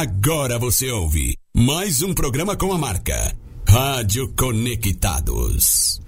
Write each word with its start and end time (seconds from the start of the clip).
Agora 0.00 0.60
você 0.60 0.88
ouve 0.92 1.36
mais 1.52 2.02
um 2.04 2.14
programa 2.14 2.54
com 2.54 2.72
a 2.72 2.78
marca 2.78 3.34
Rádio 3.68 4.32
Conectados. 4.38 6.00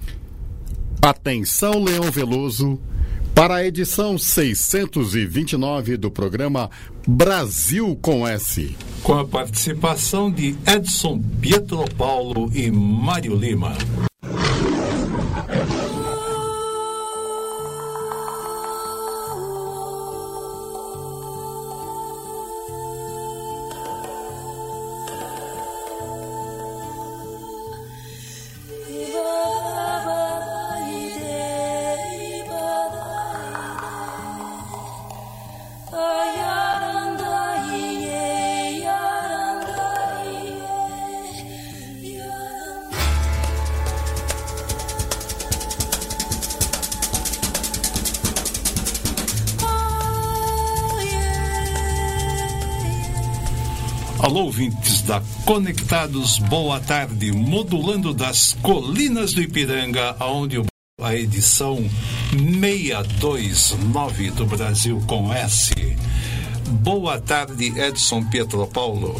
Atenção, 1.01 1.83
Leão 1.83 2.09
Veloso, 2.09 2.79
para 3.35 3.55
a 3.55 3.65
edição 3.65 4.17
629 4.17 5.97
do 5.97 6.09
programa 6.09 6.69
Brasil 7.05 7.93
com 8.01 8.25
S. 8.25 8.77
Com 9.03 9.19
a 9.19 9.27
participação 9.27 10.31
de 10.31 10.55
Edson 10.65 11.21
Pietro 11.41 11.83
Paulo 11.97 12.49
e 12.55 12.71
Mário 12.71 13.35
Lima. 13.35 13.75
Conectados, 55.51 56.39
boa 56.39 56.79
tarde. 56.79 57.33
Modulando 57.33 58.13
das 58.13 58.53
colinas 58.61 59.33
do 59.33 59.41
Ipiranga, 59.41 60.15
onde 60.21 60.63
a 61.01 61.13
edição 61.13 61.77
629 62.31 64.31
do 64.31 64.45
Brasil 64.45 65.03
com 65.05 65.33
S. 65.33 65.73
Boa 66.69 67.19
tarde, 67.19 67.77
Edson 67.77 68.23
Pietro 68.29 68.65
Paulo. 68.65 69.19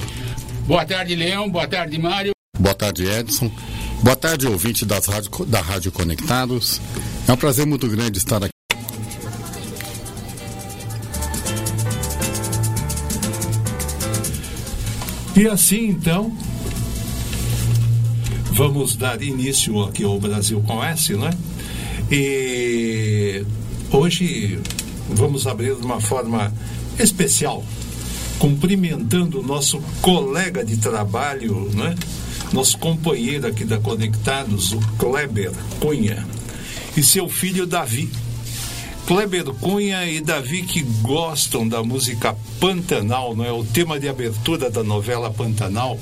Boa 0.66 0.86
tarde, 0.86 1.18
Leão. 1.18 1.50
Boa 1.50 1.68
tarde, 1.68 2.00
Mário. 2.00 2.32
Boa 2.58 2.76
tarde, 2.76 3.06
Edson. 3.06 3.52
Boa 4.02 4.16
tarde, 4.16 4.48
ouvinte 4.48 4.86
das 4.86 5.08
rádio, 5.08 5.46
da 5.46 5.60
Rádio 5.60 5.92
Conectados. 5.92 6.80
É 7.28 7.34
um 7.34 7.38
prazer 7.38 7.66
muito 7.66 7.90
grande 7.90 8.20
estar 8.20 8.42
aqui. 8.42 8.61
E 15.36 15.48
assim 15.48 15.88
então, 15.88 16.36
vamos 18.52 18.98
dar 18.98 19.22
início 19.22 19.82
aqui 19.82 20.04
ao 20.04 20.20
Brasil 20.20 20.62
com 20.68 20.84
S, 20.84 21.14
né? 21.14 21.30
E 22.12 23.46
hoje 23.92 24.60
vamos 25.10 25.48
abrir 25.48 25.76
de 25.76 25.86
uma 25.86 26.02
forma 26.02 26.54
especial, 27.00 27.64
cumprimentando 28.40 29.40
o 29.40 29.44
nosso 29.44 29.82
colega 30.02 30.66
de 30.66 30.76
trabalho, 30.76 31.70
né? 31.74 31.96
Nosso 32.52 32.78
companheiro 32.78 33.48
aqui 33.48 33.64
da 33.64 33.80
Conectados, 33.80 34.74
o 34.74 34.80
Kleber 34.98 35.54
Cunha, 35.80 36.28
e 36.98 37.02
seu 37.02 37.30
filho 37.30 37.66
Davi. 37.66 38.10
Kleber 39.12 39.44
Cunha 39.56 40.06
e 40.10 40.22
Davi 40.22 40.62
que 40.62 40.84
gostam 41.02 41.68
da 41.68 41.84
música 41.84 42.34
Pantanal, 42.62 43.36
não 43.36 43.44
é? 43.44 43.52
O 43.52 43.62
tema 43.62 44.00
de 44.00 44.08
abertura 44.08 44.70
da 44.70 44.86
novela 44.86 45.30
Pantanal, 45.30 46.00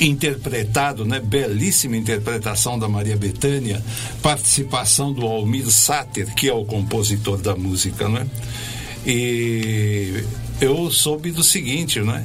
interpretado, 0.00 1.04
né? 1.04 1.18
Belíssima 1.18 1.96
interpretação 1.96 2.78
da 2.78 2.88
Maria 2.88 3.16
Bethânia, 3.16 3.84
participação 4.22 5.12
do 5.12 5.26
Almir 5.26 5.68
Sater, 5.68 6.32
que 6.36 6.48
é 6.48 6.54
o 6.54 6.64
compositor 6.64 7.38
da 7.38 7.56
música, 7.56 8.08
né? 8.08 8.24
E 9.04 10.22
eu 10.60 10.92
soube 10.92 11.32
do 11.32 11.42
seguinte, 11.42 11.98
né? 11.98 12.24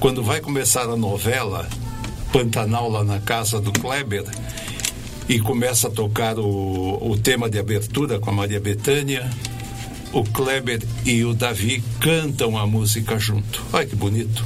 Quando 0.00 0.22
vai 0.22 0.40
começar 0.40 0.84
a 0.84 0.96
novela 0.96 1.68
Pantanal 2.32 2.88
lá 2.88 3.04
na 3.04 3.20
casa 3.20 3.60
do 3.60 3.72
Kleber, 3.72 4.24
e 5.28 5.40
começa 5.40 5.88
a 5.88 5.90
tocar 5.90 6.38
o, 6.38 7.10
o 7.10 7.18
tema 7.18 7.50
de 7.50 7.58
abertura 7.58 8.18
com 8.18 8.30
a 8.30 8.32
Maria 8.32 8.60
Bethânia. 8.60 9.28
O 10.12 10.22
Kleber 10.22 10.82
e 11.04 11.24
o 11.24 11.34
Davi 11.34 11.82
cantam 12.00 12.56
a 12.56 12.66
música 12.66 13.18
junto. 13.18 13.64
Olha 13.72 13.86
que 13.86 13.96
bonito. 13.96 14.44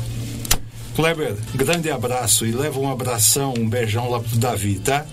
Kleber, 0.96 1.36
grande 1.54 1.90
abraço 1.90 2.46
e 2.46 2.52
leva 2.52 2.80
um 2.80 2.90
abração, 2.90 3.54
um 3.56 3.68
beijão 3.68 4.10
lá 4.10 4.20
pro 4.20 4.36
Davi, 4.36 4.78
tá? 4.80 5.06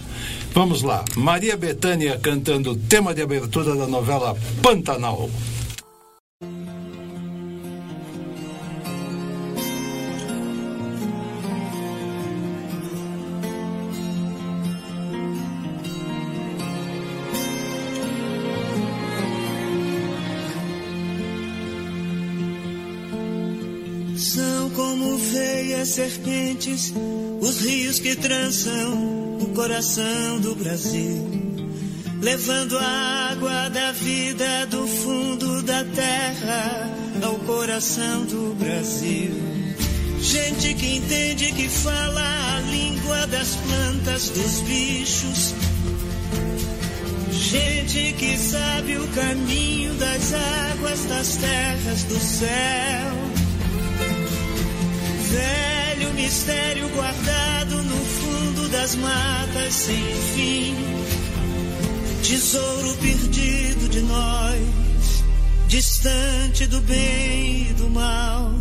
Vamos 0.54 0.82
lá. 0.82 1.06
Maria 1.16 1.56
Bethânia 1.56 2.18
cantando 2.18 2.72
o 2.72 2.76
tema 2.76 3.14
de 3.14 3.22
abertura 3.22 3.76
da 3.76 3.88
novela 3.88 4.36
Pantanal. 4.62 5.30
Serpentes 26.08 26.94
os 27.42 27.62
rios 27.62 28.00
que 28.00 28.16
trançam 28.16 29.38
o 29.42 29.48
coração 29.54 30.40
do 30.40 30.56
Brasil, 30.56 31.30
levando 32.22 32.78
a 32.78 33.30
água 33.32 33.70
da 33.70 33.92
vida 33.92 34.66
do 34.68 34.88
fundo 34.88 35.62
da 35.64 35.84
terra 35.84 36.90
ao 37.22 37.36
coração 37.40 38.24
do 38.26 38.56
Brasil. 38.56 39.32
Gente 40.22 40.74
que 40.76 40.96
entende 40.96 41.52
que 41.52 41.68
fala 41.68 42.56
a 42.56 42.60
língua 42.62 43.28
das 43.28 43.56
plantas, 43.56 44.30
dos 44.30 44.62
bichos. 44.62 45.54
Gente 47.32 48.14
que 48.14 48.38
sabe 48.38 48.98
o 48.98 49.08
caminho 49.10 49.94
das 49.96 50.34
águas, 50.34 51.06
das 51.06 51.36
terras, 51.36 52.04
do 52.04 52.20
céu 52.20 53.28
mistério 56.18 56.90
guardado 56.90 57.84
no 57.84 58.06
fundo 58.06 58.68
das 58.70 58.96
matas 58.96 59.74
sem 59.74 60.04
fim. 60.34 60.76
Tesouro 62.24 62.98
perdido 62.98 63.88
de 63.88 64.02
nós, 64.02 65.24
distante 65.68 66.66
do 66.66 66.82
bem 66.82 67.70
e 67.70 67.74
do 67.78 67.90
mal, 67.90 68.52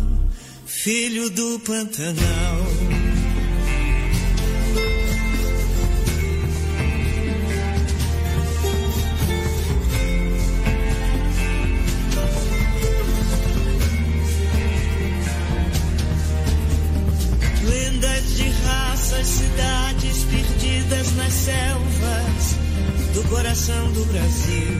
filho 0.65 1.29
do 1.31 1.59
Pantanal. 1.59 3.16
Coração 23.57 23.91
do 23.91 24.05
Brasil. 24.05 24.77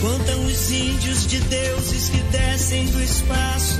Contam 0.00 0.44
os 0.46 0.72
índios 0.72 1.26
de 1.28 1.38
deuses 1.42 2.08
que 2.08 2.18
descem 2.32 2.86
do 2.86 3.00
espaço 3.00 3.78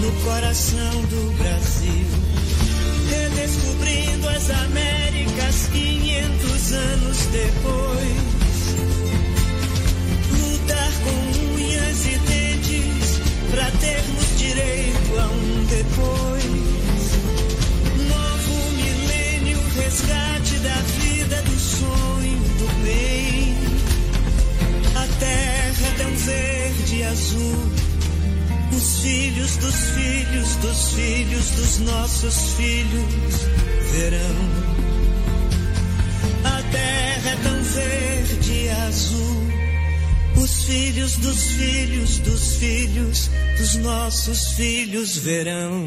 no 0.00 0.12
coração 0.24 1.02
do 1.10 1.36
Brasil. 1.36 2.06
Redescobrindo 3.10 4.28
as 4.28 4.50
Américas 4.50 5.68
500 5.72 6.72
anos 6.72 7.18
depois. 7.32 8.18
Lutar 10.38 10.92
com 11.02 11.54
unhas 11.56 12.06
e 12.06 12.18
dentes 12.18 13.20
para 13.50 13.68
termos 13.80 14.38
direito 14.38 15.18
a 15.18 15.26
um 15.26 15.64
depois 15.64 16.72
resgate 19.74 20.58
da 20.58 20.74
vida, 20.74 21.01
azul. 27.12 27.72
Os 28.76 29.00
filhos 29.00 29.56
dos 29.56 29.74
filhos 29.74 30.56
dos 30.56 30.92
filhos 30.92 31.50
dos 31.50 31.78
nossos 31.80 32.54
filhos 32.54 33.34
verão. 33.92 34.36
A 36.44 36.62
terra 36.72 37.30
é 37.30 37.36
tão 37.42 37.62
verde 37.62 38.52
e 38.52 38.70
azul. 38.70 39.42
Os 40.36 40.52
os 40.62 40.64
filhos 40.64 41.16
dos 41.18 41.42
filhos 41.52 42.18
dos 42.18 42.56
filhos 42.56 43.30
dos 43.58 43.74
nossos 43.76 44.52
filhos 44.52 45.16
verão. 45.18 45.86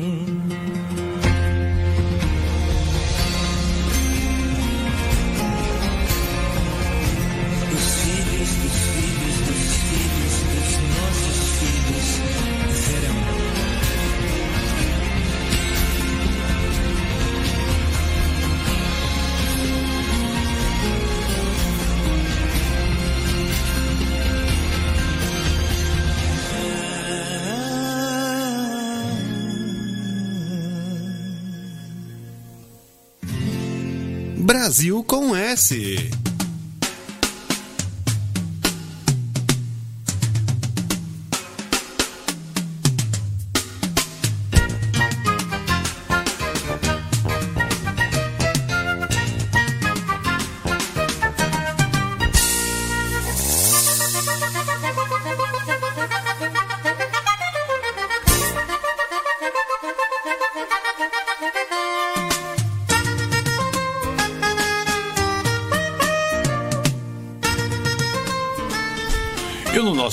Brasil 34.55 35.03
com 35.03 35.35
S. 35.35 36.24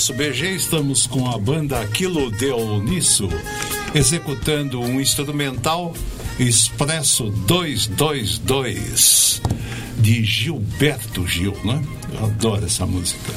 nosso 0.02 0.14
BG 0.14 0.56
estamos 0.56 1.06
com 1.06 1.30
a 1.30 1.38
banda 1.38 1.80
Aquilo 1.80 2.28
Deu 2.32 2.82
Nisso, 2.82 3.28
executando 3.94 4.80
um 4.80 5.00
instrumental 5.00 5.94
Expresso 6.40 7.30
222 7.46 9.40
de 9.98 10.24
Gilberto 10.24 11.24
Gil, 11.24 11.56
né? 11.62 11.80
Eu 12.14 12.24
adoro 12.24 12.66
essa 12.66 12.84
música. 12.84 13.32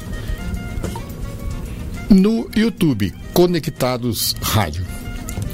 No 2.10 2.50
YouTube, 2.54 3.14
Conectados 3.34 4.36
Rádio. 4.42 4.86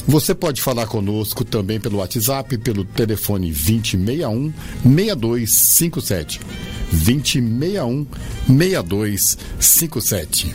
Você 0.07 0.35
pode 0.35 0.61
falar 0.61 0.85
conosco 0.85 1.45
também 1.45 1.79
pelo 1.79 1.99
WhatsApp, 1.99 2.57
pelo 2.57 2.83
telefone 2.83 3.51
2061 3.51 4.53
6257. 4.83 6.41
2061 6.91 8.05
6257. 8.47 10.53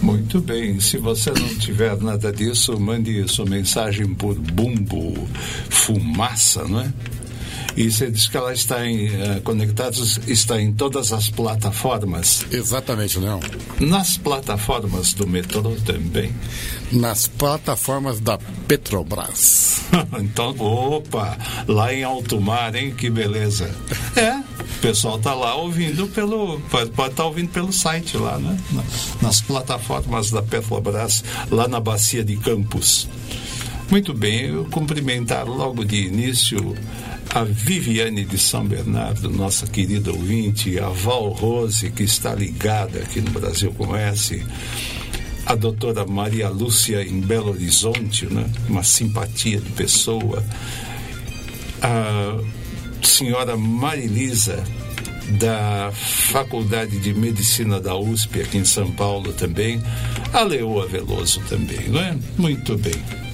Muito 0.00 0.40
bem, 0.40 0.78
se 0.78 0.98
você 0.98 1.30
não 1.30 1.48
tiver 1.56 2.00
nada 2.00 2.30
disso, 2.30 2.78
mande 2.78 3.26
sua 3.28 3.46
mensagem 3.46 4.14
por 4.14 4.34
bumbo, 4.34 5.14
fumaça, 5.68 6.64
não 6.64 6.80
é? 6.80 6.92
E 7.76 7.90
você 7.90 8.10
diz 8.10 8.26
que 8.26 8.36
ela 8.36 8.54
está 8.54 8.86
em 8.86 9.06
uh, 9.08 9.40
conectados, 9.42 10.18
está 10.26 10.60
em 10.60 10.72
todas 10.72 11.12
as 11.12 11.28
plataformas. 11.28 12.46
Exatamente, 12.50 13.18
não. 13.18 13.38
Nas 13.78 14.16
plataformas 14.16 15.12
do 15.12 15.26
metrô 15.26 15.76
também. 15.84 16.34
Nas 16.90 17.26
plataformas 17.26 18.18
da 18.18 18.38
Petrobras. 18.66 19.82
então, 20.18 20.56
opa, 20.58 21.36
lá 21.68 21.92
em 21.92 22.02
alto 22.02 22.40
mar, 22.40 22.74
hein? 22.74 22.94
Que 22.96 23.10
beleza. 23.10 23.70
É, 24.16 24.32
o 24.32 24.80
pessoal 24.80 25.18
tá 25.18 25.34
lá 25.34 25.56
ouvindo 25.56 26.06
pelo. 26.06 26.58
Pode 26.70 26.88
estar 26.88 27.10
tá 27.10 27.24
ouvindo 27.26 27.50
pelo 27.50 27.70
site 27.70 28.16
lá, 28.16 28.38
né? 28.38 28.58
Nas 29.20 29.42
plataformas 29.42 30.30
da 30.30 30.42
Petrobras, 30.42 31.22
lá 31.50 31.68
na 31.68 31.78
Bacia 31.78 32.24
de 32.24 32.34
Campos. 32.38 33.06
Muito 33.90 34.12
bem, 34.12 34.46
eu 34.46 34.64
cumprimentar 34.66 35.46
logo 35.46 35.84
de 35.84 36.06
início 36.06 36.74
a 37.30 37.44
Viviane 37.44 38.24
de 38.24 38.38
São 38.38 38.66
Bernardo, 38.66 39.30
nossa 39.30 39.66
querida 39.66 40.10
ouvinte, 40.10 40.78
a 40.78 40.88
Val 40.88 41.28
Rose, 41.28 41.90
que 41.90 42.02
está 42.02 42.34
ligada 42.34 42.98
aqui 42.98 43.20
no 43.20 43.30
Brasil 43.30 43.72
Conhece, 43.72 44.44
a 45.44 45.54
doutora 45.54 46.04
Maria 46.04 46.48
Lúcia 46.48 47.02
em 47.02 47.20
Belo 47.20 47.50
Horizonte, 47.50 48.26
né? 48.26 48.50
uma 48.68 48.82
simpatia 48.82 49.60
de 49.60 49.70
pessoa, 49.70 50.42
a 51.80 52.40
senhora 53.02 53.56
Marilisa, 53.56 54.64
da 55.38 55.90
Faculdade 55.92 56.98
de 56.98 57.12
Medicina 57.12 57.80
da 57.80 57.96
USP, 57.96 58.42
aqui 58.42 58.58
em 58.58 58.64
São 58.64 58.90
Paulo 58.92 59.32
também, 59.32 59.82
a 60.32 60.42
Leoa 60.42 60.86
Veloso 60.86 61.40
também, 61.48 61.88
não 61.88 62.00
é? 62.00 62.16
Muito 62.38 62.78
bem. 62.78 63.25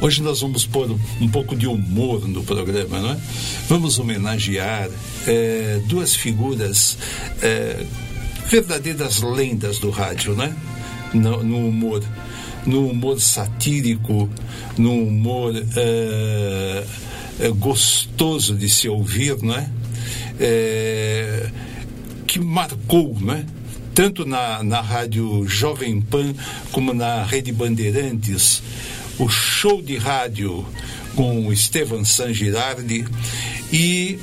Hoje 0.00 0.22
nós 0.22 0.40
vamos 0.40 0.66
pôr 0.66 0.90
um 1.20 1.28
pouco 1.28 1.56
de 1.56 1.66
humor 1.66 2.28
no 2.28 2.44
programa, 2.44 3.00
não 3.00 3.12
é? 3.12 3.16
Vamos 3.66 3.98
homenagear 3.98 4.90
é, 5.26 5.80
duas 5.86 6.14
figuras, 6.14 6.98
é, 7.40 7.84
verdadeiras 8.48 9.22
lendas 9.22 9.78
do 9.78 9.88
rádio, 9.88 10.34
né? 10.34 10.54
No, 11.14 11.42
no, 11.42 11.68
humor, 11.68 12.02
no 12.66 12.90
humor 12.90 13.20
satírico, 13.20 14.28
no 14.76 14.92
humor 14.92 15.54
é, 15.76 16.84
é 17.40 17.48
gostoso 17.48 18.54
de 18.54 18.68
se 18.68 18.88
ouvir, 18.88 19.42
não 19.42 19.54
é? 19.54 19.70
é 20.38 21.50
que 22.26 22.38
marcou, 22.38 23.16
não 23.18 23.32
é? 23.32 23.44
tanto 23.96 24.26
na, 24.26 24.62
na 24.62 24.82
rádio 24.82 25.48
Jovem 25.48 26.02
Pan 26.02 26.34
como 26.70 26.92
na 26.92 27.24
Rede 27.24 27.50
Bandeirantes, 27.50 28.62
o 29.18 29.28
show 29.28 29.80
de 29.80 29.96
rádio 29.96 30.64
com 31.14 31.52
Estevan 31.52 32.04
San 32.04 32.32
Girardi 32.32 33.06
e 33.72 34.18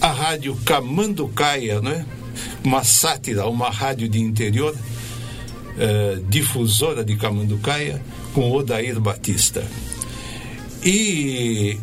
a 0.00 0.08
rádio 0.08 0.54
Camanducaia, 0.64 1.80
né? 1.80 2.04
uma 2.62 2.84
sátira, 2.84 3.46
uma 3.46 3.70
rádio 3.70 4.08
de 4.08 4.20
interior, 4.20 4.74
eh, 5.78 6.18
difusora 6.28 7.04
de 7.04 7.16
Camanducaia, 7.16 8.02
com 8.34 8.50
Odair 8.50 9.00
Batista. 9.00 9.64
E 10.84 11.78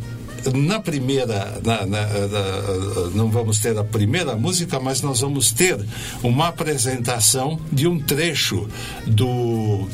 na 0.54 0.80
primeira, 0.80 1.60
na, 1.64 1.86
na, 1.86 2.06
na, 2.06 3.10
não 3.16 3.32
vamos 3.32 3.60
ter 3.60 3.78
a 3.78 3.84
primeira 3.84 4.36
música, 4.36 4.80
mas 4.80 5.02
nós 5.02 5.22
vamos 5.22 5.52
ter 5.52 5.80
uma 6.22 6.50
apresentação 6.50 7.60
de 7.72 7.88
um 7.88 8.00
trecho 8.00 8.68
do 9.08 9.88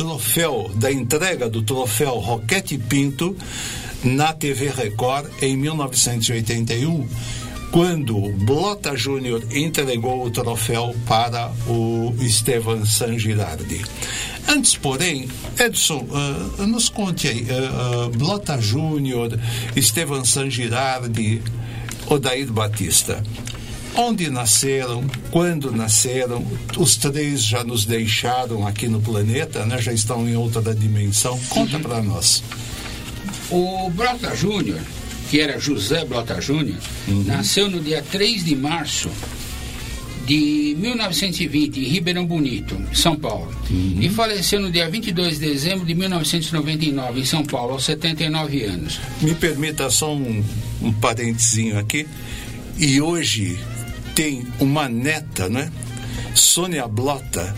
troféu, 0.00 0.70
da 0.76 0.90
entrega 0.90 1.46
do 1.46 1.60
troféu 1.60 2.14
Roquete 2.14 2.78
Pinto 2.78 3.36
na 4.02 4.32
TV 4.32 4.70
Record 4.70 5.28
em 5.42 5.58
1981, 5.58 7.06
quando 7.70 8.18
Blota 8.38 8.96
Júnior 8.96 9.42
entregou 9.52 10.24
o 10.24 10.30
troféu 10.30 10.96
para 11.06 11.52
o 11.66 12.14
Estevan 12.18 12.86
San 12.86 13.18
Girardi. 13.18 13.84
Antes, 14.48 14.74
porém, 14.74 15.28
Edson, 15.58 16.06
uh, 16.08 16.66
nos 16.66 16.88
conte 16.88 17.28
aí, 17.28 17.42
uh, 17.42 18.06
uh, 18.06 18.08
Blota 18.08 18.58
Júnior, 18.58 19.38
Estevan 19.76 20.24
San 20.24 20.48
Girardi, 20.48 21.42
Odair 22.08 22.50
Batista 22.50 23.22
onde 23.94 24.30
nasceram, 24.30 25.04
quando 25.30 25.72
nasceram, 25.72 26.46
os 26.76 26.96
três 26.96 27.44
já 27.44 27.64
nos 27.64 27.84
deixaram 27.84 28.66
aqui 28.66 28.88
no 28.88 29.00
planeta, 29.00 29.64
né? 29.66 29.80
já 29.80 29.92
estão 29.92 30.28
em 30.28 30.36
outra 30.36 30.74
dimensão. 30.74 31.38
Conta 31.48 31.76
uhum. 31.76 31.82
para 31.82 32.02
nós. 32.02 32.42
O 33.50 33.90
Brota 33.90 34.34
Júnior 34.34 34.80
que 35.30 35.40
era 35.40 35.60
José 35.60 36.04
Blota 36.04 36.40
Júnior, 36.40 36.76
nasceu 37.24 37.70
no 37.70 37.80
dia 37.80 38.02
3 38.02 38.44
de 38.44 38.56
março 38.56 39.08
de 40.26 40.76
1920, 40.76 41.78
em 41.78 41.84
Ribeirão 41.84 42.26
Bonito, 42.26 42.76
São 42.92 43.14
Paulo. 43.14 43.52
E 43.70 44.08
faleceu 44.08 44.60
no 44.60 44.72
dia 44.72 44.90
22 44.90 45.38
de 45.38 45.46
dezembro 45.46 45.86
de 45.86 45.94
1999, 45.94 47.20
em 47.20 47.24
São 47.24 47.44
Paulo, 47.44 47.74
aos 47.74 47.84
79 47.84 48.64
anos. 48.64 49.00
Me 49.22 49.32
permita 49.32 49.88
só 49.88 50.12
um, 50.14 50.44
um 50.82 50.92
parentezinho 50.92 51.78
aqui. 51.78 52.06
E 52.76 53.00
hoje 53.00 53.56
tem 54.14 54.46
uma 54.58 54.88
neta, 54.88 55.48
né? 55.48 55.70
Sônia 56.34 56.86
Blota, 56.86 57.54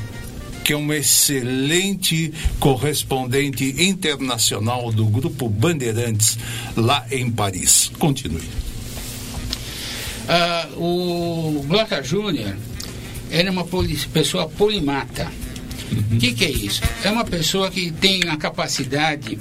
que 0.64 0.72
é 0.72 0.76
uma 0.76 0.96
excelente 0.96 2.32
correspondente 2.58 3.64
internacional 3.82 4.92
do 4.92 5.04
Grupo 5.06 5.48
Bandeirantes 5.48 6.38
lá 6.76 7.04
em 7.10 7.30
Paris. 7.30 7.90
Continue. 7.98 8.48
Ah, 10.28 10.68
o 10.76 11.64
Blota 11.66 12.02
Júnior 12.02 12.56
era 13.30 13.50
uma 13.50 13.66
pessoa 14.12 14.48
polimata. 14.48 15.30
O 16.12 16.18
que, 16.18 16.32
que 16.32 16.44
é 16.44 16.50
isso? 16.50 16.80
É 17.04 17.10
uma 17.10 17.24
pessoa 17.24 17.70
que 17.70 17.90
tem 17.90 18.22
a 18.28 18.36
capacidade 18.36 19.38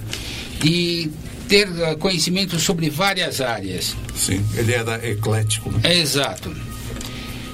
de 0.59 1.09
ter 1.47 1.67
ah, 1.83 1.95
conhecimento 1.95 2.59
sobre 2.59 2.89
várias 2.89 3.41
áreas. 3.41 3.95
Sim, 4.15 4.43
ele 4.55 4.73
era 4.73 5.07
eclético. 5.07 5.71
Né? 5.71 5.79
É 5.83 5.99
exato. 5.99 6.53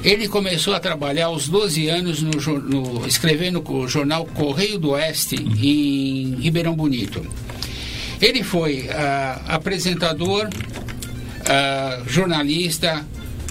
Ele 0.04 0.28
começou 0.28 0.74
a 0.74 0.80
trabalhar 0.80 1.28
aos 1.28 1.50
12 1.50 1.88
anos 1.88 2.22
no, 2.22 2.32
no, 2.60 3.08
escrevendo 3.08 3.64
o 3.68 3.88
jornal 3.88 4.26
Correio 4.26 4.78
do 4.78 4.92
Oeste 4.92 5.36
em 5.36 6.36
Ribeirão 6.36 6.76
Bonito. 6.76 7.26
Ele 8.22 8.44
foi 8.44 8.90
ah, 8.90 9.42
apresentador, 9.48 10.50
ah, 11.46 12.04
jornalista, 12.08 13.06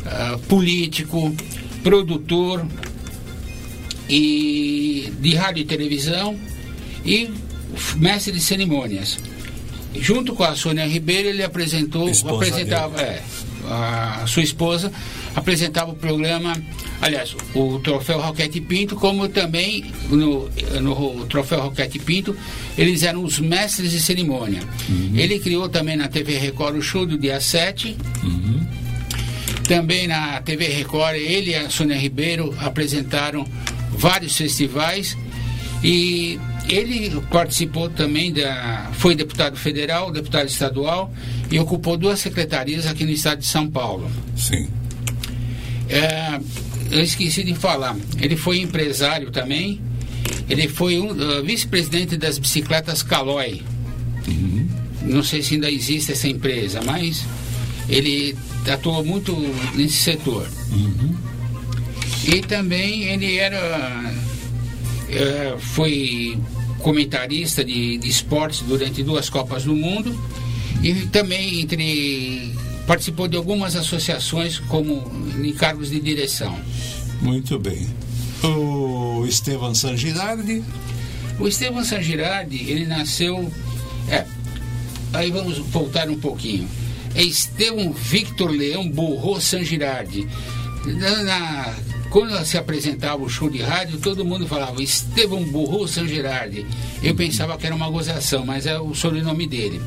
ah, 0.04 0.38
político, 0.48 1.34
produtor 1.82 2.66
e 4.08 5.12
de 5.20 5.34
rádio 5.34 5.62
e 5.62 5.64
televisão 5.64 6.38
e 7.04 7.30
mestre 7.96 8.32
de 8.32 8.40
cerimônias. 8.40 9.18
Junto 9.94 10.34
com 10.34 10.44
a 10.44 10.54
Sônia 10.54 10.86
Ribeiro, 10.86 11.28
ele 11.28 11.42
apresentou, 11.42 12.08
Esposa 12.08 12.34
apresentava, 12.34 13.00
é, 13.00 13.22
a 13.68 14.24
sua 14.26 14.42
esposa 14.42 14.92
apresentava 15.36 15.92
o 15.92 15.94
programa, 15.94 16.56
aliás, 17.00 17.36
o 17.54 17.78
Troféu 17.80 18.18
Roquete 18.20 18.58
Pinto, 18.60 18.96
como 18.96 19.28
também 19.28 19.84
no, 20.08 20.48
no 20.80 21.26
Troféu 21.26 21.60
Roquete 21.60 21.98
Pinto, 21.98 22.34
eles 22.76 23.02
eram 23.02 23.22
os 23.22 23.38
mestres 23.38 23.90
de 23.90 24.00
cerimônia. 24.00 24.62
Ele 25.14 25.38
criou 25.38 25.68
também 25.68 25.94
na 25.94 26.08
TV 26.08 26.38
Record 26.38 26.76
o 26.76 26.82
show 26.82 27.04
do 27.04 27.18
dia 27.18 27.38
7. 27.38 27.94
Também 29.68 30.06
na 30.06 30.40
TV 30.40 30.68
Record, 30.68 31.16
ele 31.16 31.50
e 31.50 31.54
a 31.54 31.68
Sônia 31.68 31.96
Ribeiro 31.98 32.54
apresentaram 32.58 33.46
vários 33.90 34.36
festivais 34.36 35.16
e 35.82 36.38
ele 36.68 37.20
participou 37.30 37.90
também 37.90 38.32
da. 38.32 38.90
foi 38.94 39.14
deputado 39.14 39.56
federal, 39.56 40.10
deputado 40.10 40.46
estadual 40.46 41.12
e 41.50 41.58
ocupou 41.58 41.96
duas 41.96 42.20
secretarias 42.20 42.86
aqui 42.86 43.04
no 43.04 43.10
estado 43.10 43.40
de 43.40 43.46
São 43.46 43.68
Paulo. 43.68 44.10
Sim. 44.36 44.68
É, 45.88 46.40
eu 46.90 47.00
esqueci 47.02 47.42
de 47.42 47.54
falar, 47.54 47.96
ele 48.20 48.36
foi 48.36 48.60
empresário 48.60 49.30
também, 49.30 49.80
ele 50.48 50.68
foi 50.68 50.98
um, 50.98 51.10
uh, 51.10 51.44
vice-presidente 51.44 52.16
das 52.16 52.38
bicicletas 52.38 53.02
Caloi. 53.02 53.62
Não 55.02 55.22
sei 55.22 55.42
se 55.42 55.54
ainda 55.54 55.70
existe 55.70 56.12
essa 56.12 56.26
empresa, 56.26 56.80
mas 56.84 57.24
ele 57.88 58.36
atuou 58.68 59.04
muito 59.04 59.32
nesse 59.74 59.98
setor. 59.98 60.48
E 62.26 62.40
também 62.40 63.04
ele 63.04 63.36
era 63.36 64.12
eh, 65.08 65.54
foi 65.58 66.36
comentarista 66.80 67.64
de, 67.64 67.98
de 67.98 68.08
esportes 68.08 68.60
durante 68.62 69.02
duas 69.02 69.30
Copas 69.30 69.64
do 69.64 69.74
Mundo. 69.74 70.18
E 70.82 70.94
também 71.06 71.60
entre 71.60 72.52
participou 72.86 73.26
de 73.28 73.36
algumas 73.36 73.74
associações 73.76 74.58
como 74.58 75.02
em 75.42 75.52
cargos 75.52 75.90
de 75.90 76.00
direção. 76.00 76.58
Muito 77.20 77.58
bem. 77.58 77.86
O 78.44 79.24
Estevam 79.26 79.74
San 79.74 79.96
Girardi, 79.96 80.62
O 81.40 81.48
Estevam 81.48 81.84
San 81.84 82.00
Girardi, 82.02 82.70
ele 82.70 82.86
nasceu. 82.86 83.50
É, 84.08 84.24
aí 85.12 85.30
vamos 85.30 85.58
voltar 85.58 86.08
um 86.08 86.18
pouquinho. 86.18 86.68
É 87.14 87.22
Estevam 87.22 87.92
Victor 87.92 88.50
Leão 88.50 88.88
Burro 88.88 89.40
San 89.40 89.64
Girardi. 89.64 90.28
Na, 90.84 91.22
na- 91.22 91.74
quando 92.10 92.44
se 92.44 92.56
apresentava 92.56 93.22
o 93.22 93.28
show 93.28 93.48
de 93.50 93.60
rádio, 93.62 93.98
todo 93.98 94.24
mundo 94.24 94.46
falava 94.46 94.82
Estevam 94.82 95.44
Burro 95.44 95.86
San 95.86 96.06
Girardi. 96.06 96.66
Eu 97.02 97.14
pensava 97.14 97.56
que 97.56 97.66
era 97.66 97.74
uma 97.74 97.88
gozação, 97.90 98.44
mas 98.44 98.66
é 98.66 98.78
o 98.78 98.94
sobrenome 98.94 99.46
dele. 99.46 99.80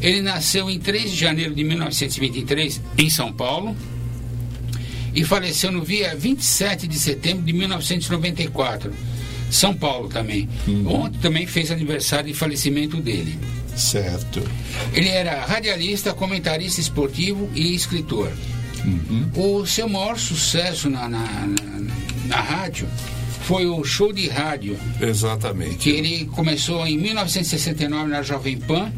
Ele 0.00 0.20
nasceu 0.22 0.68
em 0.70 0.78
3 0.78 1.10
de 1.10 1.16
janeiro 1.16 1.54
de 1.54 1.62
1923, 1.64 2.80
em 2.98 3.10
São 3.10 3.32
Paulo 3.32 3.76
e 5.14 5.24
faleceu 5.24 5.70
no 5.70 5.84
dia 5.84 6.16
27 6.16 6.86
de 6.86 6.98
setembro 6.98 7.44
de 7.44 7.52
1994. 7.52 8.92
São 9.50 9.74
Paulo 9.74 10.08
também. 10.08 10.48
Ontem 10.86 11.18
também 11.20 11.46
fez 11.46 11.70
aniversário 11.70 12.32
de 12.32 12.34
falecimento 12.34 12.96
dele. 12.96 13.38
certo. 13.76 14.42
Ele 14.94 15.08
era 15.08 15.44
radialista, 15.44 16.14
comentarista 16.14 16.80
esportivo 16.80 17.48
e 17.54 17.74
escritor. 17.74 18.32
O 19.36 19.64
seu 19.66 19.88
maior 19.88 20.18
sucesso 20.18 20.90
na, 20.90 21.08
na, 21.08 21.18
na- 21.18 21.82
na 22.26 22.36
rádio 22.40 22.88
foi 23.44 23.66
o 23.66 23.82
show 23.84 24.12
de 24.12 24.28
rádio, 24.28 24.78
Exatamente. 25.00 25.76
que 25.76 25.90
ele 25.90 26.24
começou 26.26 26.86
em 26.86 26.96
1969 26.98 28.08
na 28.10 28.22
Jovem 28.22 28.56
Pan, 28.58 28.92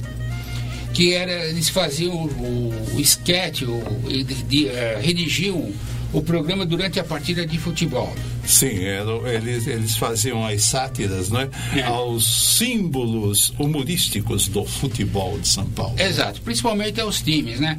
que 0.92 1.12
era, 1.14 1.46
eles 1.46 1.68
faziam 1.68 2.14
o, 2.14 2.26
o, 2.28 2.94
o 2.96 3.00
esquete, 3.00 3.64
o, 3.64 3.82
de- 4.08 4.24
de, 4.24 4.68
eh, 4.68 4.98
redigiam 5.02 5.72
o 6.14 6.22
programa 6.22 6.64
durante 6.64 6.98
a 6.98 7.04
partida 7.04 7.44
de 7.46 7.58
futebol. 7.58 8.10
Sim, 8.46 8.84
eram, 8.84 9.26
eles, 9.26 9.66
eles 9.66 9.96
faziam 9.96 10.46
as 10.46 10.62
sátiras 10.62 11.28
né, 11.30 11.48
É. 11.74 11.82
aos 11.82 12.56
símbolos 12.56 13.52
humorísticos 13.58 14.48
do 14.48 14.64
futebol 14.64 15.38
de 15.38 15.48
São 15.48 15.66
Paulo. 15.70 15.94
Exato, 15.98 16.40
principalmente 16.42 17.00
aos 17.00 17.20
times, 17.20 17.58
né? 17.60 17.78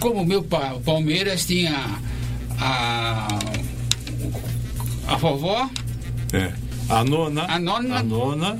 Como 0.00 0.22
o 0.22 0.26
meu 0.26 0.42
Palmeiras 0.84 1.46
tinha 1.46 1.98
a, 2.58 3.28
a 5.06 5.16
vovó, 5.16 5.68
É. 6.32 6.52
A 6.88 7.02
nona, 7.04 7.44
A 7.46 7.58
nona. 7.58 7.96
a 7.98 8.02
nona 8.02 8.58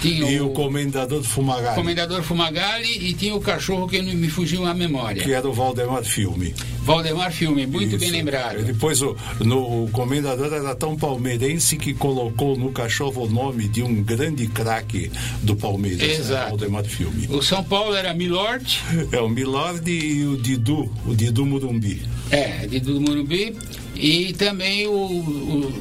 tinha 0.00 0.30
e 0.30 0.40
o, 0.40 0.46
o 0.46 0.50
comendador 0.50 1.22
Fumagalli, 1.22 1.74
comendador 1.74 2.22
Fumagalli 2.22 3.08
e 3.08 3.12
tinha 3.12 3.34
o 3.34 3.40
cachorro 3.40 3.86
que 3.88 4.00
me 4.02 4.28
fugiu 4.28 4.64
a 4.66 4.74
memória. 4.74 5.22
que 5.22 5.32
era 5.32 5.48
o 5.48 5.52
Valdemar 5.52 6.02
Filme. 6.04 6.54
Valdemar 6.82 7.30
Filme, 7.32 7.66
muito 7.66 7.96
bem 7.98 8.08
Isso. 8.08 8.16
lembrado. 8.16 8.60
E 8.60 8.64
Depois 8.64 9.00
o, 9.02 9.16
no, 9.40 9.84
o 9.84 9.90
comendador 9.90 10.52
era 10.52 10.74
tão 10.74 10.96
palmeirense 10.96 11.76
que 11.76 11.92
colocou 11.94 12.56
no 12.56 12.72
cachorro 12.72 13.24
o 13.26 13.30
nome 13.30 13.68
de 13.68 13.82
um 13.82 14.02
grande 14.02 14.46
craque 14.48 15.10
do 15.42 15.54
Palmeiras, 15.54 16.00
né, 16.08 16.14
Exato. 16.14 16.48
Valdemar 16.50 16.84
Filme. 16.84 17.26
O 17.30 17.42
São 17.42 17.62
Paulo 17.62 17.94
era 17.94 18.12
Milord, 18.14 18.80
É 19.12 19.20
o 19.20 19.28
Milord 19.28 19.90
e 19.90 20.24
o 20.24 20.36
Didu, 20.36 20.90
o 21.06 21.14
Didu 21.14 21.44
Murumbi. 21.46 22.02
é, 22.30 22.66
de 22.66 22.80
do 22.80 23.00
Morumbi, 23.00 23.56
e 23.94 24.32
também 24.32 24.86
o, 24.86 24.92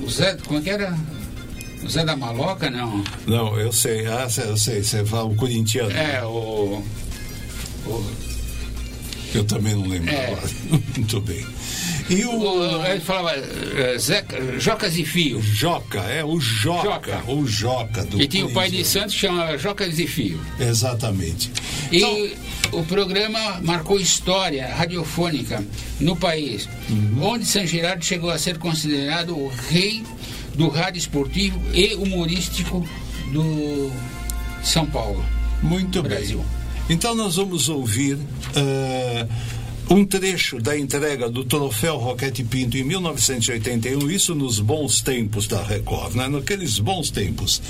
o 0.04 0.10
Zé, 0.10 0.38
como 0.46 0.60
é 0.60 0.62
que 0.62 0.70
era? 0.70 0.98
Zé 1.88 2.04
da 2.06 2.16
Maloca, 2.16 2.70
não. 2.70 3.04
Não, 3.28 3.58
eu 3.60 3.72
sei, 3.72 4.06
ah, 4.08 4.28
eu 4.46 4.58
sei, 4.58 4.84
você 4.84 5.06
fala 5.06 5.26
o 5.26 5.36
corintiano. 5.36 5.92
É, 5.92 6.24
o. 6.24 6.84
o 7.86 8.06
Eu 9.34 9.44
também 9.44 9.76
não 9.76 9.88
lembro 9.88 10.10
É. 10.10 10.26
agora. 10.34 10.50
Muito 10.98 11.22
bem. 11.22 11.46
E 12.10 12.26
o, 12.26 12.32
o- 12.40 12.86
ele 12.86 13.00
falava 13.00 13.36
eh, 13.38 13.96
Zé, 14.00 14.26
Jocas 14.58 14.98
e 14.98 15.06
Fio. 15.06 15.40
Joca, 15.42 16.00
é 16.00 16.24
o 16.26 16.40
Joca, 16.40 16.84
Joca. 16.84 17.24
o 17.32 17.46
Joca 17.48 18.04
do 18.06 18.20
E 18.20 18.28
tinha 18.28 18.46
o 18.48 18.52
pai 18.54 18.70
de. 18.72 18.84
Santos 18.84 19.14
que 19.14 19.22
chamava 19.22 19.56
Jocas 19.58 20.00
e 20.00 20.08
Fio. 20.08 20.40
Exatamente. 20.60 21.52
E 21.92 21.98
Então, 21.98 22.80
o 22.80 22.84
programa 22.86 23.60
marcou 23.62 24.00
história 24.00 24.68
radiofônica 24.74 25.64
no 26.00 26.16
país, 26.16 26.68
onde 27.22 27.46
San 27.46 27.66
Gerardo 27.68 28.04
chegou 28.04 28.32
a 28.32 28.40
ser 28.40 28.58
considerado 28.58 29.38
o 29.38 29.48
rei 29.70 30.04
do 30.60 30.68
rádio 30.68 31.00
esportivo 31.00 31.58
e 31.74 31.96
humorístico 31.96 32.86
do 33.32 33.89
São 34.62 34.86
Paulo. 34.86 35.24
muito 35.63 36.04
Brasil. 36.04 36.39
bem. 36.39 36.98
Então 36.98 37.16
nós 37.16 37.38
vamos 37.38 37.70
ouvir 37.70 38.18
eh, 38.54 39.25
um 39.89 40.04
trecho 40.04 40.60
da 40.60 40.78
entrega 40.78 41.30
do 41.30 41.46
troféu 41.46 41.96
Roquete 41.96 42.44
Pinto 42.44 42.78
em 42.78 42.84
1981, 42.84 44.12
isso 44.12 44.36
nos 44.36 44.60
bons 44.60 45.00
tempos 45.00 45.48
da 45.48 45.63
Record, 45.63 46.16
né? 46.16 46.28
naqueles 46.28 46.78
bons 46.78 47.10
tempos, 47.10 47.62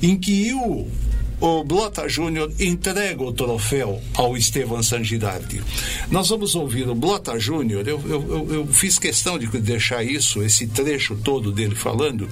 em 0.00 0.16
que 0.16 0.54
o 0.54 0.86
o 1.40 1.62
Blota 1.62 2.08
Júnior 2.08 2.52
entrega 2.58 3.22
o 3.22 3.32
troféu 3.32 4.00
ao 4.14 4.36
Estevam 4.36 4.82
Sangirardi. 4.82 5.62
Nós 6.10 6.28
vamos 6.28 6.54
ouvir 6.54 6.88
o 6.88 6.94
Blota 6.94 7.38
Júnior, 7.38 7.86
eu, 7.86 8.00
eu, 8.08 8.48
eu, 8.50 8.66
fiz 8.66 8.98
questão 8.98 9.38
de 9.38 9.46
deixar 9.60 10.02
isso, 10.02 10.42
esse 10.42 10.66
trecho 10.66 11.16
todo 11.16 11.52
dele 11.52 11.74
falando, 11.74 12.28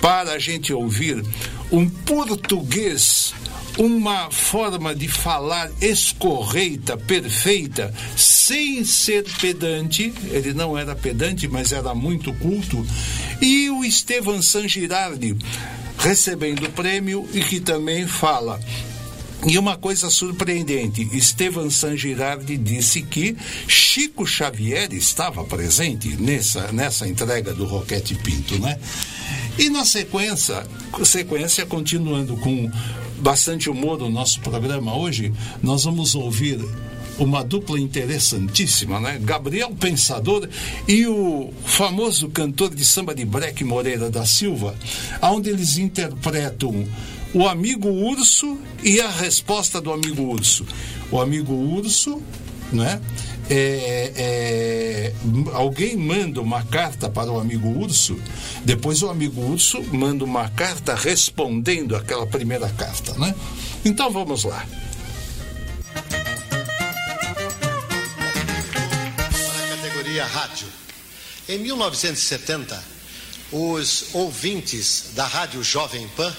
para 0.00 0.32
a 0.32 0.38
gente 0.38 0.72
ouvir 0.72 1.24
um 1.72 1.88
português 1.88 3.34
uma 3.78 4.30
forma 4.30 4.94
de 4.94 5.08
falar 5.08 5.70
escorreita, 5.80 6.96
perfeita, 6.96 7.92
sem 8.16 8.84
ser 8.84 9.24
pedante. 9.40 10.12
Ele 10.30 10.54
não 10.54 10.76
era 10.76 10.94
pedante, 10.94 11.46
mas 11.46 11.72
era 11.72 11.94
muito 11.94 12.32
culto. 12.34 12.86
E 13.40 13.68
o 13.70 13.84
Estevam 13.84 14.40
Sangirardi 14.40 15.36
recebendo 15.98 16.66
o 16.66 16.72
prêmio 16.72 17.28
e 17.32 17.40
que 17.40 17.60
também 17.60 18.06
fala 18.06 18.60
e 19.44 19.58
uma 19.58 19.76
coisa 19.76 20.10
surpreendente, 20.10 21.08
Estevam 21.12 21.70
Sangirardi 21.70 22.56
disse 22.56 23.02
que 23.02 23.36
Chico 23.68 24.26
Xavier 24.26 24.92
estava 24.92 25.44
presente 25.44 26.08
nessa, 26.16 26.72
nessa 26.72 27.06
entrega 27.06 27.54
do 27.54 27.64
Roquete 27.64 28.14
Pinto, 28.16 28.58
né? 28.58 28.78
E 29.58 29.70
na 29.70 29.84
sequência, 29.84 30.66
sequência, 31.04 31.64
continuando 31.64 32.36
com 32.36 32.70
bastante 33.18 33.70
humor 33.70 33.98
no 33.98 34.10
nosso 34.10 34.40
programa 34.40 34.94
hoje, 34.94 35.32
nós 35.62 35.84
vamos 35.84 36.14
ouvir 36.14 36.60
uma 37.18 37.42
dupla 37.42 37.80
interessantíssima, 37.80 39.00
né? 39.00 39.18
Gabriel 39.20 39.70
Pensador 39.70 40.46
e 40.86 41.06
o 41.06 41.50
famoso 41.64 42.28
cantor 42.28 42.74
de 42.74 42.84
samba 42.84 43.14
de 43.14 43.24
breque 43.24 43.64
Moreira 43.64 44.10
da 44.10 44.26
Silva, 44.26 44.74
onde 45.22 45.48
eles 45.48 45.78
interpretam 45.78 46.86
o 47.32 47.48
amigo 47.48 47.88
urso 47.88 48.58
e 48.82 49.00
a 49.00 49.08
resposta 49.08 49.80
do 49.80 49.92
amigo 49.92 50.22
urso. 50.22 50.66
O 51.10 51.20
amigo 51.20 51.54
urso, 51.54 52.20
né? 52.72 53.00
É, 53.48 54.12
é, 54.16 55.12
alguém 55.52 55.96
manda 55.96 56.40
uma 56.40 56.64
carta 56.64 57.08
para 57.08 57.30
o 57.30 57.38
amigo 57.38 57.68
urso, 57.68 58.18
depois 58.64 59.02
o 59.02 59.08
amigo 59.08 59.40
urso 59.40 59.82
manda 59.92 60.24
uma 60.24 60.48
carta 60.48 60.94
respondendo 60.94 61.94
aquela 61.94 62.26
primeira 62.26 62.68
carta, 62.70 63.12
né? 63.18 63.34
Então 63.84 64.10
vamos 64.10 64.44
lá. 64.44 64.66
categoria 70.16 70.24
rádio. 70.24 70.66
Em 71.48 71.58
1970, 71.58 72.82
os 73.52 74.14
ouvintes 74.14 75.10
da 75.14 75.26
Rádio 75.26 75.62
Jovem 75.62 76.08
Pan 76.16 76.34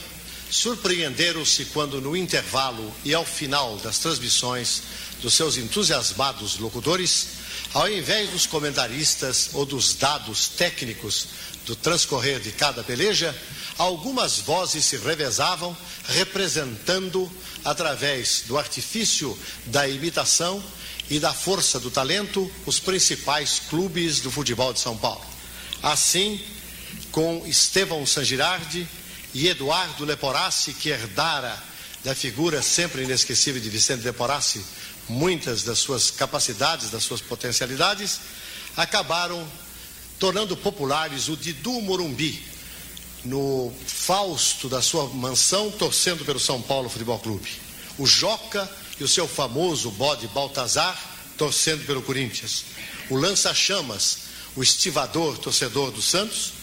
surpreenderam-se 0.50 1.66
quando, 1.66 2.00
no 2.00 2.16
intervalo 2.16 2.94
e 3.04 3.14
ao 3.14 3.26
final 3.26 3.78
das 3.78 4.00
transmissões 4.00 4.84
dos 5.22 5.34
seus 5.34 5.58
entusiasmados 5.58 6.58
locutores, 6.58 7.28
ao 7.74 7.90
invés 7.92 8.30
dos 8.30 8.46
comentaristas 8.46 9.50
ou 9.54 9.66
dos 9.66 9.94
dados 9.96 10.48
técnicos 10.50 11.28
do 11.66 11.76
transcorrer 11.76 12.40
de 12.40 12.52
cada 12.52 12.84
peleja, 12.84 13.36
algumas 13.78 14.40
vozes 14.40 14.86
se 14.86 14.98
revezavam, 14.98 15.76
representando, 16.06 17.30
através 17.66 18.44
do 18.48 18.58
artifício 18.58 19.38
da 19.66 19.88
imitação 19.88 20.64
e 21.10 21.20
da 21.20 21.34
força 21.34 21.80
do 21.80 21.92
talento, 21.92 22.50
os 22.66 22.80
principais 22.80 23.62
clubes 23.70 24.22
do 24.22 24.32
futebol 24.32 24.72
de 24.72 24.80
São 24.80 24.98
Paulo. 24.98 25.26
Assim, 25.84 26.42
com 27.12 27.44
Estevão 27.46 28.06
Sangirardi 28.06 28.88
e 29.34 29.48
Eduardo 29.48 30.06
Leporassi, 30.06 30.74
que 30.74 30.90
herdara 30.90 31.56
da 32.04 32.16
figura 32.16 32.62
sempre 32.62 33.04
inesquecível 33.04 33.62
de 33.62 33.70
Vicente 33.70 34.04
Leporassi 34.04 34.64
muitas 35.10 35.64
das 35.64 35.80
suas 35.80 36.12
capacidades, 36.12 36.90
das 36.90 37.04
suas 37.04 37.22
potencialidades, 37.22 38.20
acabaram 38.76 39.48
tornando 40.20 40.58
populares 40.58 41.30
o 41.30 41.38
Didu 41.38 41.82
Morumbi, 41.82 42.46
no 43.24 43.74
Fausto 43.86 44.70
da 44.70 44.82
sua 44.82 45.08
mansão, 45.08 45.72
torcendo 45.72 46.24
pelo 46.24 46.40
São 46.40 46.62
Paulo 46.62 46.90
Futebol 46.90 47.20
Clube. 47.20 47.50
O 47.98 48.06
Joca 48.06 48.70
e 49.00 49.04
o 49.04 49.08
seu 49.08 49.28
famoso 49.28 49.92
bode 49.92 50.28
Baltazar, 50.28 50.98
torcendo 51.38 51.86
pelo 51.86 52.02
Corinthians. 52.02 52.66
O 53.10 53.18
lança-chamas, 53.18 54.20
o 54.56 54.64
estivador, 54.64 55.38
torcedor 55.38 55.92
do 55.92 56.02
Santos. 56.02 56.54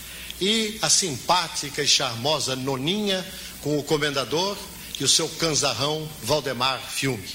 E 0.40 0.79
a 0.83 0.90
simpática 0.90 1.83
e 1.83 1.87
charmosa 1.87 2.57
Noninha, 2.57 3.25
com 3.62 3.79
o 3.79 3.83
comendador 3.83 4.57
e 4.99 5.05
o 5.05 5.09
seu 5.09 5.29
canzarrão 5.29 6.09
Valdemar 6.23 6.81
Filme. 6.81 7.29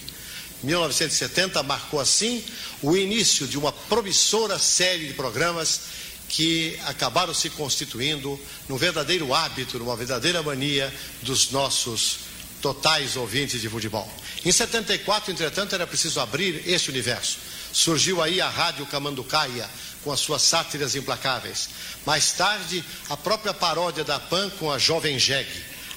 1970 0.63 1.63
marcou 1.63 1.99
assim 1.99 2.43
o 2.81 2.95
início 2.95 3.47
de 3.47 3.57
uma 3.57 3.71
promissora 3.71 4.59
série 4.59 5.07
de 5.07 5.13
programas 5.13 5.81
que 6.27 6.79
acabaram 6.85 7.33
se 7.33 7.49
constituindo 7.49 8.39
num 8.67 8.77
verdadeiro 8.77 9.33
hábito, 9.33 9.79
numa 9.79 9.95
verdadeira 9.95 10.43
mania 10.43 10.93
dos 11.23 11.49
nossos 11.51 12.19
totais 12.61 13.15
ouvintes 13.15 13.61
de 13.61 13.69
futebol. 13.69 14.09
Em 14.45 14.51
74, 14.51 15.31
entretanto, 15.31 15.73
era 15.73 15.87
preciso 15.87 16.19
abrir 16.19 16.61
esse 16.67 16.89
universo. 16.89 17.37
Surgiu 17.71 18.21
aí 18.21 18.39
a 18.41 18.49
Rádio 18.49 18.85
Camanducaia, 18.85 19.69
com 20.03 20.11
as 20.11 20.19
suas 20.19 20.41
sátiras 20.41 20.95
implacáveis. 20.95 21.69
Mais 22.05 22.31
tarde, 22.31 22.83
a 23.09 23.17
própria 23.17 23.53
paródia 23.53 24.03
da 24.03 24.19
PAN 24.19 24.49
com 24.51 24.71
a 24.71 24.77
Jovem 24.77 25.19
Jeg, 25.19 25.47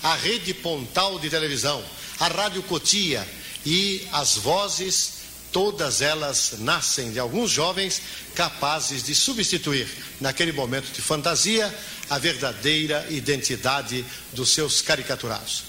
a 0.03 0.15
Rede 0.15 0.53
Pontal 0.55 1.19
de 1.19 1.31
Televisão, 1.31 1.83
a 2.19 2.29
Rádio 2.29 2.63
Cotia, 2.65 3.27
e 3.65 4.07
as 4.13 4.37
vozes, 4.37 5.13
todas 5.53 6.01
elas 6.01 6.55
nascem 6.59 7.13
de 7.13 7.19
alguns 7.19 7.51
jovens 7.51 8.03
capazes 8.35 9.03
de 9.03 9.15
substituir, 9.15 9.89
naquele 10.21 10.53
momento 10.53 10.91
de 10.93 11.01
fantasia, 11.01 11.73
a 12.11 12.19
verdadeira 12.19 13.07
identidade 13.11 14.05
dos 14.33 14.51
seus 14.51 14.83
caricaturados. 14.83 15.65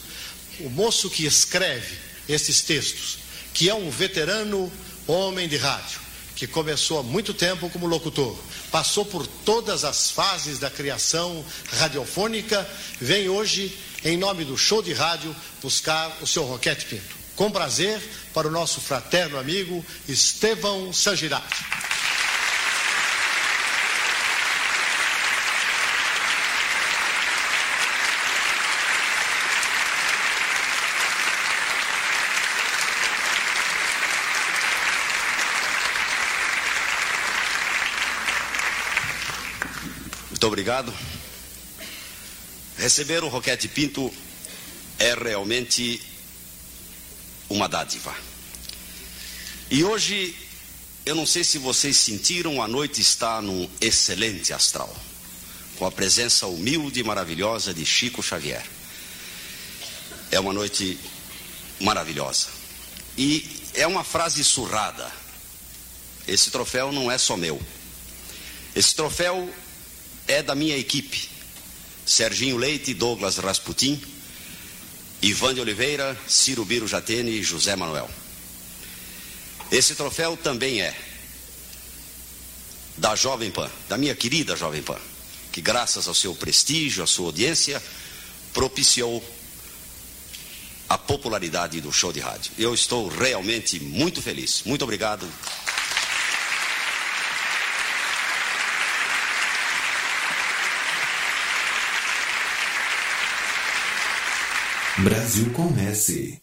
O 0.60 0.70
moço 0.70 1.10
que 1.10 1.26
escreve 1.26 1.98
esses 2.28 2.62
textos, 2.62 3.20
que 3.54 3.70
é 3.70 3.76
um 3.76 3.90
veterano 3.90 4.72
homem 5.06 5.48
de 5.48 5.58
rádio, 5.58 6.03
que 6.36 6.48
começou 6.48 7.00
há 7.00 7.04
muito 7.04 7.34
tempo 7.34 7.70
como 7.70 7.86
locutor, 7.86 8.38
passou 8.72 9.06
por 9.06 9.26
todas 9.26 9.84
as 9.84 10.12
fases 10.12 10.60
da 10.60 10.70
criação 10.70 11.44
radiofônica, 11.74 12.68
vem 13.00 13.30
hoje, 13.30 13.78
em 14.04 14.18
nome 14.18 14.44
do 14.44 14.58
show 14.58 14.82
de 14.82 14.94
rádio, 14.94 15.36
buscar 15.62 16.18
o 16.22 16.28
seu 16.28 16.44
Roquete 16.44 16.86
Pinto. 16.86 17.24
Com 17.36 17.50
prazer, 17.50 18.02
para 18.34 18.48
o 18.48 18.52
nosso 18.52 18.80
fraterno 18.80 19.40
amigo 19.40 19.84
Estevão 20.08 20.94
Sangirati. 20.94 21.66
Muito 40.44 40.52
obrigado. 40.52 40.94
Receber 42.78 43.24
o 43.24 43.30
Roquete 43.30 43.70
Pinto 43.70 44.14
é 45.00 45.14
realmente 45.14 46.02
uma 47.50 47.70
dádiva. 47.70 48.14
E 49.72 49.86
hoje, 49.86 50.36
eu 51.06 51.16
não 51.16 51.26
sei 51.26 51.46
se 51.46 51.58
vocês 51.58 51.96
sentiram, 51.96 52.62
a 52.62 52.68
noite 52.68 53.00
está 53.00 53.42
num 53.42 53.70
excelente 53.80 54.52
astral, 54.52 54.94
com 55.78 55.86
a 55.86 55.92
presença 55.92 56.46
humilde 56.46 57.00
e 57.00 57.04
maravilhosa 57.06 57.74
de 57.74 57.86
Chico 57.86 58.22
Xavier. 58.22 58.66
É 60.30 60.42
uma 60.42 60.52
noite 60.52 61.00
maravilhosa. 61.80 62.48
E 63.18 63.50
é 63.76 63.88
uma 63.88 64.04
frase 64.04 64.44
surrada. 64.44 65.10
Esse 66.28 66.52
troféu 66.52 66.92
não 66.92 67.10
é 67.10 67.18
só 67.18 67.38
meu. 67.38 67.62
Esse 68.76 68.94
troféu 68.94 69.50
é 70.28 70.44
da 70.44 70.56
minha 70.56 70.78
equipe. 70.78 71.30
Serginho 72.06 72.58
Leite, 72.58 72.94
Douglas 72.94 73.38
Rasputin, 73.38 74.02
Ivan 75.22 75.54
de 75.54 75.62
Oliveira, 75.62 76.20
Ciro 76.28 76.66
Biro 76.66 76.88
Jatene 76.88 77.32
e 77.32 77.44
José 77.44 77.76
Manuel. 77.76 78.10
Esse 79.72 79.96
troféu 79.96 80.36
também 80.36 80.82
é 80.82 80.96
da 82.98 83.16
Jovem 83.16 83.50
Pan, 83.50 83.70
da 83.90 83.98
minha 83.98 84.14
querida 84.14 84.56
Jovem 84.56 84.84
Pan, 84.84 85.00
que 85.52 85.62
graças 85.62 86.08
ao 86.08 86.14
seu 86.14 86.36
prestígio, 86.36 87.04
à 87.04 87.08
sua 87.08 87.28
audiência, 87.28 87.82
propiciou 88.54 89.24
a 90.90 90.98
popularidade 90.98 91.82
do 91.82 91.92
show 91.92 92.14
de 92.14 92.20
rádio. 92.20 92.52
Eu 92.58 92.74
estou 92.74 93.08
realmente 93.08 93.80
muito 93.80 94.22
feliz. 94.22 94.62
Muito 94.64 94.84
obrigado. 94.84 95.28
Brasil 105.00 105.50
com 105.54 105.74
S. 105.80 106.40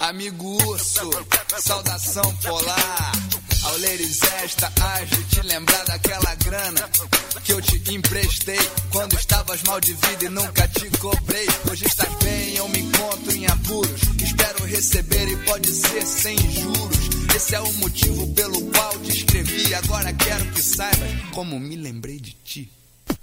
Amigo 0.00 0.62
urso, 0.68 1.10
saudação 1.58 2.36
polar. 2.36 3.12
Ao 3.64 3.76
leres 3.78 4.20
esta, 4.44 4.70
de 5.08 5.24
te 5.24 5.40
lembrar 5.42 5.84
daquela 5.84 6.34
grana 6.34 6.90
que 7.42 7.52
eu 7.52 7.62
te 7.62 7.94
emprestei 7.94 8.60
quando 8.90 9.14
estavas 9.14 9.62
mal 9.62 9.80
de 9.80 9.94
vida 9.94 10.26
e 10.26 10.28
nunca 10.28 10.68
te 10.68 10.91
sem 16.22 16.38
juros. 16.38 17.34
Esse 17.34 17.56
é 17.56 17.60
o 17.60 17.72
motivo 17.74 18.32
pelo 18.34 18.60
qual 18.70 18.96
te 19.00 19.10
escrevi. 19.10 19.74
Agora 19.74 20.12
quero 20.12 20.44
que 20.52 20.62
saibas 20.62 21.10
como 21.32 21.58
me 21.58 21.74
lembrei 21.74 22.20
de 22.20 22.32
ti. 22.44 22.70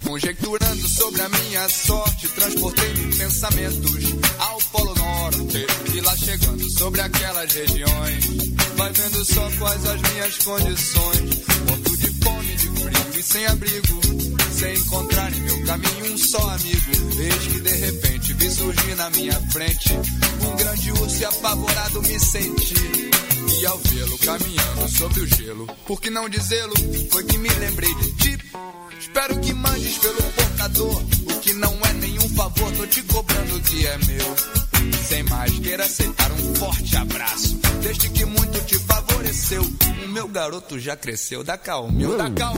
Conjecturando 0.04 0.86
sobre 0.86 1.22
a 1.22 1.28
minha 1.30 1.68
sorte, 1.68 2.28
transportei 2.28 2.92
pensamentos 3.16 4.04
ao 4.38 4.58
Polo 4.72 4.94
Norte. 4.94 5.66
E 5.94 6.00
lá 6.02 6.14
chegando 6.16 6.70
sobre 6.70 7.00
aquelas 7.00 7.50
regiões, 7.50 8.24
vai 8.76 8.92
vendo 8.92 9.24
só 9.24 9.50
quais 9.58 9.86
as 9.86 10.02
minhas 10.02 10.38
condições. 10.38 11.89
Frio 12.90 13.18
e 13.18 13.22
sem 13.22 13.46
abrigo, 13.46 14.00
sem 14.52 14.74
encontrar 14.74 15.32
em 15.32 15.40
meu 15.40 15.64
caminho 15.64 16.12
um 16.12 16.18
só 16.18 16.50
amigo. 16.50 17.20
Eis 17.20 17.46
que 17.46 17.60
de 17.60 17.70
repente 17.70 18.32
vi 18.34 18.50
surgir 18.50 18.94
na 18.96 19.10
minha 19.10 19.40
frente 19.50 19.92
um 19.92 20.56
grande 20.56 20.92
urso 20.92 21.20
e 21.20 21.24
apavorado 21.24 22.02
me 22.02 22.18
senti. 22.20 23.10
E 23.60 23.66
ao 23.66 23.78
vê-lo 23.78 24.18
caminhando 24.18 24.88
sobre 24.88 25.20
o 25.20 25.26
gelo, 25.26 25.66
por 25.86 26.00
que 26.00 26.08
não 26.10 26.28
dizê-lo? 26.28 26.74
Foi 27.10 27.24
que 27.24 27.38
me 27.38 27.48
lembrei 27.48 27.94
de 27.96 28.12
ti. 28.12 28.38
Espero 28.98 29.38
que 29.40 29.52
mandes 29.52 29.98
pelo 29.98 30.22
portador 30.22 31.02
o 31.02 31.40
que 31.40 31.52
não 31.54 31.74
é 31.84 31.92
nenhum 31.94 32.28
favor, 32.30 32.72
tô 32.72 32.86
te 32.86 33.02
cobrando 33.02 33.56
o 33.56 33.60
que 33.60 33.86
é 33.86 33.98
meu. 33.98 34.69
Sem 35.06 35.22
mais, 35.24 35.58
queira 35.58 35.84
aceitar 35.84 36.30
um 36.32 36.54
forte 36.54 36.96
abraço. 36.96 37.58
Desde 37.82 38.08
que 38.10 38.24
muito 38.24 38.60
te 38.64 38.78
favoreceu, 38.78 39.62
o 40.04 40.08
meu 40.08 40.28
garoto 40.28 40.78
já 40.78 40.96
cresceu. 40.96 41.42
Da 41.42 41.58
meu, 41.90 42.16
da 42.16 42.30
cá 42.30 42.52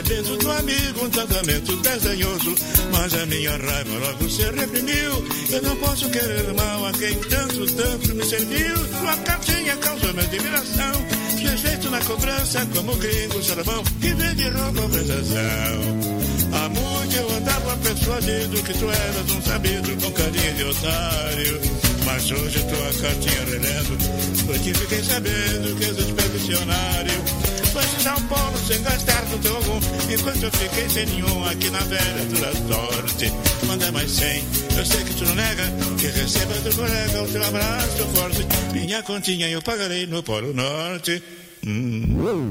percebendo 0.00 0.36
do 0.36 0.50
amigo 0.50 1.04
um 1.04 1.10
tratamento 1.10 1.76
desdenhoso. 1.76 2.54
Mas 2.92 3.14
a 3.14 3.26
minha 3.26 3.50
raiva 3.50 3.98
logo 3.98 4.28
se 4.28 4.42
reprimiu. 4.42 5.24
Eu 5.50 5.62
não 5.62 5.76
posso 5.76 6.08
querer 6.10 6.52
mal 6.54 6.86
a 6.86 6.92
quem 6.92 7.14
tanto, 7.14 7.66
tanto 7.74 8.14
me 8.14 8.24
serviu. 8.24 8.76
Tua 9.00 9.16
cartinha 9.18 9.76
causou 9.76 10.12
minha 10.12 10.24
admiração. 10.24 10.92
Tinha 11.36 11.58
feito 11.58 11.90
na 11.90 12.00
cobrança 12.00 12.66
como 12.74 12.96
gringo 12.96 13.42
salomão 13.42 13.82
que 14.00 14.14
vende 14.14 14.48
roupa 14.48 14.88
prestação. 14.88 16.20
Há 16.52 16.68
muito 16.68 17.16
eu 17.16 17.36
andava 17.36 17.76
persuadido 17.76 18.62
que 18.62 18.72
tu 18.72 18.90
eras 18.90 19.30
um 19.30 19.42
sabido, 19.42 20.06
um 20.06 20.10
carinho 20.12 20.54
de 20.54 20.64
otário. 20.64 21.60
Mas 22.04 22.30
hoje 22.30 22.58
tua 22.64 23.02
cartinha 23.02 23.44
relendo, 23.44 24.46
foi 24.46 24.58
que 24.58 24.74
fiquei 24.74 25.02
sabendo 25.02 25.76
que 25.76 25.84
és 25.84 25.98
expedicionário. 25.98 27.39
Foi 27.72 27.86
de 27.86 28.02
São 28.02 28.20
Paulo 28.22 28.58
sem 28.66 28.82
gastar 28.82 29.24
do 29.26 29.38
teu 29.38 29.54
algum, 29.54 29.80
enquanto 30.12 30.42
eu 30.42 30.50
fiquei 30.50 30.88
sem 30.88 31.06
nenhum 31.06 31.44
aqui 31.44 31.70
na 31.70 31.78
velha 31.80 32.24
dura 32.24 32.52
sorte. 32.68 33.32
Manda 33.66 33.92
mais 33.92 34.10
cem, 34.10 34.44
eu 34.76 34.84
sei 34.84 35.04
que 35.04 35.14
tu 35.14 35.24
não 35.24 35.34
nega, 35.36 35.64
que 35.98 36.06
receba 36.08 36.54
do 36.54 36.74
colega 36.74 37.22
o 37.22 37.28
teu 37.28 37.44
abraço 37.44 38.06
forte. 38.14 38.46
Minha 38.72 39.02
continha 39.04 39.48
eu 39.48 39.62
pagarei 39.62 40.06
no 40.06 40.22
Polo 40.22 40.52
Norte. 40.52 41.22
Hum. 41.64 42.50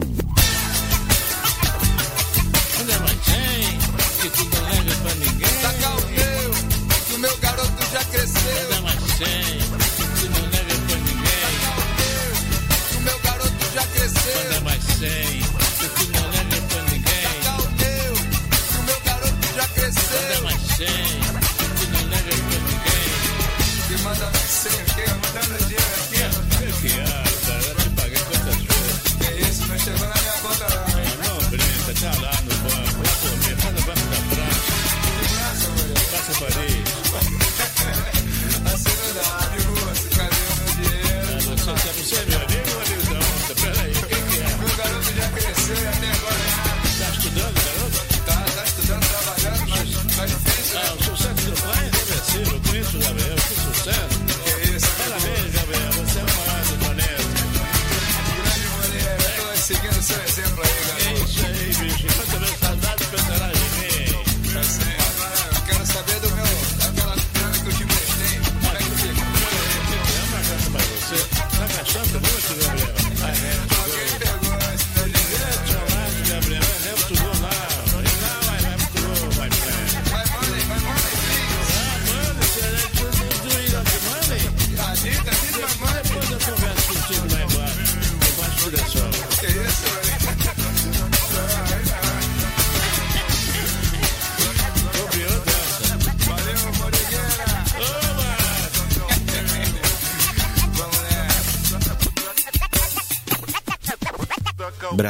Manda 2.77 2.99
mais 2.99 3.17
cem, 3.25 3.77
que 4.21 4.29
tu 4.29 4.43
não 4.45 4.61
nega 4.69 4.95
pra 5.03 5.15
ninguém. 5.15 5.61
Da 5.61 5.73
cá 5.73 5.89
o 5.89 6.01
meu, 6.11 6.51
que 7.07 7.13
o 7.13 7.19
meu 7.19 7.37
garoto 7.37 7.91
já 7.91 8.03
cresceu. 8.05 8.69
Manda 8.69 8.81
mais 8.81 8.99
cem, 9.17 9.78
já 13.79 13.87
cresceu. 13.87 14.35
Manda 14.35 14.61
mais 14.61 14.83
cem, 14.83 15.41
que 15.79 15.87
tu 15.89 16.03
não 16.11 16.29
nega 16.29 16.61
pra 16.67 16.81
ninguém. 16.83 17.23
Da 17.23 17.33
cá 17.43 17.53
o 17.57 17.65
meu, 17.79 18.13
que 18.13 18.77
o 18.77 18.83
meu 18.83 18.99
garoto 19.01 19.47
já 19.55 19.67
cresceu. 19.67 20.21
Manda 20.21 20.41
mais 20.41 20.61
cem, 20.75 20.87
que 21.57 21.65
tu 21.75 21.85
não 21.93 22.03
nega 22.09 22.33
pra 22.35 22.59
ninguém. 22.59 23.07
Que 23.87 23.95
manda 24.03 24.25
mais 24.25 24.49
cem, 24.49 24.79
que 24.85 25.03
mandando 25.09 25.57
dinheiro 25.65 25.95
aqui. 25.95 26.19
Que 26.57 26.67
criança, 26.81 27.51
eu 27.67 27.75
te 27.75 27.89
paguei 27.89 28.19
quantas 28.19 28.55
vezes? 28.55 28.99
Que 29.19 29.29
isso, 29.49 29.63
não 29.67 29.77
chegou 29.79 30.07
na 30.07 30.21
minha 30.21 30.37
conta 30.41 30.67
não. 30.69 30.79
Não 31.23 31.37
brinca, 31.49 31.91
tá 32.01 32.11
lá 32.21 32.33
no 32.41 32.53
banco, 32.57 32.99
lá 33.05 33.13
comer, 33.21 33.55
tá 33.57 33.69
no 33.71 33.81
banco 33.81 34.05
da 34.09 34.19
praça. 34.35 34.69
Passa 36.11 36.33
para 36.39 36.61
aí. 36.61 36.67
Assim 36.67 36.68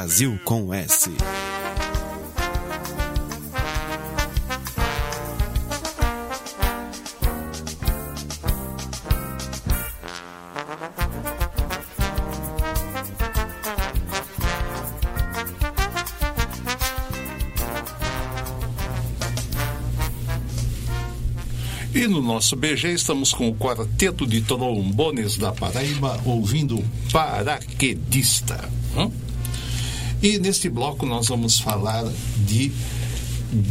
Brasil 0.10 0.40
com 0.44 0.74
S. 0.74 1.12
E 21.94 22.08
no 22.08 22.20
nosso 22.20 22.56
BG 22.56 22.94
estamos 22.94 23.32
com 23.32 23.48
o 23.48 23.54
quarteto 23.54 24.26
de 24.26 24.42
trombones 24.42 25.38
da 25.38 25.52
Paraíba 25.52 26.20
ouvindo 26.26 26.84
Paraquedista. 27.12 28.79
E 30.22 30.38
neste 30.38 30.70
bloco 30.70 31.06
nós 31.06 31.28
vamos 31.30 31.60
falar 31.60 32.04
de 32.46 32.72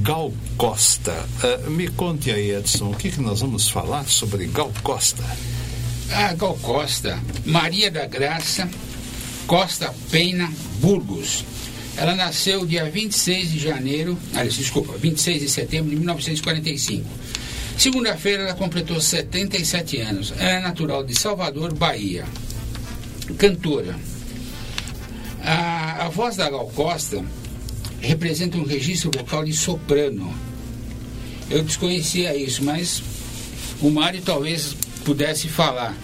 Gal 0.01 0.33
Costa. 0.57 1.29
Uh, 1.43 1.71
me 1.71 1.89
conte 1.89 2.31
aí, 2.31 2.53
Edson, 2.53 2.91
o 2.91 2.97
que, 2.97 3.11
que 3.11 3.21
nós 3.21 3.41
vamos 3.41 3.69
falar 3.69 4.09
sobre 4.09 4.47
Gal 4.47 4.73
Costa? 4.83 5.23
A 6.11 6.33
Gal 6.33 6.57
Costa, 6.63 7.19
Maria 7.45 7.91
da 7.91 8.07
Graça 8.07 8.69
Costa 9.47 9.95
Pena 10.11 10.51
Burgos. 10.81 11.45
Ela 11.97 12.15
nasceu 12.15 12.65
dia 12.65 12.89
26 12.91 13.51
de 13.51 13.59
janeiro, 13.59 14.19
aliás, 14.33 14.55
desculpa, 14.55 14.97
26 14.97 15.41
de 15.41 15.49
setembro 15.49 15.91
de 15.91 15.97
1945. 15.97 17.05
Segunda-feira 17.77 18.45
ela 18.45 18.55
completou 18.55 19.01
77 19.01 19.99
anos. 20.01 20.33
Ela 20.39 20.51
é 20.51 20.61
natural 20.61 21.05
de 21.05 21.15
Salvador, 21.15 21.75
Bahia. 21.75 22.25
Cantora. 23.37 23.97
Voz 26.19 26.35
da 26.35 26.51
Gal 26.51 26.67
Costa 26.75 27.25
representa 28.01 28.59
um 28.59 28.65
registro 28.65 29.09
vocal 29.17 29.45
de 29.45 29.53
soprano. 29.53 30.35
Eu 31.49 31.63
desconhecia 31.63 32.35
isso, 32.37 32.65
mas 32.65 33.01
o 33.81 33.89
Mário 33.89 34.21
talvez 34.21 34.75
pudesse 35.05 35.47
falar. 35.47 35.97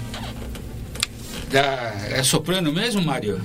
Da, 1.51 1.61
é 2.13 2.23
soprano 2.23 2.73
mesmo, 2.73 3.03
Mário? 3.03 3.41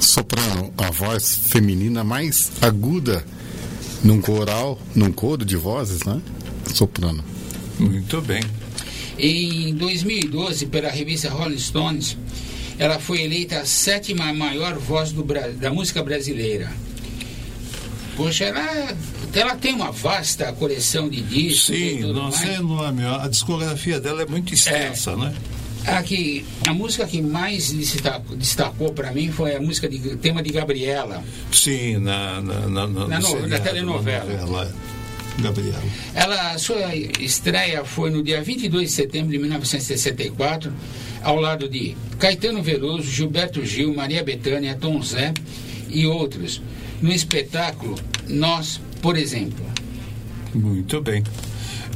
Soprano, 0.00 0.72
a 0.78 0.90
voz 0.90 1.38
feminina 1.50 2.02
mais 2.02 2.50
aguda 2.62 3.22
num 4.02 4.18
coral, 4.18 4.80
num 4.94 5.12
coro 5.12 5.44
de 5.44 5.56
vozes, 5.56 6.02
né? 6.04 6.18
Soprano. 6.72 7.22
Muito 7.78 8.22
bem. 8.22 8.42
Em 9.18 9.74
2012, 9.74 10.64
pela 10.64 10.88
revista 10.88 11.28
Rolling 11.28 11.58
Stones, 11.58 12.16
ela 12.78 12.98
foi 12.98 13.22
eleita 13.22 13.60
a 13.60 13.64
sétima 13.64 14.32
maior 14.32 14.74
voz 14.78 15.12
do, 15.12 15.22
da 15.22 15.70
música 15.70 16.02
brasileira. 16.02 16.70
Poxa, 18.16 18.44
ela, 18.44 18.96
ela 19.34 19.56
tem 19.56 19.74
uma 19.74 19.92
vasta 19.92 20.52
coleção 20.52 21.08
de 21.08 21.20
discos. 21.20 21.76
Sim, 21.76 22.00
não 22.12 22.32
sei, 22.32 22.58
não 22.58 22.84
é 22.84 22.92
meu, 22.92 23.14
a 23.14 23.28
discografia 23.28 24.00
dela 24.00 24.22
é 24.22 24.26
muito 24.26 24.54
extensa, 24.54 25.12
é, 25.12 25.16
né? 25.16 25.34
Aqui, 25.86 26.44
a 26.66 26.74
música 26.74 27.06
que 27.06 27.22
mais 27.22 27.70
destacou, 27.70 28.36
destacou 28.36 28.92
para 28.92 29.12
mim 29.12 29.30
foi 29.30 29.54
a 29.54 29.60
música 29.60 29.88
de 29.88 30.16
tema 30.16 30.42
de 30.42 30.50
Gabriela. 30.50 31.22
Sim, 31.52 31.98
na, 31.98 32.40
na, 32.40 32.60
na, 32.60 32.86
na, 32.88 33.06
na, 33.06 33.20
no, 33.20 33.46
na 33.46 33.60
telenovela. 33.60 34.24
Novela, 34.24 34.74
Gabriela. 35.38 35.82
Ela, 36.14 36.52
a 36.52 36.58
sua 36.58 36.94
estreia 36.94 37.84
foi 37.84 38.10
no 38.10 38.22
dia 38.22 38.42
22 38.42 38.88
de 38.88 38.94
setembro 38.94 39.30
de 39.30 39.38
1964, 39.38 40.72
ao 41.26 41.40
lado 41.40 41.68
de 41.68 41.96
Caetano 42.20 42.62
Veloso, 42.62 43.10
Gilberto 43.10 43.64
Gil, 43.66 43.92
Maria 43.92 44.22
Bethânia, 44.22 44.78
Tom 44.80 45.02
Zé 45.02 45.34
e 45.90 46.06
outros, 46.06 46.62
no 47.02 47.10
espetáculo 47.10 47.96
Nós, 48.28 48.80
por 49.02 49.16
exemplo. 49.16 49.66
Muito 50.54 51.00
bem. 51.00 51.24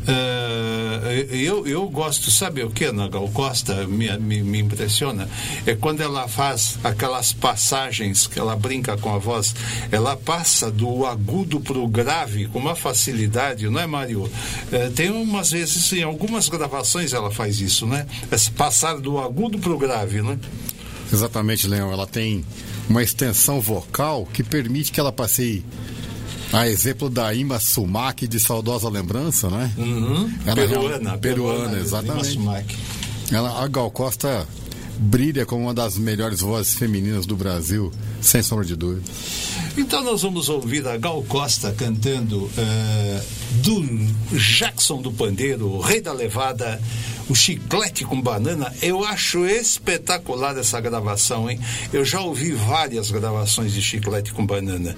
Uh, 0.00 1.06
eu, 1.30 1.66
eu 1.66 1.88
gosto, 1.88 2.30
sabe 2.30 2.62
o 2.62 2.70
que 2.70 2.90
na 2.90 3.06
Gal 3.08 3.28
Costa 3.28 3.86
me, 3.86 4.10
me, 4.18 4.42
me, 4.42 4.58
impressiona? 4.60 5.28
É 5.66 5.74
quando 5.74 6.00
ela 6.00 6.26
faz 6.26 6.78
aquelas 6.82 7.32
passagens 7.32 8.26
que 8.26 8.38
ela 8.38 8.56
brinca 8.56 8.96
com 8.96 9.14
a 9.14 9.18
voz, 9.18 9.54
ela 9.90 10.16
passa 10.16 10.70
do 10.70 11.04
agudo 11.04 11.60
para 11.60 11.78
o 11.78 11.86
grave 11.86 12.46
com 12.46 12.58
uma 12.58 12.74
facilidade, 12.74 13.68
não 13.68 13.80
é, 13.80 13.86
Mário? 13.86 14.22
Uh, 14.24 14.90
tem 14.94 15.10
umas 15.10 15.50
vezes, 15.50 15.92
em 15.92 16.02
algumas 16.02 16.48
gravações 16.48 17.12
ela 17.12 17.30
faz 17.30 17.60
isso, 17.60 17.86
né? 17.86 18.06
Esse 18.32 18.50
passar 18.50 18.98
do 18.98 19.18
agudo 19.18 19.58
para 19.58 19.72
o 19.72 19.78
grave, 19.78 20.22
né? 20.22 20.38
Exatamente, 21.12 21.66
Leão. 21.66 21.92
Ela 21.92 22.06
tem 22.06 22.44
uma 22.88 23.02
extensão 23.02 23.60
vocal 23.60 24.26
que 24.32 24.42
permite 24.42 24.92
que 24.92 25.00
ela 25.00 25.12
passeie 25.12 25.64
a 26.52 26.68
exemplo 26.68 27.08
da 27.08 27.32
Ima 27.32 27.60
Sumac 27.60 28.26
de 28.26 28.40
saudosa 28.40 28.88
lembrança, 28.88 29.48
né? 29.48 29.72
Uhum. 29.78 30.32
Ela 30.44 30.54
peruana, 30.56 31.12
é, 31.12 31.16
peruana, 31.16 31.78
exatamente. 31.78 32.38
Ela, 33.30 33.62
a 33.62 33.68
Gal 33.68 33.90
Costa 33.90 34.46
brilha 34.98 35.46
como 35.46 35.62
uma 35.62 35.74
das 35.74 35.96
melhores 35.96 36.40
vozes 36.40 36.74
femininas 36.74 37.24
do 37.24 37.34
Brasil, 37.34 37.90
sem 38.20 38.42
sombra 38.42 38.64
de 38.64 38.76
dúvida. 38.76 39.02
Então 39.76 40.02
nós 40.02 40.22
vamos 40.22 40.48
ouvir 40.48 40.86
a 40.86 40.96
Gal 40.98 41.22
Costa 41.22 41.72
cantando 41.72 42.44
uh, 42.44 43.22
do 43.62 44.36
Jackson 44.36 45.00
do 45.00 45.10
Pandeiro, 45.10 45.68
o 45.68 45.80
Rei 45.80 46.00
da 46.00 46.12
Levada, 46.12 46.80
o 47.30 47.34
Chiclete 47.34 48.04
com 48.04 48.20
Banana. 48.20 48.74
Eu 48.82 49.04
acho 49.04 49.46
espetacular 49.46 50.58
essa 50.58 50.80
gravação, 50.80 51.48
hein? 51.48 51.60
Eu 51.92 52.04
já 52.04 52.20
ouvi 52.20 52.50
várias 52.50 53.10
gravações 53.10 53.72
de 53.72 53.80
Chiclete 53.80 54.32
com 54.32 54.44
Banana, 54.44 54.96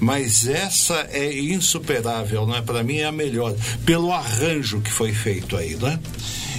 mas 0.00 0.48
essa 0.48 1.06
é 1.12 1.38
insuperável, 1.38 2.46
não 2.46 2.56
é? 2.56 2.62
Para 2.62 2.82
mim 2.82 2.96
é 2.96 3.04
a 3.04 3.12
melhor, 3.12 3.54
pelo 3.84 4.10
arranjo 4.12 4.80
que 4.80 4.90
foi 4.90 5.12
feito 5.12 5.56
aí, 5.56 5.76
não 5.76 5.88
é? 5.88 5.98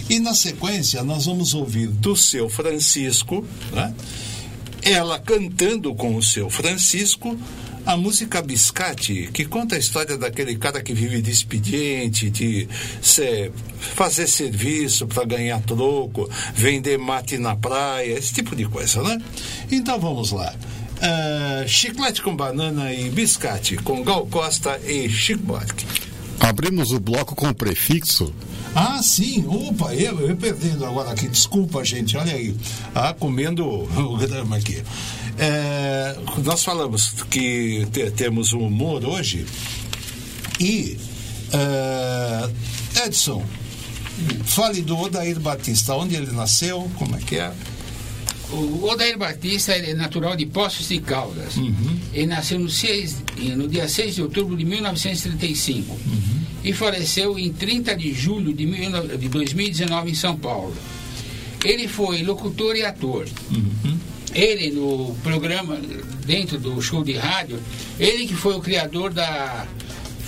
E 0.07 0.19
na 0.19 0.35
sequência 0.35 1.03
nós 1.03 1.25
vamos 1.25 1.55
ouvir 1.55 1.87
do 1.87 2.15
seu 2.15 2.47
Francisco, 2.47 3.43
né? 3.71 3.95
ela 4.83 5.17
cantando 5.17 5.95
com 5.95 6.15
o 6.15 6.21
seu 6.21 6.47
Francisco 6.47 7.35
a 7.85 7.95
música 7.95 8.41
Biscate, 8.41 9.29
que 9.31 9.45
conta 9.45 9.75
a 9.75 9.77
história 9.77 10.17
daquele 10.17 10.55
cara 10.57 10.81
que 10.81 10.93
vive 10.93 11.21
de 11.21 11.29
expediente, 11.29 12.29
de 12.29 12.67
ser, 13.01 13.51
fazer 13.79 14.27
serviço 14.27 15.05
para 15.05 15.23
ganhar 15.23 15.61
troco, 15.61 16.29
vender 16.53 16.97
mate 16.97 17.37
na 17.37 17.55
praia, 17.55 18.17
esse 18.17 18.33
tipo 18.33 18.55
de 18.55 18.65
coisa, 18.65 19.03
né? 19.03 19.21
Então 19.71 19.99
vamos 19.99 20.31
lá. 20.31 20.53
Uh, 20.95 21.67
chiclete 21.67 22.21
com 22.21 22.35
banana 22.35 22.91
e 22.91 23.09
biscate, 23.09 23.77
com 23.77 24.03
Gal 24.03 24.25
Costa 24.27 24.79
e 24.85 25.07
Chico 25.09 25.43
Buarque. 25.43 25.85
Abrimos 26.39 26.91
o 26.91 26.99
bloco 26.99 27.35
com 27.35 27.49
o 27.49 27.55
prefixo 27.55 28.33
ah, 28.77 29.01
sim. 29.01 29.45
Opa, 29.47 29.95
eu, 29.95 30.19
eu 30.19 30.35
perdendo 30.35 30.85
agora 30.85 31.11
aqui. 31.11 31.29
Desculpa, 31.29 31.81
gente. 31.85 32.17
Olha 32.17 32.33
aí. 32.33 32.53
Ah, 32.93 33.15
comendo 33.17 33.65
o 33.65 34.17
grama 34.19 34.57
aqui. 34.57 34.83
É, 35.37 36.15
nós 36.43 36.63
falamos 36.63 37.13
que 37.29 37.85
te, 37.91 38.09
temos 38.11 38.53
um 38.53 38.59
humor 38.59 39.03
hoje. 39.03 39.45
E, 40.59 40.97
é, 41.51 43.05
Edson, 43.05 43.43
fale 44.45 44.81
do 44.81 44.97
Odair 44.97 45.39
Batista. 45.39 45.93
Onde 45.93 46.15
ele 46.15 46.31
nasceu? 46.31 46.89
Como 46.97 47.15
é 47.15 47.19
que 47.19 47.37
é? 47.37 47.51
O 48.51 48.85
Odair 48.85 49.17
Batista 49.17 49.73
é 49.73 49.93
natural 49.93 50.35
de 50.35 50.45
Poços 50.45 50.87
de 50.87 50.99
Caldas. 50.99 51.57
Uhum. 51.57 51.99
Ele 52.13 52.27
nasceu 52.27 52.59
no, 52.59 52.69
6, 52.69 53.17
no 53.57 53.67
dia 53.67 53.87
6 53.87 54.15
de 54.15 54.21
outubro 54.21 54.55
de 54.55 54.63
1935 54.63 55.91
uhum. 55.91 56.41
e 56.63 56.71
faleceu 56.71 57.37
em 57.37 57.51
30 57.51 57.95
de 57.95 58.13
julho 58.13 58.53
de, 58.53 58.65
de 59.17 59.29
2019 59.29 60.11
em 60.11 60.13
São 60.13 60.37
Paulo. 60.37 60.75
Ele 61.63 61.87
foi 61.87 62.21
locutor 62.21 62.75
e 62.75 62.85
ator. 62.85 63.27
Uhum. 63.51 63.97
Ele, 64.35 64.69
no 64.69 65.15
programa, 65.23 65.79
dentro 66.25 66.59
do 66.59 66.81
show 66.81 67.01
de 67.03 67.13
rádio, 67.13 67.57
ele 67.97 68.27
que 68.27 68.35
foi 68.35 68.53
o 68.53 68.59
criador 68.59 69.13
da 69.13 69.65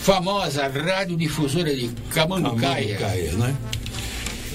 famosa 0.01 0.65
radiodifusora 0.69 1.75
de 1.75 1.89
Camanducaia. 2.11 2.95
Camanducaia, 2.95 3.31
né? 3.33 3.57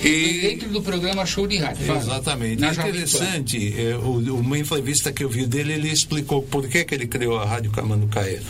E 0.03 0.41
dentro 0.41 0.69
do 0.71 0.83
programa 0.83 1.25
Show 1.25 1.47
de 1.47 1.59
Rádio. 1.59 1.87
Fala. 1.87 2.01
Exatamente. 2.01 2.65
É 2.65 2.71
interessante, 2.71 3.75
é, 3.79 3.97
uma 3.97 4.59
entrevista 4.59 5.12
que 5.12 5.23
eu 5.23 5.29
vi 5.29 5.47
dele, 5.47 5.75
ele 5.75 5.91
explicou 5.91 6.43
por 6.43 6.67
que, 6.67 6.85
que 6.85 6.95
ele 6.95 7.07
criou 7.07 7.38
a 7.38 7.45
Rádio 7.45 7.71
Camanducaia. 7.71 8.43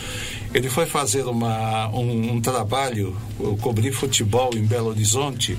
Ele 0.54 0.70
foi 0.70 0.86
fazer 0.86 1.26
uma, 1.26 1.88
um, 1.88 2.34
um 2.34 2.40
trabalho, 2.40 3.14
cobrir 3.60 3.92
futebol 3.92 4.50
em 4.54 4.64
Belo 4.64 4.88
Horizonte, 4.88 5.58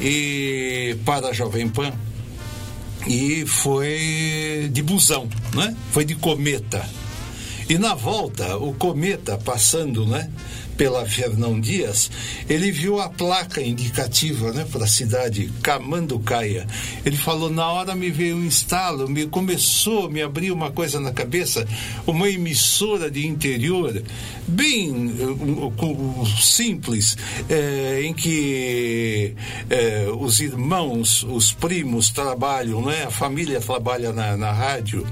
e 0.00 0.96
para 1.04 1.28
a 1.28 1.32
Jovem 1.32 1.68
Pan, 1.68 1.92
e 3.06 3.44
foi 3.46 4.68
de 4.72 4.82
busão, 4.82 5.28
né? 5.54 5.76
Foi 5.92 6.04
de 6.04 6.14
cometa. 6.14 6.84
E 7.68 7.78
na 7.78 7.94
volta, 7.94 8.56
o 8.56 8.74
cometa 8.74 9.38
passando, 9.38 10.06
né? 10.06 10.30
Pela 10.76 11.06
Fernão 11.06 11.60
Dias, 11.60 12.10
ele 12.48 12.70
viu 12.70 13.00
a 13.00 13.08
placa 13.08 13.60
indicativa 13.60 14.52
né, 14.52 14.66
para 14.70 14.84
a 14.84 14.88
cidade 14.88 15.50
Camanducaia. 15.62 16.66
Ele 17.04 17.16
falou, 17.16 17.50
na 17.50 17.70
hora 17.70 17.94
me 17.94 18.10
veio 18.10 18.36
um 18.36 18.44
instalo, 18.44 19.08
me 19.08 19.26
começou, 19.26 20.10
me 20.10 20.22
abriu 20.22 20.54
uma 20.54 20.70
coisa 20.70 20.98
na 21.00 21.12
cabeça, 21.12 21.66
uma 22.06 22.28
emissora 22.28 23.10
de 23.10 23.26
interior, 23.26 24.02
bem 24.46 24.90
uh, 24.90 26.26
simples, 26.40 27.16
é, 27.48 28.02
em 28.04 28.12
que 28.12 29.34
é, 29.70 30.06
os 30.18 30.40
irmãos, 30.40 31.24
os 31.24 31.52
primos 31.52 32.10
trabalham, 32.10 32.82
né, 32.82 33.04
a 33.04 33.10
família 33.10 33.60
trabalha 33.60 34.12
na, 34.12 34.36
na 34.36 34.52
rádio, 34.52 35.06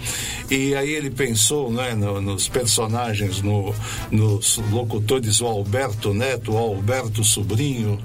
e 0.50 0.74
aí 0.74 0.90
ele 0.90 1.10
pensou 1.10 1.70
né, 1.70 1.94
no, 1.94 2.20
nos 2.20 2.48
personagens, 2.48 3.40
no, 3.42 3.74
nos 4.10 4.58
locutores, 4.70 5.40
Alberto 5.52 6.12
Neto, 6.12 6.52
o 6.52 6.58
Alberto 6.58 7.22
Sobrinho 7.24 7.98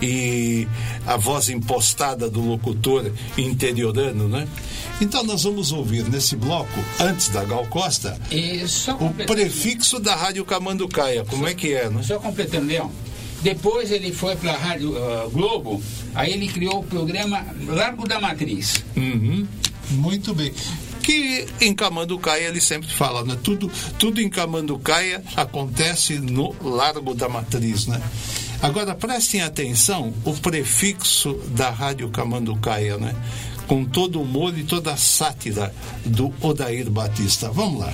e 0.00 0.66
a 1.06 1.16
voz 1.16 1.48
impostada 1.48 2.28
do 2.28 2.40
locutor 2.40 3.10
interiorano, 3.36 4.28
né? 4.28 4.48
Então 5.00 5.24
nós 5.24 5.42
vamos 5.42 5.72
ouvir 5.72 6.08
nesse 6.08 6.36
bloco, 6.36 6.78
antes 7.00 7.28
da 7.28 7.44
Gal 7.44 7.66
Costa, 7.66 8.18
só 8.66 8.94
o 8.94 9.12
prefixo 9.26 9.98
da 9.98 10.14
Rádio 10.14 10.44
Camanducaia. 10.44 11.24
Como 11.24 11.46
é 11.46 11.54
que 11.54 11.72
é, 11.72 11.90
né? 11.90 12.02
Só 12.02 12.18
completando, 12.18 12.66
Leão. 12.66 12.90
Depois 13.42 13.90
ele 13.90 14.12
foi 14.12 14.36
para 14.36 14.52
a 14.52 14.56
Rádio 14.56 14.96
ah, 14.96 15.28
Globo, 15.32 15.82
aí 16.14 16.32
ele 16.32 16.46
criou 16.46 16.78
o 16.78 16.84
programa 16.84 17.44
Largo 17.66 18.06
da 18.06 18.20
Matriz. 18.20 18.84
Uhum. 18.96 19.46
Muito 19.90 20.32
bem. 20.32 20.52
Que 21.02 21.46
em 21.60 21.74
Camanducaia 21.74 22.48
ele 22.48 22.60
sempre 22.60 22.92
fala, 22.92 23.24
né? 23.24 23.36
Tudo, 23.42 23.70
tudo 23.98 24.20
em 24.20 24.28
Camanducaia 24.28 25.22
acontece 25.36 26.18
no 26.18 26.54
Largo 26.62 27.14
da 27.14 27.28
Matriz, 27.28 27.86
né? 27.86 28.00
Agora 28.62 28.94
prestem 28.94 29.42
atenção 29.42 30.14
o 30.24 30.32
prefixo 30.34 31.34
da 31.48 31.70
Rádio 31.70 32.08
Camanducaia, 32.10 32.96
né? 32.96 33.14
Com 33.66 33.84
todo 33.84 34.20
o 34.20 34.22
humor 34.22 34.56
e 34.56 34.62
toda 34.62 34.92
a 34.92 34.96
sátira 34.96 35.74
do 36.04 36.32
Odair 36.40 36.88
Batista. 36.88 37.50
Vamos 37.50 37.80
lá. 37.80 37.92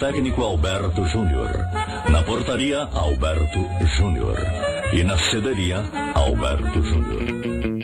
Técnico 0.00 0.42
Alberto 0.42 1.06
Júnior. 1.06 1.52
Na 2.10 2.24
portaria, 2.24 2.88
Alberto 2.92 3.60
Júnior. 3.96 4.36
E 4.92 5.04
na 5.04 5.16
cederia, 5.16 5.84
Alberto 6.16 6.82
Júnior. 6.82 7.79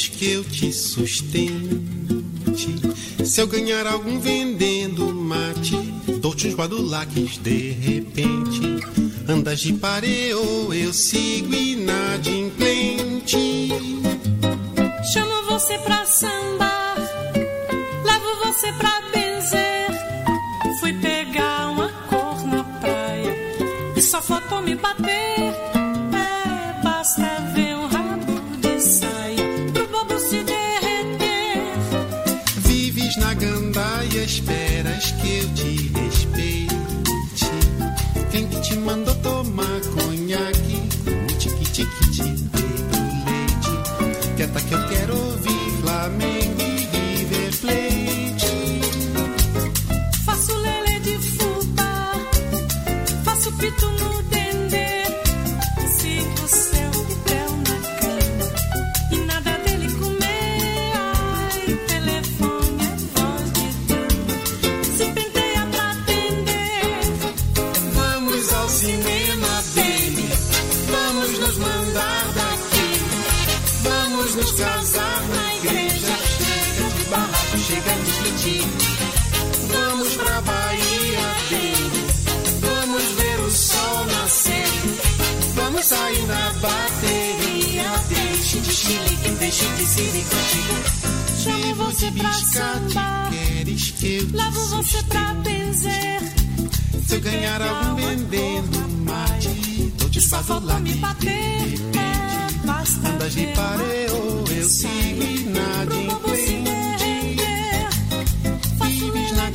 que 0.00 0.30
eu 0.30 0.44
te 0.44 0.72
sustente. 0.72 1.82
Se 3.24 3.40
eu 3.40 3.46
ganhar 3.46 3.86
algum 3.86 4.18
vendendo 4.18 5.12
mate, 5.12 5.76
dou-te 6.20 6.48
uns 6.48 6.54
badulaques 6.54 7.36
de 7.38 7.70
repente. 7.70 8.60
Andas 9.28 9.60
de 9.60 9.74
pareo, 9.74 10.72
eu 10.72 10.92
sigo 10.92 11.54
inadimplente. 11.54 13.11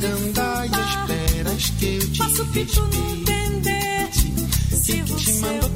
Andar 0.06 0.66
e 0.66 0.70
esperas 0.70 1.70
que 1.78 1.94
eu 1.96 2.12
te 2.12 2.18
Posso 2.18 2.44
não 2.44 3.12
entender. 3.16 4.08
se, 4.12 4.76
se 4.76 5.02
você 5.02 5.67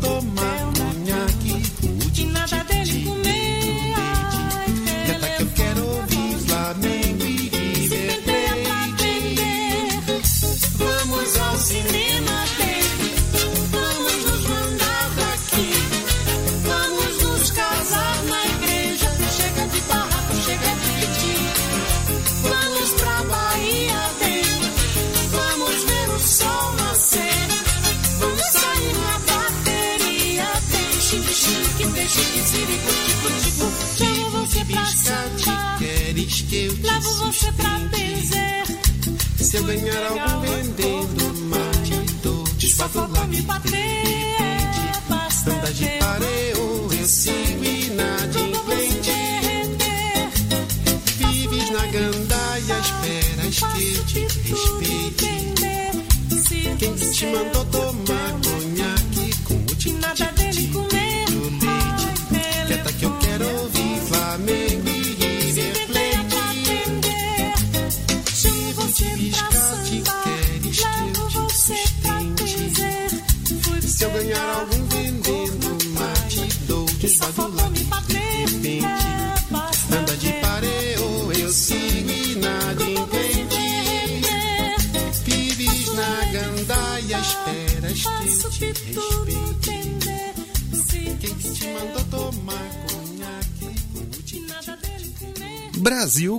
te 57.22 57.26
mandou 57.28 57.64
todo. 57.66 57.91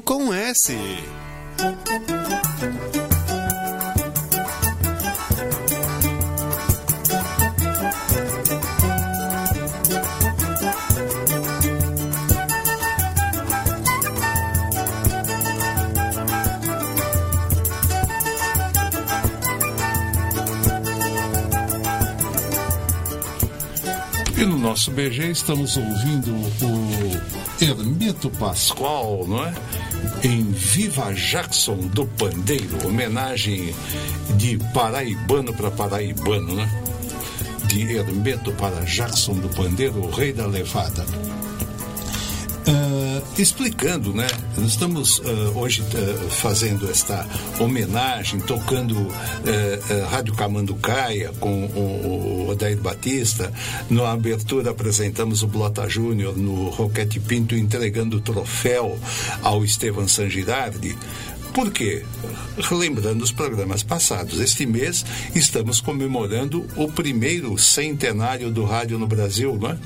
com 0.03 0.33
S. 0.33 0.73
E 24.35 24.45
no 24.45 24.57
nosso 24.57 24.91
BG 24.91 25.31
estamos 25.31 25.77
ouvindo 25.77 26.33
o 26.33 27.63
Hermeto 27.63 28.29
Pascoal, 28.31 29.25
não 29.25 29.45
é? 29.45 29.53
em 30.23 30.43
Viva 30.51 31.13
Jackson 31.13 31.75
do 31.75 32.05
Pandeiro, 32.05 32.87
homenagem 32.87 33.75
de 34.37 34.57
paraibano 34.73 35.53
para 35.53 35.69
paraibano, 35.69 36.55
né? 36.55 36.69
De 37.65 37.97
Hermeto 37.97 38.53
para 38.53 38.85
Jackson 38.85 39.33
do 39.33 39.49
Pandeiro, 39.49 39.99
o 39.99 40.09
rei 40.09 40.31
da 40.31 40.47
levada 40.47 41.05
explicando, 43.37 44.13
né? 44.13 44.27
Nós 44.57 44.67
estamos 44.67 45.19
uh, 45.19 45.57
hoje 45.57 45.81
uh, 45.81 46.29
fazendo 46.29 46.89
esta 46.89 47.27
homenagem, 47.59 48.39
tocando 48.39 48.95
uh, 48.97 50.05
Rádio 50.09 50.33
Camanducaia 50.35 51.31
com 51.39 51.65
o, 51.65 52.45
o 52.45 52.49
Odair 52.49 52.77
Batista. 52.77 53.51
Na 53.89 54.11
abertura 54.11 54.71
apresentamos 54.71 55.41
o 55.41 55.47
Blota 55.47 55.87
Júnior 55.89 56.37
no 56.37 56.69
Roquete 56.69 57.19
Pinto 57.19 57.55
entregando 57.55 58.17
o 58.17 58.21
troféu 58.21 58.97
ao 59.41 59.63
Estevam 59.63 60.07
Sangirardi 60.07 60.95
porque, 61.53 62.03
relembrando 62.57 63.23
os 63.23 63.31
programas 63.31 63.83
passados, 63.83 64.39
este 64.39 64.65
mês 64.65 65.05
estamos 65.35 65.79
comemorando 65.79 66.65
o 66.75 66.91
primeiro 66.91 67.55
centenário 67.59 68.49
do 68.49 68.65
rádio 68.65 68.97
no 68.97 69.05
Brasil, 69.05 69.55
não 69.61 69.69
é? 69.69 69.77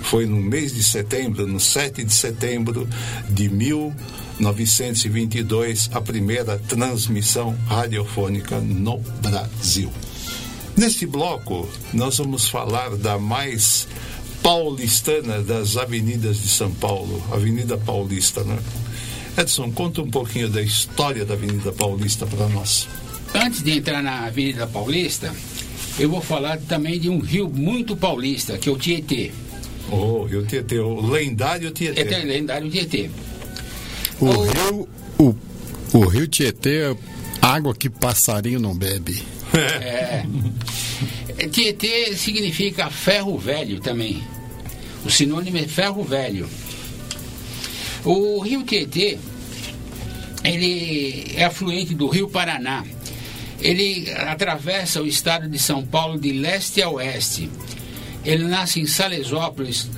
Foi 0.00 0.26
no 0.26 0.36
mês 0.36 0.72
de 0.72 0.80
setembro, 0.82 1.44
no 1.46 1.58
7 1.58 2.04
de 2.04 2.14
setembro 2.14 2.88
de 3.28 3.48
1922, 3.48 5.90
a 5.92 6.00
primeira 6.00 6.56
transmissão 6.56 7.58
radiofônica 7.66 8.60
no 8.60 8.98
Brasil. 9.20 9.92
Neste 10.76 11.04
bloco, 11.04 11.68
nós 11.92 12.18
vamos 12.18 12.48
falar 12.48 12.96
da 12.96 13.18
mais 13.18 13.88
paulistana 14.40 15.42
das 15.42 15.76
avenidas 15.76 16.40
de 16.40 16.48
São 16.48 16.70
Paulo, 16.70 17.20
Avenida 17.32 17.76
Paulista, 17.76 18.44
né? 18.44 18.56
Edson, 19.38 19.70
conta 19.70 20.02
um 20.02 20.10
pouquinho 20.10 20.48
da 20.48 20.60
história 20.60 21.24
da 21.24 21.34
Avenida 21.34 21.70
Paulista 21.72 22.26
para 22.26 22.48
nós. 22.48 22.88
Antes 23.32 23.62
de 23.62 23.78
entrar 23.78 24.02
na 24.02 24.26
Avenida 24.26 24.66
Paulista, 24.66 25.32
eu 25.96 26.10
vou 26.10 26.20
falar 26.20 26.58
também 26.58 26.98
de 26.98 27.08
um 27.08 27.20
rio 27.20 27.48
muito 27.48 27.96
paulista, 27.96 28.58
que 28.58 28.68
é 28.68 28.72
o 28.72 28.76
Tietê. 28.76 29.30
Oh, 29.90 30.26
e 30.28 30.36
o 30.36 30.44
Tietê, 30.44 30.80
o 30.80 31.00
lendário 31.00 31.70
Tietê. 31.70 32.14
É 32.14 32.20
o 32.20 32.26
lendário 32.26 32.68
Tietê. 32.68 33.10
O 34.20 34.42
rio, 34.42 34.88
o, 35.18 35.34
o 35.92 36.06
rio 36.06 36.26
Tietê 36.26 36.90
é 36.90 36.96
água 37.40 37.74
que 37.74 37.88
passarinho 37.88 38.60
não 38.60 38.76
bebe. 38.76 39.22
É. 39.80 41.46
Tietê 41.46 42.16
significa 42.16 42.90
ferro 42.90 43.38
velho 43.38 43.80
também. 43.80 44.22
O 45.04 45.10
sinônimo 45.10 45.56
é 45.56 45.66
ferro 45.66 46.02
velho. 46.02 46.48
O 48.04 48.40
rio 48.40 48.62
Tietê, 48.62 49.18
ele 50.44 51.32
é 51.36 51.44
afluente 51.44 51.94
do 51.94 52.08
rio 52.08 52.28
Paraná. 52.28 52.84
Ele 53.60 54.10
atravessa 54.12 55.02
o 55.02 55.06
estado 55.06 55.48
de 55.48 55.58
São 55.58 55.84
Paulo 55.84 56.18
de 56.18 56.32
leste 56.32 56.80
a 56.80 56.88
oeste. 56.88 57.50
Ele 58.24 58.44
nasce 58.44 58.80
em 58.80 58.86
Salesópolis, 58.86 59.88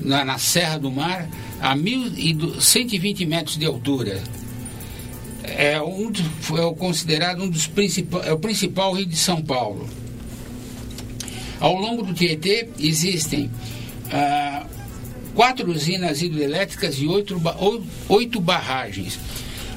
na, 0.00 0.24
na 0.24 0.38
Serra 0.38 0.78
do 0.78 0.90
Mar, 0.90 1.28
a 1.60 1.74
1.120 1.76 3.26
metros 3.26 3.56
de 3.56 3.66
altura. 3.66 4.22
É, 5.42 5.80
um, 5.82 6.10
é 6.10 6.74
considerado 6.74 7.42
um 7.42 7.50
dos 7.50 7.66
principais, 7.66 8.26
é 8.26 8.32
o 8.32 8.38
principal 8.38 8.92
rio 8.92 9.06
de 9.06 9.16
São 9.16 9.42
Paulo. 9.42 9.88
Ao 11.58 11.74
longo 11.74 12.02
do 12.02 12.14
Tietê 12.14 12.68
existem 12.78 13.50
ah, 14.10 14.66
quatro 15.40 15.70
usinas 15.70 16.20
hidrelétricas 16.20 16.96
e 16.98 17.06
oito, 17.06 17.40
oito 18.10 18.38
barragens. 18.42 19.18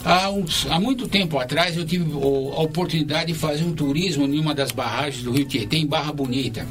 Há, 0.04 0.30
uns- 0.30 0.68
há 0.70 0.78
muito 0.78 1.08
tempo 1.08 1.40
atrás 1.40 1.78
eu 1.78 1.86
tive 1.86 2.12
a 2.12 2.62
oportunidade 2.62 3.32
de 3.32 3.34
fazer 3.40 3.64
um 3.64 3.72
turismo 3.74 4.26
em 4.26 4.38
uma 4.38 4.54
das 4.54 4.74
barragens 4.74 5.24
do 5.24 5.32
Rio 5.32 5.46
Tietê, 5.46 5.78
em 5.78 5.88
Barra 5.88 6.12
Bonita. 6.12 6.68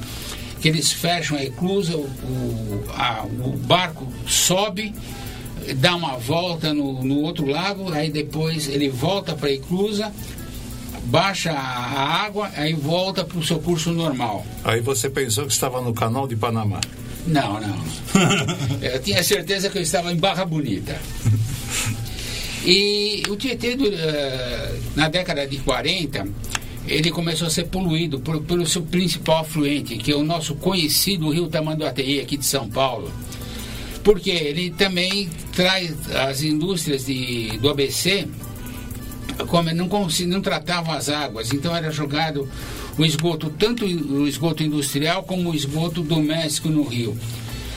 Que 0.60 0.68
eles 0.68 0.92
fecham 0.92 1.38
a 1.38 1.42
eclusa, 1.42 1.96
o, 1.96 2.84
a- 2.94 3.24
o 3.24 3.56
barco 3.56 4.06
sobe, 4.26 4.92
dá 5.76 5.96
uma 5.96 6.18
volta 6.18 6.74
no, 6.74 7.02
no 7.02 7.20
outro 7.20 7.46
lago, 7.46 7.90
aí 7.94 8.10
depois 8.10 8.68
ele 8.68 8.90
volta 8.90 9.32
para 9.34 9.48
a 9.48 9.52
eclusa, 9.52 10.12
baixa 11.04 11.50
a 11.52 12.24
água, 12.26 12.50
aí 12.58 12.74
volta 12.74 13.24
para 13.24 13.38
o 13.38 13.42
seu 13.42 13.58
curso 13.58 13.90
normal. 13.90 14.44
Aí 14.62 14.82
você 14.82 15.08
pensou 15.08 15.46
que 15.46 15.52
estava 15.54 15.80
no 15.80 15.94
canal 15.94 16.28
de 16.28 16.36
Panamá. 16.36 16.78
Não, 17.26 17.60
não. 17.60 17.76
Eu 18.82 19.00
tinha 19.00 19.22
certeza 19.22 19.70
que 19.70 19.78
eu 19.78 19.82
estava 19.82 20.12
em 20.12 20.16
Barra 20.16 20.44
Bonita. 20.44 20.98
E 22.64 23.22
o 23.28 23.36
Tietê, 23.36 23.76
eh, 23.80 24.74
na 24.94 25.08
década 25.08 25.46
de 25.46 25.56
40, 25.58 26.26
ele 26.86 27.10
começou 27.10 27.46
a 27.46 27.50
ser 27.50 27.64
poluído 27.66 28.20
por- 28.20 28.42
pelo 28.42 28.66
seu 28.66 28.82
principal 28.82 29.38
afluente, 29.40 29.96
que 29.96 30.12
é 30.12 30.16
o 30.16 30.22
nosso 30.24 30.54
conhecido 30.56 31.30
Rio 31.30 31.48
Tamanduateí, 31.48 32.20
aqui 32.20 32.36
de 32.36 32.44
São 32.46 32.68
Paulo. 32.68 33.10
Porque 34.04 34.30
ele 34.30 34.70
também 34.70 35.28
traz 35.54 35.94
as 36.14 36.42
indústrias 36.42 37.06
de, 37.06 37.56
do 37.58 37.68
ABC, 37.68 38.26
como 39.48 39.72
não, 39.72 39.88
não 40.26 40.40
tratavam 40.42 40.92
as 40.94 41.08
águas, 41.08 41.52
então 41.52 41.74
era 41.74 41.90
jogado 41.90 42.48
o 42.98 43.04
esgoto, 43.04 43.50
tanto 43.50 43.84
o 43.84 44.26
esgoto 44.26 44.62
industrial 44.62 45.22
como 45.22 45.50
o 45.50 45.54
esgoto 45.54 46.02
doméstico 46.02 46.68
no 46.68 46.82
rio. 46.82 47.16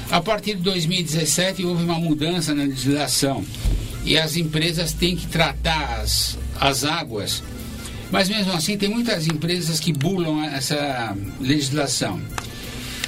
A 0.10 0.22
partir 0.22 0.56
de 0.56 0.62
2017 0.62 1.66
houve 1.66 1.84
uma 1.84 1.98
mudança 1.98 2.54
na 2.54 2.64
legislação 2.64 3.44
e 4.04 4.18
as 4.18 4.36
empresas 4.36 4.94
têm 4.94 5.16
que 5.16 5.28
tratar 5.28 6.02
as, 6.02 6.38
as 6.60 6.84
águas, 6.84 7.42
mas 8.12 8.30
mesmo 8.30 8.54
assim 8.54 8.78
tem 8.78 8.90
muitas 8.90 9.28
empresas 9.28 9.80
que 9.80 9.92
bulam 9.92 10.44
essa 10.44 11.16
legislação. 11.42 12.22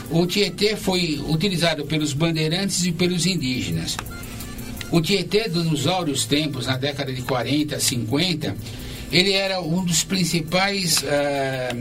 O 0.09 0.25
Tietê 0.25 0.75
foi 0.75 1.21
utilizado 1.27 1.85
pelos 1.85 2.13
bandeirantes 2.13 2.85
e 2.85 2.91
pelos 2.91 3.25
indígenas. 3.25 3.97
O 4.89 5.01
Tietê, 5.01 5.49
nos 5.49 5.85
áureos 5.85 6.25
tempos, 6.25 6.65
na 6.65 6.77
década 6.77 7.11
de 7.11 7.21
40, 7.21 7.77
50, 7.79 8.55
ele 9.11 9.33
era 9.33 9.61
um 9.61 9.83
dos 9.85 10.03
principais 10.03 11.03
ah, 11.07 11.75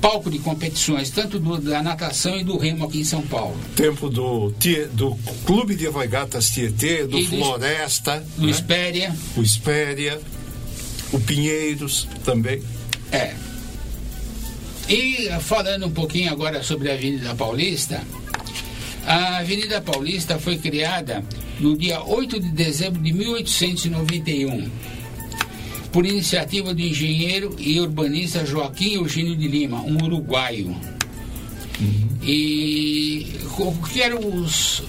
palcos 0.00 0.32
de 0.32 0.38
competições, 0.40 1.10
tanto 1.10 1.38
do- 1.38 1.58
da 1.60 1.82
natação 1.82 2.36
e 2.38 2.42
do 2.44 2.56
remo 2.58 2.84
aqui 2.86 3.00
em 3.00 3.04
São 3.04 3.22
Paulo. 3.22 3.56
Tempo 3.76 4.08
do, 4.10 4.52
do 4.92 5.14
Clube 5.46 5.74
de 5.76 5.88
Regatas 5.88 6.50
Tietê, 6.50 7.06
do 7.06 7.18
E 7.18 7.26
Floresta, 7.26 8.24
Do 8.36 8.46
né? 8.46 8.50
Espéria. 8.50 9.14
o 9.36 9.42
Espéria, 9.42 10.20
o 11.12 11.20
Pinheiros 11.20 12.08
também. 12.24 12.62
É. 13.12 13.34
E 14.88 15.28
ah, 15.28 15.38
falando 15.40 15.86
um 15.86 15.90
pouquinho 15.90 16.30
agora 16.32 16.62
sobre 16.62 16.90
a 16.90 16.94
Avenida 16.94 17.34
Paulista, 17.34 18.02
a 19.06 19.38
Avenida 19.38 19.80
Paulista 19.80 20.38
foi 20.38 20.58
criada 20.58 21.24
no 21.60 21.76
dia 21.76 22.02
8 22.02 22.40
de 22.40 22.48
dezembro 22.50 23.00
de 23.00 23.12
1891, 23.12 24.70
por 25.92 26.06
iniciativa 26.06 26.72
do 26.72 26.80
engenheiro 26.80 27.54
e 27.58 27.78
urbanista 27.78 28.46
Joaquim 28.46 28.94
Eugênio 28.94 29.36
de 29.36 29.46
Lima, 29.46 29.80
um 29.82 30.02
uruguaio. 30.02 30.74
E 32.22 33.26
o 33.58 33.72
que 33.88 34.00
eram 34.00 34.20
os. 34.20 34.82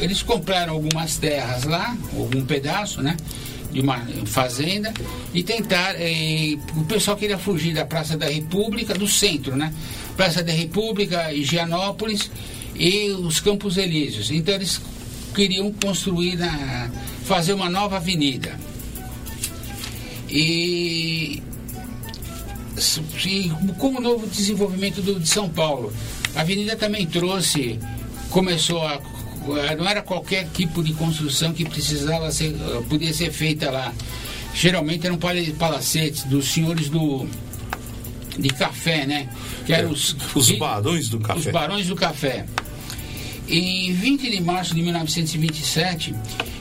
Eles 0.00 0.22
compraram 0.22 0.74
algumas 0.74 1.16
terras 1.16 1.64
lá, 1.64 1.96
algum 2.16 2.44
pedaço, 2.44 3.02
né? 3.02 3.16
De 3.72 3.80
uma 3.80 3.98
fazenda, 4.26 4.92
e 5.32 5.42
tentaram. 5.42 5.98
eh, 5.98 6.56
o 6.76 6.84
pessoal 6.84 7.16
queria 7.16 7.38
fugir 7.38 7.74
da 7.74 7.84
Praça 7.84 8.16
da 8.16 8.26
República, 8.26 8.94
do 8.94 9.08
centro, 9.08 9.56
né? 9.56 9.72
Praça 10.16 10.42
da 10.42 10.52
República, 10.52 11.32
Higienópolis 11.32 12.30
e 12.76 13.10
os 13.10 13.40
Campos 13.40 13.76
Elíseos. 13.76 14.30
Então 14.30 14.54
eles 14.54 14.80
queriam 15.34 15.72
construir, 15.72 16.36
na, 16.36 16.90
fazer 17.24 17.54
uma 17.54 17.68
nova 17.68 17.96
avenida. 17.96 18.56
E 20.34 21.40
e 23.24 23.50
com 23.78 23.94
o 23.94 24.00
novo 24.00 24.26
desenvolvimento 24.26 25.00
do, 25.00 25.20
de 25.20 25.28
São 25.28 25.48
Paulo, 25.48 25.92
a 26.34 26.40
avenida 26.40 26.74
também 26.74 27.06
trouxe, 27.06 27.78
começou 28.30 28.82
a. 28.84 29.00
Não 29.78 29.86
era 29.88 30.02
qualquer 30.02 30.48
tipo 30.52 30.82
de 30.82 30.92
construção 30.94 31.52
que 31.52 31.64
precisava 31.64 32.32
ser, 32.32 32.52
eh, 32.54 32.82
podia 32.88 33.12
ser 33.14 33.30
feita 33.30 33.70
lá. 33.70 33.92
Geralmente 34.54 35.06
eram 35.06 35.16
pala- 35.18 35.38
palacetes 35.58 36.24
dos 36.24 36.46
senhores 36.48 36.88
do, 36.88 37.26
de 38.38 38.48
café, 38.48 39.06
né? 39.06 39.28
Que 39.66 39.72
eram 39.72 39.90
os, 39.90 40.16
Os 40.34 40.50
barões 40.52 41.08
do 41.08 41.20
café. 41.20 41.38
os 41.40 41.46
barões 41.52 41.86
do 41.86 41.94
café. 41.94 42.44
Em 43.48 43.92
20 43.92 44.30
de 44.30 44.40
março 44.40 44.74
de 44.74 44.82
1927, 44.82 46.14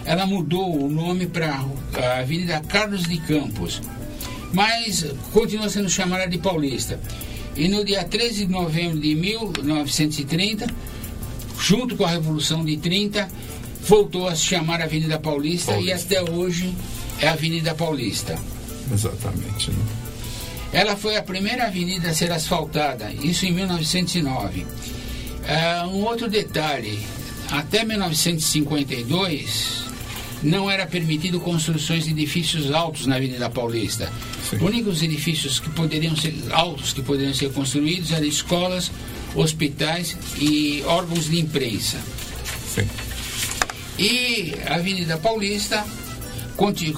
ela 0.06 0.26
mudou 0.26 0.84
o 0.84 0.90
nome 0.90 1.28
para 1.28 1.66
a 1.96 2.20
Avenida 2.20 2.60
Carlos 2.62 3.04
de 3.04 3.18
Campos, 3.20 3.82
mas 4.52 5.06
continua 5.32 5.70
sendo 5.70 5.90
chamada 5.90 6.28
de 6.28 6.38
Paulista. 6.38 7.00
E 7.56 7.68
no 7.68 7.86
dia 7.86 8.04
13 8.04 8.46
de 8.46 8.52
novembro 8.52 9.00
de 9.00 9.16
1930, 9.16 10.68
junto 11.60 11.96
com 11.96 12.04
a 12.04 12.10
Revolução 12.10 12.66
de 12.66 12.76
30, 12.78 13.30
voltou 13.88 14.28
a 14.28 14.36
se 14.36 14.44
chamar 14.44 14.82
Avenida 14.82 15.20
Paulista, 15.20 15.78
e 15.78 15.92
até 15.92 16.22
hoje 16.22 16.74
é 17.20 17.28
Avenida 17.30 17.74
Paulista. 17.74 18.38
Exatamente. 18.92 19.72
Né? 19.72 19.86
Ela 20.74 20.98
foi 20.98 21.16
a 21.16 21.24
primeira 21.24 21.68
avenida 21.68 22.10
a 22.10 22.14
ser 22.14 22.32
asfaltada, 22.32 23.12
isso 23.14 23.46
em 23.46 23.52
1909. 23.52 24.66
Ah, 25.48 25.88
um 25.88 26.04
outro 26.04 26.30
detalhe: 26.30 27.00
até 27.50 27.84
1952 27.84 29.84
não 30.42 30.70
era 30.70 30.86
permitido 30.86 31.40
construções 31.40 32.04
de 32.04 32.12
edifícios 32.12 32.72
altos 32.72 33.06
na 33.06 33.16
Avenida 33.16 33.50
Paulista. 33.50 34.12
Os 34.52 34.62
únicos 34.62 35.02
edifícios 35.02 35.60
que 35.60 35.70
poderiam 35.70 36.16
ser 36.16 36.36
altos 36.52 36.94
que 36.94 37.02
poderiam 37.02 37.34
ser 37.34 37.52
construídos 37.52 38.12
eram 38.12 38.26
escolas, 38.26 38.92
hospitais 39.34 40.18
e 40.38 40.84
órgãos 40.86 41.30
de 41.30 41.40
imprensa. 41.40 41.98
E 43.98 44.54
a 44.66 44.76
Avenida 44.76 45.18
Paulista 45.18 45.86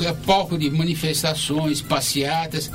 é 0.06 0.14
palco 0.26 0.58
de 0.58 0.70
manifestações, 0.70 1.82
passeatas. 1.82 2.72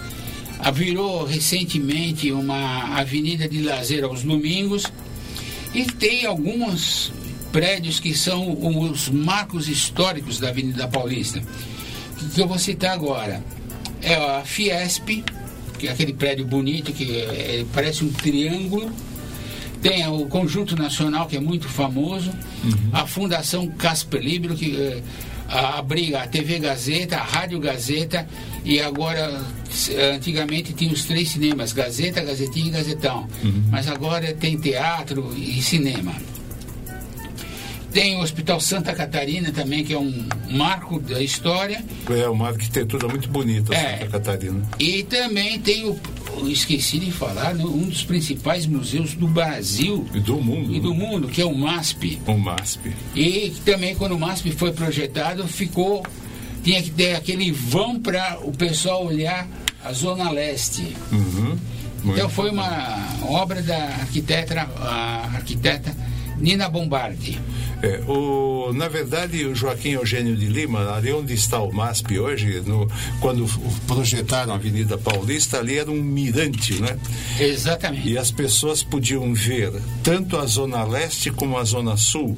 Virou 0.75 1.25
recentemente 1.25 2.31
uma 2.33 2.99
avenida 2.99 3.49
de 3.49 3.63
lazer 3.63 4.05
aos 4.05 4.23
domingos 4.23 4.85
e 5.75 5.85
tem 5.85 6.27
alguns 6.27 7.13
prédios 7.53 7.99
que 7.99 8.15
são 8.15 8.57
os 8.91 9.09
marcos 9.09 9.69
históricos 9.69 10.39
da 10.39 10.49
Avenida 10.49 10.87
Paulista, 10.89 11.43
que 12.35 12.41
eu 12.41 12.47
vou 12.49 12.59
citar 12.59 12.93
agora. 12.93 13.43
É 14.03 14.15
a 14.15 14.43
Fiesp, 14.45 15.23
que 15.79 15.89
é 15.89 15.93
aquele 15.93 16.13
prédio 16.13 16.47
bonito 16.47 16.93
que 16.93 17.19
é- 17.21 17.65
parece 17.73 18.05
um 18.05 18.13
triângulo. 18.13 18.91
Tem 19.83 20.07
o 20.07 20.27
Conjunto 20.27 20.77
Nacional, 20.77 21.27
que 21.27 21.37
é 21.37 21.41
muito 21.41 21.67
famoso, 21.69 22.31
a 22.93 23.07
Fundação 23.07 23.67
Casper 23.67 24.21
Libro, 24.21 24.55
que 24.55 24.77
eh, 24.77 25.03
abriga 25.49 26.23
a 26.23 26.27
TV 26.27 26.59
Gazeta, 26.59 27.17
a 27.17 27.23
Rádio 27.23 27.59
Gazeta, 27.59 28.29
e 28.65 28.81
agora, 28.81 29.43
s- 29.71 29.95
antigamente 29.97 30.73
tinha 30.73 30.93
os 30.93 31.05
três 31.05 31.29
cinemas, 31.31 31.73
Gazeta, 31.73 32.21
Gazetinha 32.23 32.69
e 32.69 32.71
Gazetão. 32.71 33.27
Mas 33.71 33.89
agora 33.89 34.33
tem 34.35 34.57
teatro 34.59 35.33
e 35.37 35.61
cinema. 35.63 36.13
Tem 37.93 38.17
o 38.17 38.21
Hospital 38.21 38.61
Santa 38.61 38.95
Catarina 38.95 39.51
também, 39.51 39.83
que 39.85 39.93
é 39.93 39.99
um 39.99 40.25
marco 40.49 41.01
da 41.01 41.21
história. 41.21 41.85
É 42.09 42.29
uma 42.29 42.49
arquitetura 42.49 43.09
muito 43.09 43.29
bonita, 43.29 43.75
É. 43.75 43.99
Santa 43.99 44.07
Catarina. 44.13 44.63
E 44.79 45.03
também 45.03 45.59
tem 45.59 45.85
o, 45.89 45.99
esqueci 46.49 47.01
de 47.01 47.11
falar, 47.11 47.53
né, 47.53 47.65
um 47.65 47.89
dos 47.89 48.05
principais 48.05 48.65
museus 48.65 49.15
do 49.15 49.27
Brasil 49.27 50.07
E 50.15 50.21
do 50.21 50.41
mundo. 50.41 50.73
e 50.73 50.79
do 50.79 50.95
mundo, 50.95 51.27
que 51.27 51.43
é 51.43 51.45
o 51.45 51.53
MASP. 51.53 52.21
O 52.29 52.39
MASP. 52.39 52.93
E 53.17 53.53
também 53.65 53.97
quando 53.97 54.13
o 54.13 54.19
MASP 54.21 54.53
foi 54.53 54.71
projetado, 54.73 55.49
ficou 55.49 56.07
tinha 56.63 56.83
que 56.83 56.91
ter 56.91 57.15
aquele 57.15 57.51
vão 57.53 57.99
para 57.99 58.39
o 58.43 58.53
pessoal 58.53 59.07
olhar 59.07 59.47
a 59.85 59.93
zona 59.93 60.31
leste. 60.31 60.97
Uhum. 61.11 61.59
Então 62.05 62.29
foi 62.29 62.51
uma 62.51 62.99
obra 63.29 63.63
da 63.63 63.77
arquiteta, 63.77 64.69
arquiteta 65.35 65.95
Nina 66.39 66.69
Bombardi. 66.69 67.39
É, 67.83 68.01
o, 68.07 68.73
na 68.75 68.89
verdade, 68.89 69.45
o 69.47 69.55
Joaquim 69.55 69.91
Eugênio 69.93 70.37
de 70.37 70.47
Lima, 70.47 70.93
ali 70.95 71.13
onde 71.13 71.33
está 71.33 71.59
o 71.61 71.73
MASP 71.73 72.19
hoje, 72.19 72.61
no, 72.67 72.87
quando 73.21 73.47
projetaram 73.87 74.53
a 74.53 74.57
Avenida 74.57 74.99
Paulista, 74.99 75.59
ali 75.59 75.79
era 75.79 75.91
um 75.91 76.03
mirante, 76.03 76.75
né? 76.81 76.99
Exatamente. 77.39 78.09
E 78.09 78.19
as 78.19 78.31
pessoas 78.31 78.83
podiam 78.83 79.33
ver 79.33 79.73
tanto 80.03 80.37
a 80.37 80.45
Zona 80.47 80.85
Leste 80.85 81.31
como 81.31 81.57
a 81.57 81.65
Zona 81.65 81.97
Sul, 81.97 82.37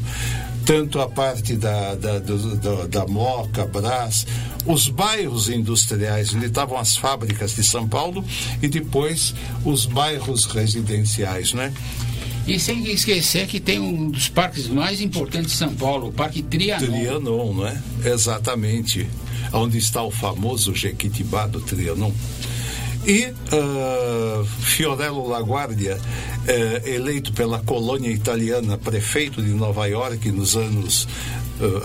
tanto 0.64 1.01
a 1.01 1.09
parte 1.09 1.57
da, 1.57 1.97
da, 1.97 2.18
do- 2.20 2.86
da 2.86 3.05
Moca, 3.07 3.66
Brás, 3.66 4.24
os 4.64 4.86
bairros 4.88 5.49
industriais, 5.49 6.32
onde 6.32 6.47
estavam 6.47 6.78
as 6.78 6.97
fábricas 6.97 7.57
de 7.57 7.64
São 7.64 7.88
Paulo, 7.88 8.24
e 8.62 8.68
depois 8.68 9.34
os 9.64 9.86
bairros 9.86 10.45
residenciais, 10.45 11.53
né? 11.53 11.72
E 12.47 12.59
sem 12.59 12.84
esquecer 12.90 13.47
que 13.47 13.61
tem 13.61 13.78
um 13.78 14.11
dos 14.11 14.28
parques 14.28 14.66
mais 14.66 15.01
importantes 15.01 15.53
de 15.53 15.57
São 15.57 15.74
Paulo, 15.74 16.09
o 16.09 16.12
Parque 16.12 16.43
Trianon. 16.43 16.86
Trianon, 16.86 17.55
não 17.55 17.66
é? 17.66 17.80
Exatamente. 18.05 19.09
Onde 19.53 19.78
está 19.78 20.03
o 20.03 20.11
famoso 20.11 20.74
Jequitibá 20.74 21.47
do 21.47 21.61
Trianon. 21.61 22.12
E 23.07 23.32
ah, 23.53 24.45
Fiorello 24.61 25.28
LaGuardia, 25.28 25.99
eh, 26.47 26.82
eleito 26.86 27.32
pela 27.32 27.59
colônia 27.59 28.09
italiana 28.11 28.78
prefeito 28.78 29.43
de 29.43 29.51
Nova 29.51 29.86
York 29.86 30.30
nos 30.30 30.57
anos, 30.57 31.09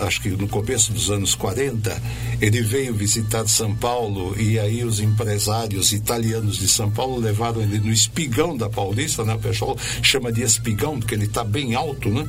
acho 0.00 0.20
que 0.22 0.30
no 0.30 0.48
começo 0.48 0.92
dos 0.92 1.10
anos 1.10 1.34
40, 1.34 2.00
ele 2.40 2.60
veio 2.62 2.94
visitar 2.94 3.46
São 3.48 3.74
Paulo 3.74 4.34
e 4.40 4.58
aí 4.58 4.82
os 4.84 4.98
empresários 5.00 5.92
italianos 5.92 6.56
de 6.58 6.66
São 6.68 6.90
Paulo 6.90 7.18
levaram 7.20 7.62
ele 7.62 7.78
no 7.78 7.92
espigão 7.92 8.56
da 8.56 8.68
Paulista, 8.68 9.24
né? 9.24 9.34
O 9.34 9.38
pessoal 9.38 9.76
chama 10.02 10.32
de 10.32 10.42
espigão 10.42 10.98
porque 10.98 11.14
ele 11.14 11.26
está 11.26 11.44
bem 11.44 11.74
alto, 11.74 12.08
né? 12.08 12.26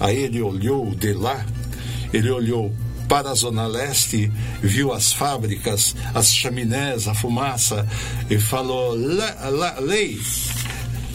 Aí 0.00 0.16
ele 0.16 0.40
olhou 0.40 0.94
de 0.94 1.12
lá, 1.12 1.44
ele 2.12 2.30
olhou 2.30 2.72
para 3.08 3.30
a 3.30 3.34
Zona 3.34 3.66
Leste, 3.68 4.30
viu 4.60 4.92
as 4.92 5.12
fábricas, 5.12 5.94
as 6.12 6.34
chaminés, 6.34 7.06
a 7.06 7.14
fumaça, 7.14 7.86
e 8.28 8.36
falou: 8.38 8.94
"La- 8.96 9.48
la- 9.50 9.78
lei, 9.80 10.20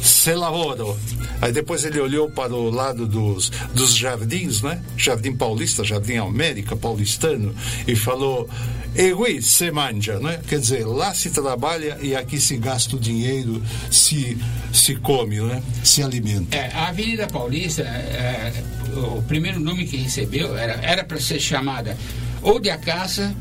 se 0.01 0.33
lavoro. 0.33 0.97
Aí 1.41 1.51
depois 1.51 1.85
ele 1.85 1.99
olhou 1.99 2.29
para 2.29 2.53
o 2.53 2.69
lado 2.69 3.07
dos, 3.07 3.51
dos 3.73 3.95
jardins, 3.95 4.61
né? 4.61 4.81
Jardim 4.97 5.35
Paulista, 5.35 5.83
Jardim 5.83 6.17
América, 6.17 6.75
paulistano, 6.75 7.53
e 7.87 7.95
falou: 7.95 8.49
Egui 8.95 9.41
se 9.41 9.71
mangia, 9.71 10.19
né? 10.19 10.39
Quer 10.47 10.59
dizer, 10.59 10.85
lá 10.85 11.13
se 11.13 11.29
trabalha 11.29 11.97
e 12.01 12.15
aqui 12.15 12.39
se 12.39 12.57
gasta 12.57 12.95
o 12.95 12.99
dinheiro, 12.99 13.61
se, 13.89 14.37
se 14.73 14.95
come, 14.95 15.39
né? 15.39 15.63
Se 15.83 16.03
alimenta. 16.03 16.57
É, 16.57 16.71
a 16.73 16.89
Avenida 16.89 17.27
Paulista, 17.27 17.83
é, 17.83 18.53
o 18.95 19.21
primeiro 19.23 19.59
nome 19.59 19.85
que 19.85 19.97
recebeu 19.97 20.57
era 20.57 21.03
para 21.03 21.19
ser 21.19 21.39
chamada 21.39 21.97
ou 22.41 22.59
de 22.59 22.69
Acácia, 22.69 23.35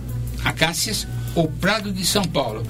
Acácias 0.45 1.07
ou 1.35 1.49
Prado 1.49 1.93
de 1.93 2.05
São 2.05 2.25
Paulo. 2.25 2.63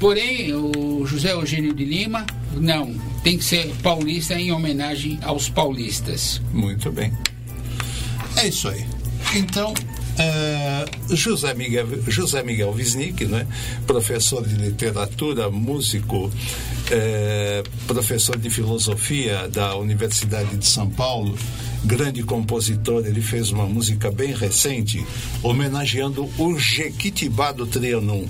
Porém, 0.00 0.52
o 0.54 1.06
José 1.06 1.32
Eugênio 1.32 1.72
de 1.72 1.84
Lima, 1.84 2.26
não, 2.52 2.94
tem 3.24 3.38
que 3.38 3.44
ser 3.44 3.74
paulista 3.82 4.34
em 4.34 4.52
homenagem 4.52 5.18
aos 5.22 5.48
paulistas. 5.48 6.42
Muito 6.52 6.92
bem. 6.92 7.10
É 8.36 8.48
isso 8.48 8.68
aí. 8.68 8.84
Então, 9.34 9.72
eh, 10.18 10.84
José, 11.10 11.54
Miguel, 11.54 11.86
José 12.06 12.42
Miguel 12.42 12.70
Wisnik, 12.70 13.24
né? 13.24 13.46
professor 13.86 14.46
de 14.46 14.54
literatura, 14.56 15.50
músico, 15.50 16.30
eh, 16.90 17.62
professor 17.86 18.36
de 18.36 18.50
filosofia 18.50 19.48
da 19.48 19.74
Universidade 19.76 20.56
de 20.58 20.66
São 20.66 20.90
Paulo, 20.90 21.34
grande 21.84 22.22
compositor, 22.22 23.06
ele 23.06 23.22
fez 23.22 23.50
uma 23.50 23.66
música 23.66 24.10
bem 24.10 24.34
recente 24.34 25.04
homenageando 25.42 26.28
o 26.38 26.58
Jequitibá 26.58 27.52
do 27.52 27.66
Trianon, 27.66 28.24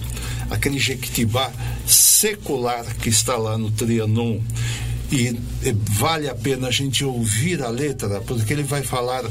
aquele 0.50 0.78
Jequitibá 0.78 1.52
secular 1.86 2.84
que 2.96 3.08
está 3.08 3.36
lá 3.36 3.58
no 3.58 3.70
Trianon. 3.70 4.40
E 5.12 5.36
vale 5.90 6.28
a 6.28 6.34
pena 6.34 6.68
a 6.68 6.70
gente 6.70 7.04
ouvir 7.04 7.62
a 7.62 7.68
letra, 7.68 8.20
porque 8.22 8.52
ele 8.52 8.62
vai 8.62 8.82
falar 8.82 9.22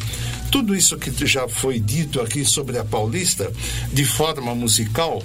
tudo 0.51 0.75
isso 0.75 0.97
que 0.97 1.25
já 1.25 1.47
foi 1.47 1.79
dito 1.79 2.21
aqui 2.21 2.45
sobre 2.45 2.77
a 2.77 2.85
Paulista 2.85 3.51
de 3.91 4.05
forma 4.05 4.53
musical 4.53 5.21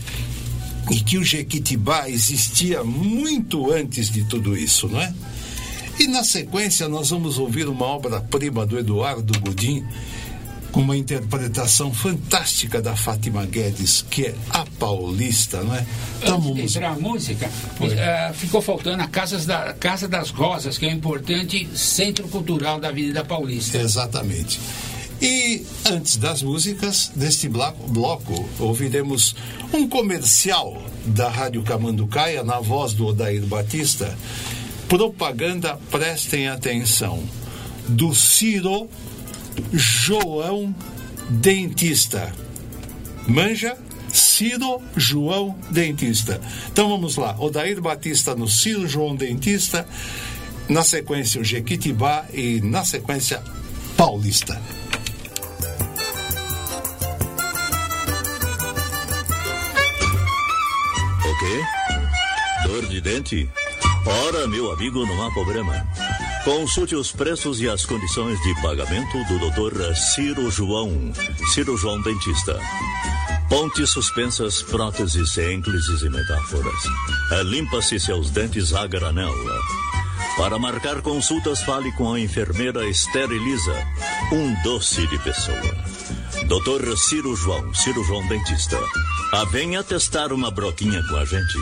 e 0.90 1.00
que 1.00 1.18
o 1.18 1.24
Jequitibá 1.24 2.08
existia 2.08 2.82
muito 2.82 3.70
antes 3.70 4.10
de 4.10 4.24
tudo 4.24 4.56
isso, 4.56 4.88
não 4.88 5.00
é? 5.00 5.12
E 6.00 6.06
na 6.06 6.24
sequência 6.24 6.88
nós 6.88 7.10
vamos 7.10 7.38
ouvir 7.38 7.68
uma 7.68 7.84
obra-prima 7.84 8.64
do 8.64 8.78
Eduardo 8.78 9.38
Godin 9.40 9.84
com 10.72 10.80
uma 10.80 10.96
interpretação 10.96 11.92
fantástica 11.92 12.80
da 12.80 12.94
Fátima 12.94 13.44
Guedes, 13.46 14.04
que 14.08 14.26
é 14.26 14.34
a 14.50 14.64
Paulista, 14.78 15.62
não 15.62 15.74
é? 15.74 15.86
Então 16.22 16.36
Antes 16.36 16.72
de 16.72 16.84
a 16.84 16.92
música, 16.92 17.50
eh, 17.80 18.32
ficou 18.34 18.60
faltando 18.60 19.02
a 19.02 19.06
Casas 19.06 19.46
da, 19.46 19.72
Casa 19.72 20.06
das 20.06 20.30
Rosas, 20.30 20.76
que 20.76 20.86
é 20.86 20.90
um 20.90 20.92
importante 20.92 21.68
centro 21.74 22.28
cultural 22.28 22.78
da 22.78 22.88
Avenida 22.88 23.24
Paulista. 23.24 23.78
Exatamente. 23.78 24.60
E 25.20 25.66
antes 25.90 26.16
das 26.16 26.42
músicas 26.42 27.10
deste 27.14 27.48
bloco, 27.48 28.48
ouviremos 28.60 29.34
um 29.72 29.88
comercial 29.88 30.80
da 31.04 31.28
Rádio 31.28 31.62
Camanducaia 31.62 32.44
na 32.44 32.60
voz 32.60 32.92
do 32.92 33.06
Odair 33.06 33.44
Batista. 33.44 34.16
Propaganda, 34.88 35.78
prestem 35.90 36.48
atenção, 36.48 37.22
do 37.88 38.14
Ciro 38.14 38.88
João 39.72 40.74
Dentista. 41.28 42.32
Manja? 43.26 43.76
Ciro 44.12 44.80
João 44.96 45.58
Dentista. 45.70 46.40
Então 46.72 46.88
vamos 46.88 47.16
lá. 47.16 47.36
Odair 47.38 47.80
Batista 47.80 48.34
no 48.34 48.48
Ciro 48.48 48.86
João 48.86 49.14
Dentista. 49.14 49.86
Na 50.68 50.82
sequência, 50.82 51.40
o 51.40 51.44
Jequitibá 51.44 52.26
e 52.32 52.60
na 52.60 52.84
sequência, 52.84 53.42
Paulista. 53.96 54.60
O 61.24 61.38
quê? 61.38 62.68
Dor 62.68 62.86
de 62.86 63.00
dente? 63.00 63.50
Ora, 64.04 64.46
meu 64.46 64.70
amigo, 64.72 65.06
não 65.06 65.26
há 65.26 65.30
problema. 65.32 65.86
Consulte 66.44 66.94
os 66.94 67.12
preços 67.12 67.60
e 67.60 67.68
as 67.68 67.84
condições 67.84 68.40
de 68.42 68.54
pagamento 68.62 69.18
do 69.24 69.50
Dr. 69.50 69.94
Ciro 69.94 70.50
João, 70.50 71.12
Ciro 71.52 71.76
João 71.76 72.00
Dentista. 72.00 72.58
Pontes 73.48 73.90
suspensas, 73.90 74.62
próteses, 74.62 75.36
ênclises 75.36 76.02
e 76.02 76.08
metáforas. 76.08 76.82
É, 77.32 77.42
Limpa-se 77.42 77.98
seus 77.98 78.30
dentes 78.30 78.72
a 78.72 78.86
granel. 78.86 79.34
Para 80.36 80.58
marcar 80.58 81.02
consultas, 81.02 81.60
fale 81.62 81.90
com 81.92 82.12
a 82.12 82.20
enfermeira 82.20 82.88
Esteriliza, 82.88 83.74
um 84.32 84.54
doce 84.62 85.06
de 85.06 85.18
pessoa. 85.18 85.74
Doutor 86.46 86.96
Ciro 86.96 87.34
João, 87.34 87.74
Ciro 87.74 88.04
João 88.04 88.26
Dentista. 88.28 88.78
Ah, 89.30 89.44
venha 89.44 89.84
testar 89.84 90.32
uma 90.32 90.50
broquinha 90.50 91.06
com 91.06 91.16
a 91.16 91.24
gente. 91.24 91.58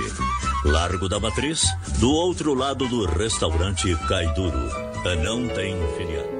Largo 0.65 1.09
da 1.09 1.19
Matriz, 1.19 1.65
do 1.99 2.13
outro 2.13 2.55
lado 2.55 2.87
do 2.87 3.05
restaurante 3.07 3.93
Caiduro. 4.07 4.71
É, 5.05 5.17
não 5.17 5.49
tem 5.49 5.77
feriado. 5.97 6.37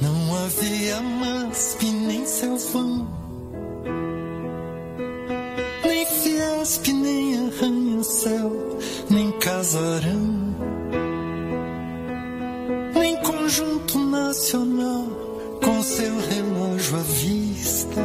Não 0.00 0.44
havia 0.44 1.00
maspe 1.00 1.86
nem 1.86 2.24
selvão, 2.24 3.08
nem 5.84 6.06
fiasco, 6.06 6.92
nem 6.92 7.48
arranha-céu, 7.48 8.78
nem 9.10 9.32
casarão 9.40 10.45
conjunto 13.46 13.98
nacional 14.00 15.06
com 15.62 15.80
seu 15.80 16.18
relógio 16.18 16.96
à 16.96 17.02
vista. 17.02 18.00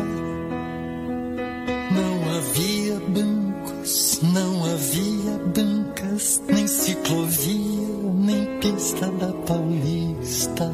Não 1.91 2.37
havia 2.37 2.99
bancos, 3.07 4.19
não 4.21 4.65
havia 4.71 5.39
bancas, 5.55 6.43
nem 6.47 6.67
ciclovia, 6.67 7.87
nem 8.13 8.59
pista 8.59 9.07
da 9.07 9.33
Paulista. 9.47 10.71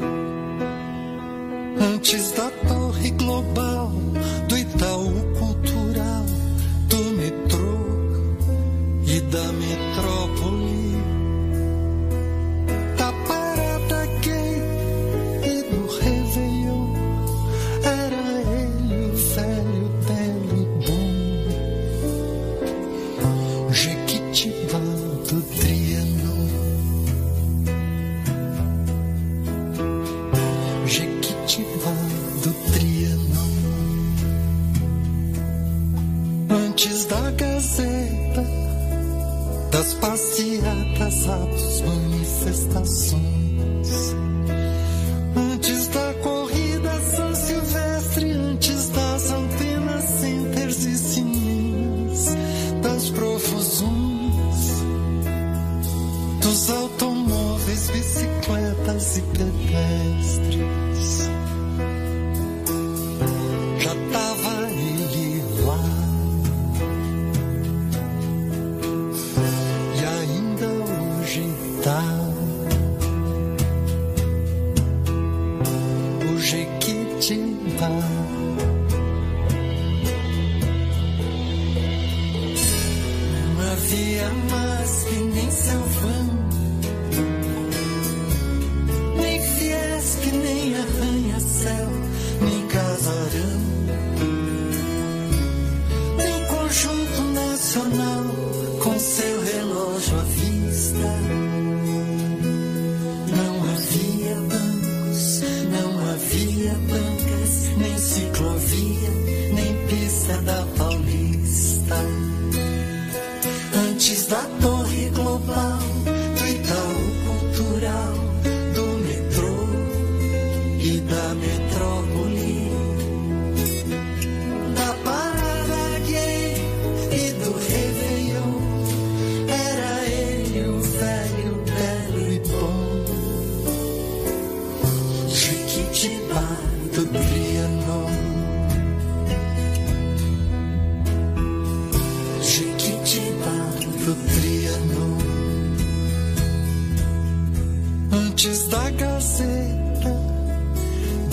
Antes 1.80 2.32
da 2.32 2.50
Torre 2.68 3.10
Glória. 3.12 3.27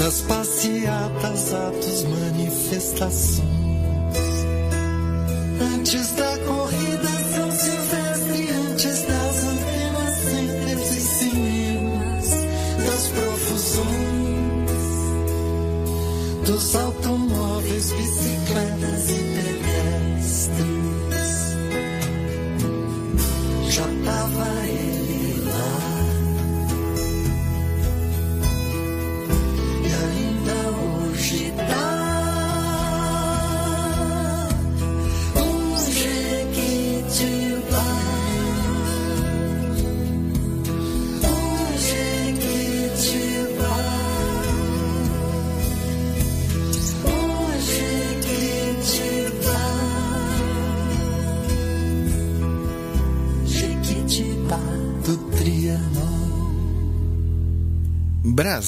As 0.05 0.21
passeatas, 0.21 1.51
atos, 1.51 2.03
manifestações. 2.03 3.54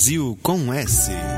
Brasil 0.07 0.37
com 0.41 0.71
S. 0.73 1.36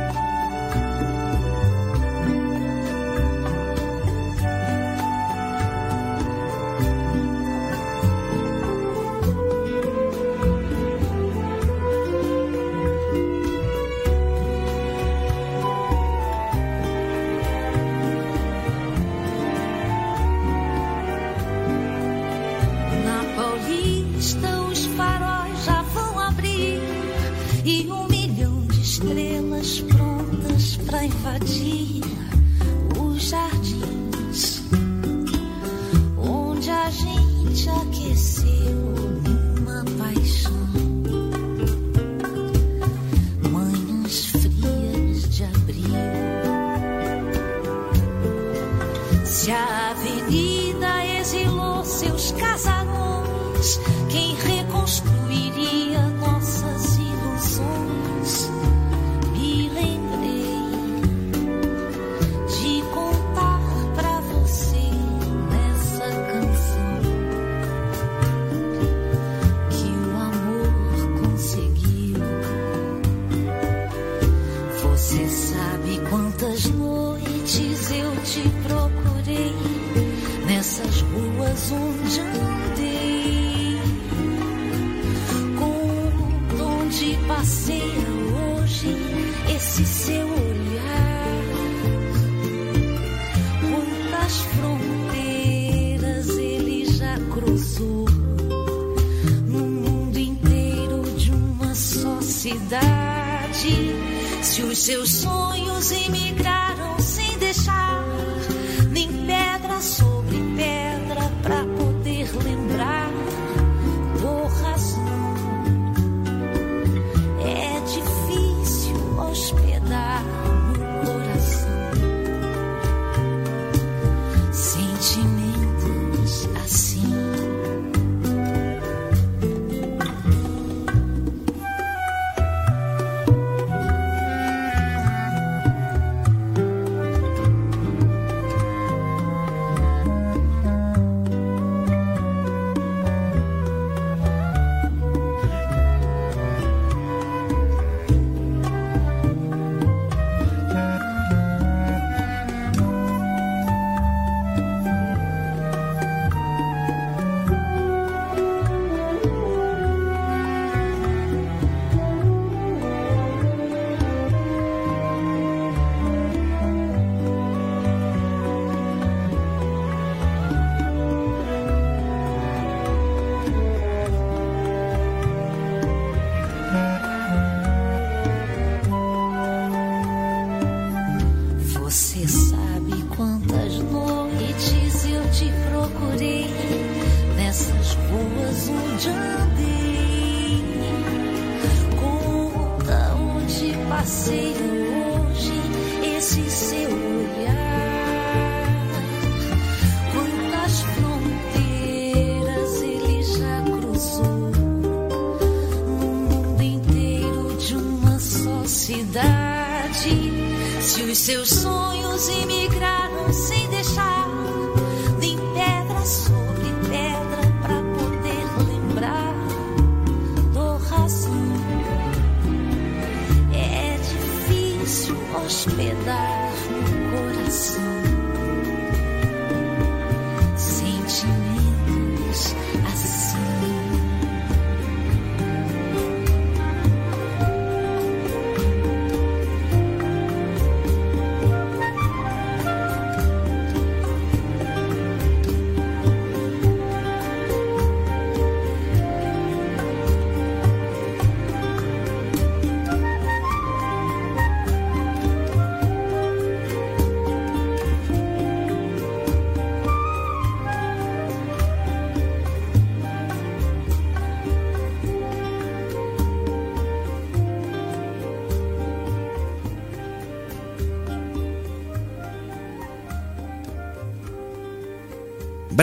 seus 104.90 105.22
sonhos 105.22 105.92
emigraram 105.92 106.19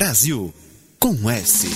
Brasil 0.06 0.54
com 1.00 1.30
S. 1.30 1.66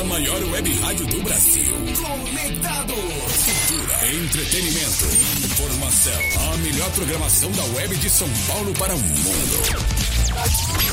A 0.00 0.04
maior 0.04 0.42
web 0.44 0.72
rádio 0.80 1.06
do 1.08 1.22
Brasil. 1.22 1.74
Conectado. 1.94 2.94
Cultura, 2.94 4.14
entretenimento, 4.14 5.04
informação. 5.44 6.52
A 6.52 6.56
melhor 6.56 6.90
programação 6.92 7.52
da 7.52 7.64
web 7.76 7.96
de 7.96 8.08
São 8.08 8.28
Paulo 8.48 8.72
para 8.72 8.94
o 8.94 8.98
mundo. 8.98 9.84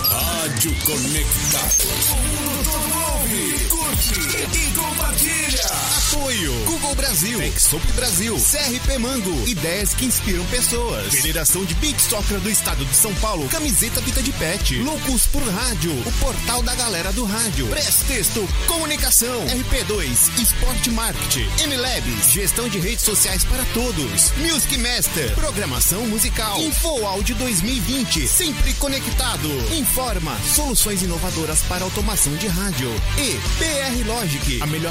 Rádio 0.10 0.76
Conectado. 0.84 1.88
O 2.12 2.16
mundo 2.28 2.64
todo 2.66 2.94
ouve, 3.14 3.60
curte 3.70 4.20
e 4.60 4.71
compartilha. 5.02 5.92
Apoio 6.12 6.54
Google 6.66 6.96
Brasil, 6.96 7.40
Texop 7.40 7.86
Brasil, 7.94 8.36
CRP 8.36 8.98
Mango, 9.00 9.48
ideias 9.48 9.94
que 9.94 10.06
inspiram 10.06 10.46
pessoas. 10.46 11.14
Federação 11.14 11.66
de 11.66 11.74
Big 11.76 12.00
Soccer 12.02 12.40
do 12.40 12.50
Estado 12.50 12.86
de 12.86 12.96
São 12.96 13.14
Paulo, 13.16 13.48
camiseta 13.50 14.00
Vida 14.02 14.22
de 14.22 14.32
Pet, 14.34 14.78
Loucos 14.80 15.26
por 15.28 15.42
Rádio, 15.42 15.92
o 16.06 16.12
portal 16.20 16.62
da 16.62 16.76
galera 16.76 17.12
do 17.14 17.24
rádio. 17.24 17.68
Prestexto, 17.68 18.48
comunicação, 18.68 19.46
RP2, 19.48 20.40
Esporte 20.42 20.92
Marketing, 20.92 21.48
MLabs, 21.68 22.32
gestão 22.32 22.70
de 22.70 22.80
redes 22.80 23.04
sociais 23.04 23.44
para 23.44 23.64
todos. 23.74 24.32
Music 24.38 24.78
Master, 24.78 25.34
programação 25.36 26.06
musical. 26.08 26.60
Info 26.62 27.06
Áudio 27.06 27.36
2020, 27.36 28.28
sempre 28.28 28.74
conectado. 28.76 29.50
Informa, 29.74 30.38
soluções 30.54 31.02
inovadoras 31.02 31.62
para 31.64 31.84
automação 31.84 32.36
de 32.36 32.48
rádio. 32.48 32.90
E 33.18 33.40
PR 33.58 34.08
Logic, 34.08 34.62
a 34.62 34.68
melhor 34.68 34.91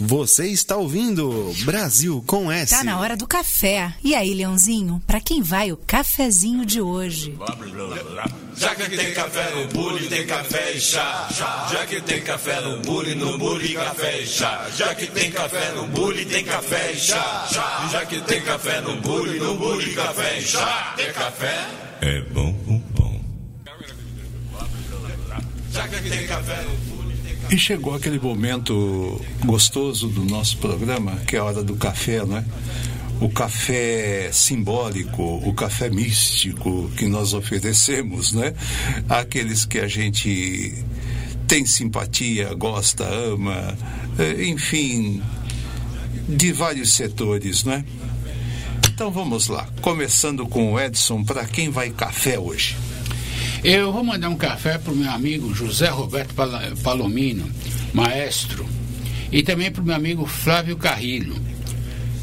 Você 0.00 0.46
está 0.46 0.76
ouvindo 0.76 1.52
Brasil 1.64 2.22
com 2.24 2.52
S. 2.52 2.70
Tá 2.70 2.84
na 2.84 3.00
hora 3.00 3.16
do 3.16 3.26
café. 3.26 3.92
E 4.04 4.14
aí, 4.14 4.32
Leãozinho, 4.32 5.02
pra 5.04 5.20
quem 5.20 5.42
vai 5.42 5.72
o 5.72 5.76
cafezinho 5.76 6.64
de 6.64 6.80
hoje? 6.80 7.36
Já 8.56 8.74
que 8.76 8.96
tem 8.96 9.12
café 9.12 9.50
no 9.54 9.66
bule, 9.68 10.06
tem 10.06 10.24
café 10.24 10.72
e 10.72 10.80
chá. 10.80 11.28
Já 11.70 11.84
que 11.84 12.00
tem 12.00 12.22
café 12.22 12.60
no 12.60 12.80
bule, 12.82 13.14
no 13.16 13.38
bule, 13.38 13.74
café 13.74 14.20
e 14.20 14.26
chá. 14.26 14.68
Já 14.76 14.94
que 14.94 15.06
tem 15.08 15.32
café 15.32 15.72
no 15.72 15.86
bule, 15.88 16.24
tem 16.24 16.44
café 16.44 16.92
e 16.92 16.96
chá. 16.96 17.88
Já 17.90 18.06
que 18.06 18.20
tem 18.20 18.40
café 18.42 18.80
no 18.80 19.00
bule, 19.00 19.40
no 19.40 19.56
bule, 19.56 19.94
café 19.94 20.38
e 20.38 20.42
chá. 20.42 20.94
Tem 20.96 21.12
café? 21.12 21.66
É 22.02 22.20
bom, 22.20 22.52
bom, 22.52 22.82
bom. 22.90 23.20
Já 25.72 25.88
que 25.88 26.08
tem 26.08 26.26
café 26.26 26.62
no 26.62 26.76
bule, 26.76 26.97
E 27.50 27.56
chegou 27.56 27.94
aquele 27.94 28.18
momento 28.18 29.18
gostoso 29.42 30.08
do 30.08 30.22
nosso 30.22 30.58
programa, 30.58 31.16
que 31.26 31.34
é 31.34 31.38
a 31.38 31.44
hora 31.44 31.62
do 31.62 31.76
café, 31.76 32.22
né? 32.26 32.44
O 33.22 33.30
café 33.30 34.28
simbólico, 34.30 35.22
o 35.22 35.54
café 35.54 35.88
místico 35.88 36.90
que 36.96 37.06
nós 37.06 37.32
oferecemos, 37.32 38.32
né? 38.34 38.52
Aqueles 39.08 39.64
que 39.64 39.78
a 39.78 39.88
gente 39.88 40.84
tem 41.46 41.64
simpatia, 41.64 42.52
gosta, 42.52 43.04
ama, 43.04 43.76
eh, 44.18 44.44
enfim, 44.44 45.22
de 46.28 46.52
vários 46.52 46.92
setores, 46.92 47.64
né? 47.64 47.82
Então 48.92 49.10
vamos 49.10 49.46
lá, 49.46 49.66
começando 49.80 50.46
com 50.46 50.74
o 50.74 50.80
Edson, 50.80 51.24
para 51.24 51.46
quem 51.46 51.70
vai 51.70 51.88
café 51.88 52.38
hoje? 52.38 52.76
Eu 53.64 53.92
vou 53.92 54.04
mandar 54.04 54.28
um 54.28 54.36
café 54.36 54.78
para 54.78 54.92
o 54.92 54.96
meu 54.96 55.10
amigo 55.10 55.52
José 55.54 55.88
Roberto 55.88 56.34
Palomino, 56.82 57.48
maestro, 57.92 58.66
e 59.32 59.42
também 59.42 59.70
para 59.70 59.82
o 59.82 59.84
meu 59.84 59.94
amigo 59.94 60.26
Flávio 60.26 60.76
Carrilho. 60.76 61.34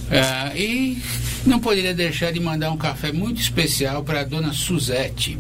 Ah, 0.10 0.56
e 0.56 1.02
não 1.46 1.60
poderia 1.60 1.94
deixar 1.94 2.32
de 2.32 2.40
mandar 2.40 2.72
um 2.72 2.78
café 2.78 3.12
muito 3.12 3.42
especial 3.42 4.04
para 4.04 4.22
a 4.22 4.24
dona 4.24 4.54
Suzete. 4.54 5.38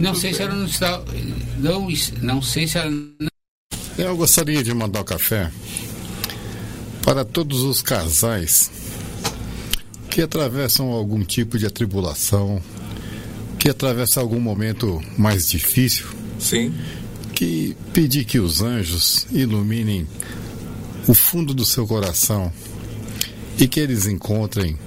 não 0.00 0.14
sei 0.14 0.32
se 0.34 0.42
ela 0.42 0.54
não 0.54 0.66
está. 0.66 1.02
Não, 1.58 1.88
não 2.22 2.42
sei 2.42 2.66
se 2.66 2.78
ela. 2.78 2.90
não- 2.90 3.28
Eu 3.98 4.16
gostaria 4.16 4.62
de 4.62 4.72
mandar 4.74 5.00
o 5.00 5.04
café 5.04 5.50
para 7.02 7.24
todos 7.24 7.62
os 7.62 7.80
casais 7.80 8.70
que 10.10 10.20
atravessam 10.22 10.90
algum 10.90 11.22
tipo 11.22 11.58
de 11.58 11.66
atribulação, 11.66 12.60
que 13.66 13.70
atravessam 13.70 14.22
algum 14.22 14.38
momento 14.38 15.02
mais 15.18 15.48
difícil. 15.48 16.06
Sim. 16.38 16.72
Que 17.34 17.76
pedir 17.92 18.24
que 18.24 18.38
os 18.38 18.62
anjos 18.62 19.26
iluminem 19.32 20.06
o 21.08 21.12
fundo 21.12 21.52
do 21.52 21.66
seu 21.66 21.84
coração 21.84 22.52
e 23.58 23.66
que 23.66 23.80
eles 23.80 24.06
encontrem 24.06 24.78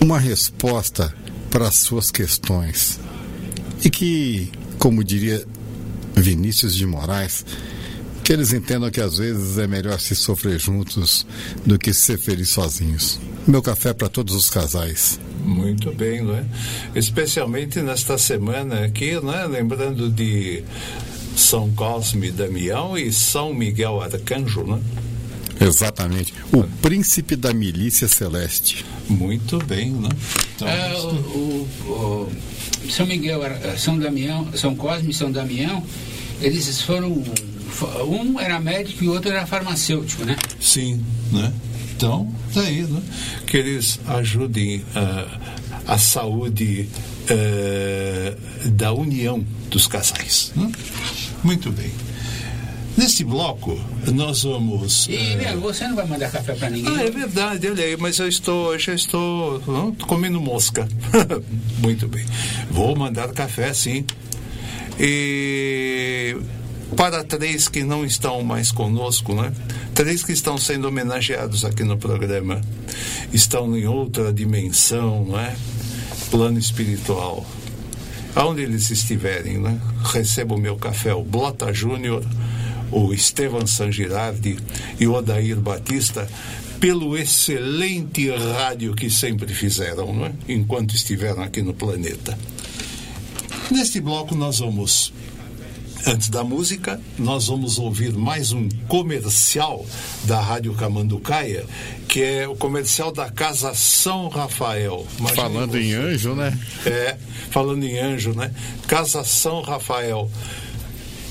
uma 0.00 0.16
resposta 0.16 1.12
para 1.50 1.66
as 1.66 1.74
suas 1.74 2.12
questões. 2.12 3.00
E 3.84 3.90
que, 3.90 4.52
como 4.78 5.02
diria 5.02 5.44
Vinícius 6.14 6.76
de 6.76 6.86
Moraes, 6.86 7.44
que 8.22 8.32
eles 8.32 8.52
entendam 8.52 8.92
que 8.92 9.00
às 9.00 9.18
vezes 9.18 9.58
é 9.58 9.66
melhor 9.66 9.98
se 9.98 10.14
sofrer 10.14 10.60
juntos 10.60 11.26
do 11.66 11.80
que 11.80 11.92
ser 11.92 12.16
feliz 12.16 12.50
sozinhos. 12.50 13.18
Meu 13.46 13.62
café 13.62 13.94
para 13.94 14.08
todos 14.08 14.34
os 14.34 14.50
casais. 14.50 15.20
Muito 15.44 15.92
bem, 15.92 16.22
não 16.22 16.34
é? 16.34 16.44
Especialmente 16.94 17.80
nesta 17.80 18.18
semana 18.18 18.84
aqui, 18.84 19.20
né? 19.20 19.46
Lembrando 19.46 20.10
de 20.10 20.64
São 21.36 21.70
Cosme 21.70 22.28
e 22.28 22.32
Damião 22.32 22.98
e 22.98 23.12
São 23.12 23.54
Miguel 23.54 24.00
Arcanjo, 24.02 24.64
né? 24.64 24.80
Exatamente. 25.60 26.34
O 26.52 26.64
príncipe 26.82 27.36
da 27.36 27.54
milícia 27.54 28.08
celeste. 28.08 28.84
Muito 29.08 29.58
bem, 29.64 29.92
né? 29.92 30.08
Então, 30.56 30.68
Ah, 30.68 30.98
o, 30.98 31.08
o- 31.38 32.32
o 32.84 32.90
São 32.90 33.06
Miguel, 33.06 33.42
era- 33.44 33.78
São 33.78 33.96
Damião, 33.98 34.48
São 34.54 34.74
Cosme 34.74 35.10
e 35.10 35.14
São 35.14 35.30
Damião, 35.30 35.82
eles 36.42 36.82
foram. 36.82 37.22
Um 38.08 38.40
era 38.40 38.58
médico 38.58 39.04
e 39.04 39.08
o 39.08 39.12
outro 39.12 39.30
era 39.30 39.46
farmacêutico, 39.46 40.24
né? 40.24 40.36
Sim, 40.60 41.00
né? 41.30 41.52
Então, 41.96 42.30
tá 42.52 42.60
aí, 42.60 42.82
né? 42.82 43.02
Que 43.46 43.56
eles 43.56 43.98
ajudem 44.06 44.84
ah, 44.94 45.26
a 45.86 45.96
saúde 45.96 46.86
eh, 47.26 48.34
da 48.66 48.92
união 48.92 49.42
dos 49.70 49.86
casais. 49.86 50.52
né? 50.54 50.70
Muito 51.42 51.72
bem. 51.72 51.90
Nesse 52.98 53.24
bloco, 53.24 53.78
nós 54.12 54.42
vamos. 54.42 55.06
E, 55.06 55.36
meu, 55.36 55.58
você 55.60 55.88
não 55.88 55.96
vai 55.96 56.06
mandar 56.06 56.30
café 56.30 56.54
para 56.54 56.68
ninguém? 56.68 56.94
Ah, 56.94 57.02
é 57.02 57.10
verdade, 57.10 57.70
olha 57.70 57.84
aí, 57.84 57.96
mas 57.96 58.18
eu 58.18 58.28
estou, 58.28 58.74
eu 58.74 58.78
já 58.78 58.94
estou 58.94 59.62
hum, 59.66 59.94
comendo 60.06 60.40
mosca. 60.40 60.86
Muito 61.78 62.08
bem. 62.08 62.24
Vou 62.70 62.94
mandar 62.94 63.28
café, 63.32 63.72
sim. 63.72 64.04
E 64.98 66.36
para 66.94 67.24
três 67.24 67.68
que 67.68 67.82
não 67.82 68.04
estão 68.04 68.42
mais 68.42 68.70
conosco, 68.70 69.34
né? 69.34 69.52
Três 69.94 70.22
que 70.22 70.32
estão 70.32 70.56
sendo 70.56 70.86
homenageados 70.86 71.64
aqui 71.64 71.82
no 71.82 71.96
programa. 71.96 72.60
Estão 73.32 73.76
em 73.76 73.86
outra 73.86 74.32
dimensão, 74.32 75.24
não 75.24 75.40
é? 75.40 75.56
Plano 76.30 76.58
espiritual. 76.58 77.44
Aonde 78.34 78.62
eles 78.62 78.90
estiverem, 78.90 79.58
né? 79.58 79.80
Recebo 80.04 80.54
o 80.54 80.60
meu 80.60 80.76
café, 80.76 81.14
o 81.14 81.24
Blota 81.24 81.72
Júnior, 81.72 82.24
o 82.92 83.12
Estevam 83.12 83.66
Sangirardi 83.66 84.58
e 85.00 85.06
o 85.06 85.14
Odair 85.14 85.56
Batista, 85.56 86.28
pelo 86.78 87.16
excelente 87.16 88.30
rádio 88.30 88.94
que 88.94 89.10
sempre 89.10 89.52
fizeram, 89.52 90.12
não 90.12 90.26
é? 90.26 90.32
enquanto 90.48 90.94
estiveram 90.94 91.42
aqui 91.42 91.62
no 91.62 91.74
planeta. 91.74 92.38
Neste 93.70 94.00
bloco 94.00 94.34
nós 94.34 94.58
vamos, 94.60 95.12
antes 96.06 96.28
da 96.28 96.44
música, 96.44 97.00
nós 97.18 97.48
vamos 97.48 97.78
ouvir 97.78 98.12
mais 98.12 98.52
um 98.52 98.68
comercial 98.86 99.84
da 100.24 100.40
Rádio 100.40 100.72
Camanducaia, 100.74 101.66
que 102.06 102.22
é 102.22 102.46
o 102.46 102.54
comercial 102.54 103.10
da 103.10 103.28
Casa 103.28 103.74
São 103.74 104.28
Rafael. 104.28 105.04
Falando 105.34 105.76
em 105.76 105.90
você. 105.90 105.96
anjo, 105.96 106.34
né? 106.34 106.56
É, 106.86 107.16
falando 107.50 107.84
em 107.84 107.98
anjo, 107.98 108.32
né? 108.34 108.52
Casa 108.86 109.24
São 109.24 109.60
Rafael. 109.62 110.30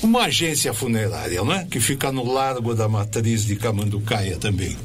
Uma 0.02 0.24
agência 0.24 0.74
funerária, 0.74 1.42
né? 1.42 1.66
Que 1.70 1.80
fica 1.80 2.12
no 2.12 2.30
Largo 2.30 2.74
da 2.74 2.86
Matriz 2.86 3.46
de 3.46 3.56
Camanducaia 3.56 4.36
também. 4.36 4.76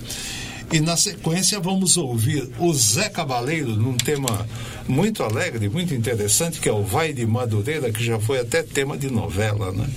E 0.72 0.80
na 0.80 0.96
sequência 0.96 1.60
vamos 1.60 1.98
ouvir 1.98 2.50
o 2.58 2.74
Zé 2.74 3.10
Cabaleiro 3.10 3.76
num 3.76 3.98
tema 3.98 4.48
muito 4.88 5.22
alegre, 5.22 5.68
muito 5.68 5.94
interessante, 5.94 6.60
que 6.60 6.70
é 6.70 6.72
o 6.72 6.84
Vai 6.84 7.12
de 7.12 7.26
Madureira, 7.26 7.92
que 7.92 8.04
já 8.04 8.20
foi 8.20 8.40
até 8.40 8.64
tema 8.64 8.98
de 8.98 9.10
novela, 9.12 9.72
né? 9.72 9.90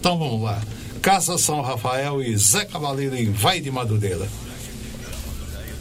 Então 0.00 0.18
vamos 0.18 0.42
lá. 0.42 0.60
Casa 1.02 1.36
São 1.36 1.60
Rafael 1.60 2.22
e 2.22 2.34
Zé 2.36 2.64
Cabaleiro 2.64 3.14
em 3.14 3.30
Vai 3.30 3.60
de 3.60 3.70
Madureira. 3.70 4.26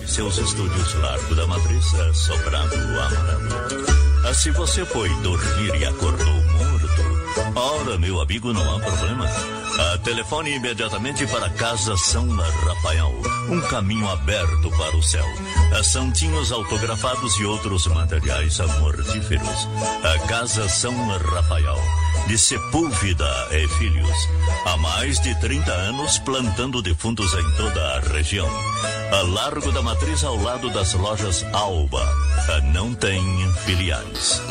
Seus 0.05 0.37
estúdios 0.37 0.93
Largo 0.95 1.35
da 1.35 1.47
Matriz, 1.47 1.93
é 1.93 2.13
Sobrado 2.13 2.75
Amarelo. 2.75 3.85
Ah, 4.25 4.33
Se 4.33 4.51
você 4.51 4.83
foi 4.85 5.09
dormir 5.21 5.79
e 5.79 5.85
acordou 5.85 6.33
morto, 6.33 7.55
ora, 7.55 7.97
meu 7.97 8.19
amigo, 8.19 8.51
não 8.51 8.75
há 8.75 8.79
problema. 8.79 9.60
Ah, 9.79 9.97
telefone 10.03 10.55
imediatamente 10.55 11.25
para 11.27 11.49
Casa 11.51 11.95
São 11.97 12.27
Rafael. 12.29 13.11
Um 13.49 13.61
caminho 13.61 14.07
aberto 14.09 14.69
para 14.77 14.95
o 14.95 15.03
céu. 15.03 15.25
Ah, 15.77 15.83
Santinhos 15.83 16.51
autografados 16.51 17.35
e 17.39 17.45
outros 17.45 17.87
materiais 17.87 18.59
mortíferos. 18.79 19.67
A 20.03 20.27
Casa 20.27 20.67
São 20.69 20.93
Rafael. 21.17 21.77
De 22.27 22.37
Sepúlveda 22.37 23.47
e 23.51 23.67
Filhos. 23.79 24.29
Há 24.65 24.77
mais 24.77 25.19
de 25.19 25.33
30 25.39 25.71
anos 25.71 26.19
plantando 26.19 26.81
defuntos 26.81 27.33
em 27.33 27.51
toda 27.57 27.95
a 27.95 27.99
região. 27.99 28.47
A 29.11 29.21
Largo 29.23 29.71
da 29.71 29.81
Matriz 29.81 30.23
ao 30.23 30.35
lado 30.37 30.69
das 30.69 30.93
lojas 30.93 31.43
Alba. 31.53 32.03
Ah, 32.49 32.61
Não 32.73 32.93
tem 32.93 33.21
filiais. 33.65 34.41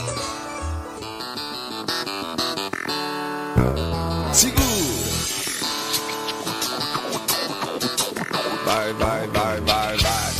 Vai, 8.72 8.92
vai, 8.92 9.26
vai, 9.26 9.60
vai, 9.62 9.96
vai. 9.96 10.32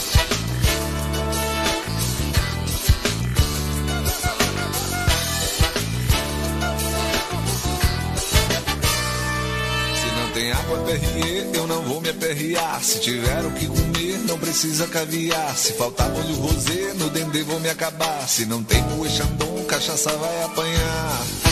Se 9.97 10.07
não 10.17 10.31
tem 10.33 10.53
água 10.53 10.79
perrier, 10.85 11.51
eu 11.55 11.67
não 11.67 11.83
vou 11.83 12.01
me 12.01 12.11
aperrear. 12.11 12.81
Se 12.85 13.01
tiver 13.01 13.45
o 13.45 13.51
que 13.51 13.67
comer, 13.67 14.19
não 14.29 14.39
precisa 14.39 14.87
caviar. 14.87 15.57
Se 15.57 15.73
faltar 15.73 16.09
molho 16.11 16.37
rosé, 16.37 16.95
no 16.95 17.11
dendê 17.11 17.43
vou 17.43 17.59
me 17.59 17.69
acabar. 17.69 18.29
Se 18.29 18.47
não 18.47 18.63
tem 18.63 18.81
moe 18.81 19.11
chandon, 19.11 19.65
cachaça 19.65 20.13
vai 20.13 20.45
apanhar. 20.45 21.50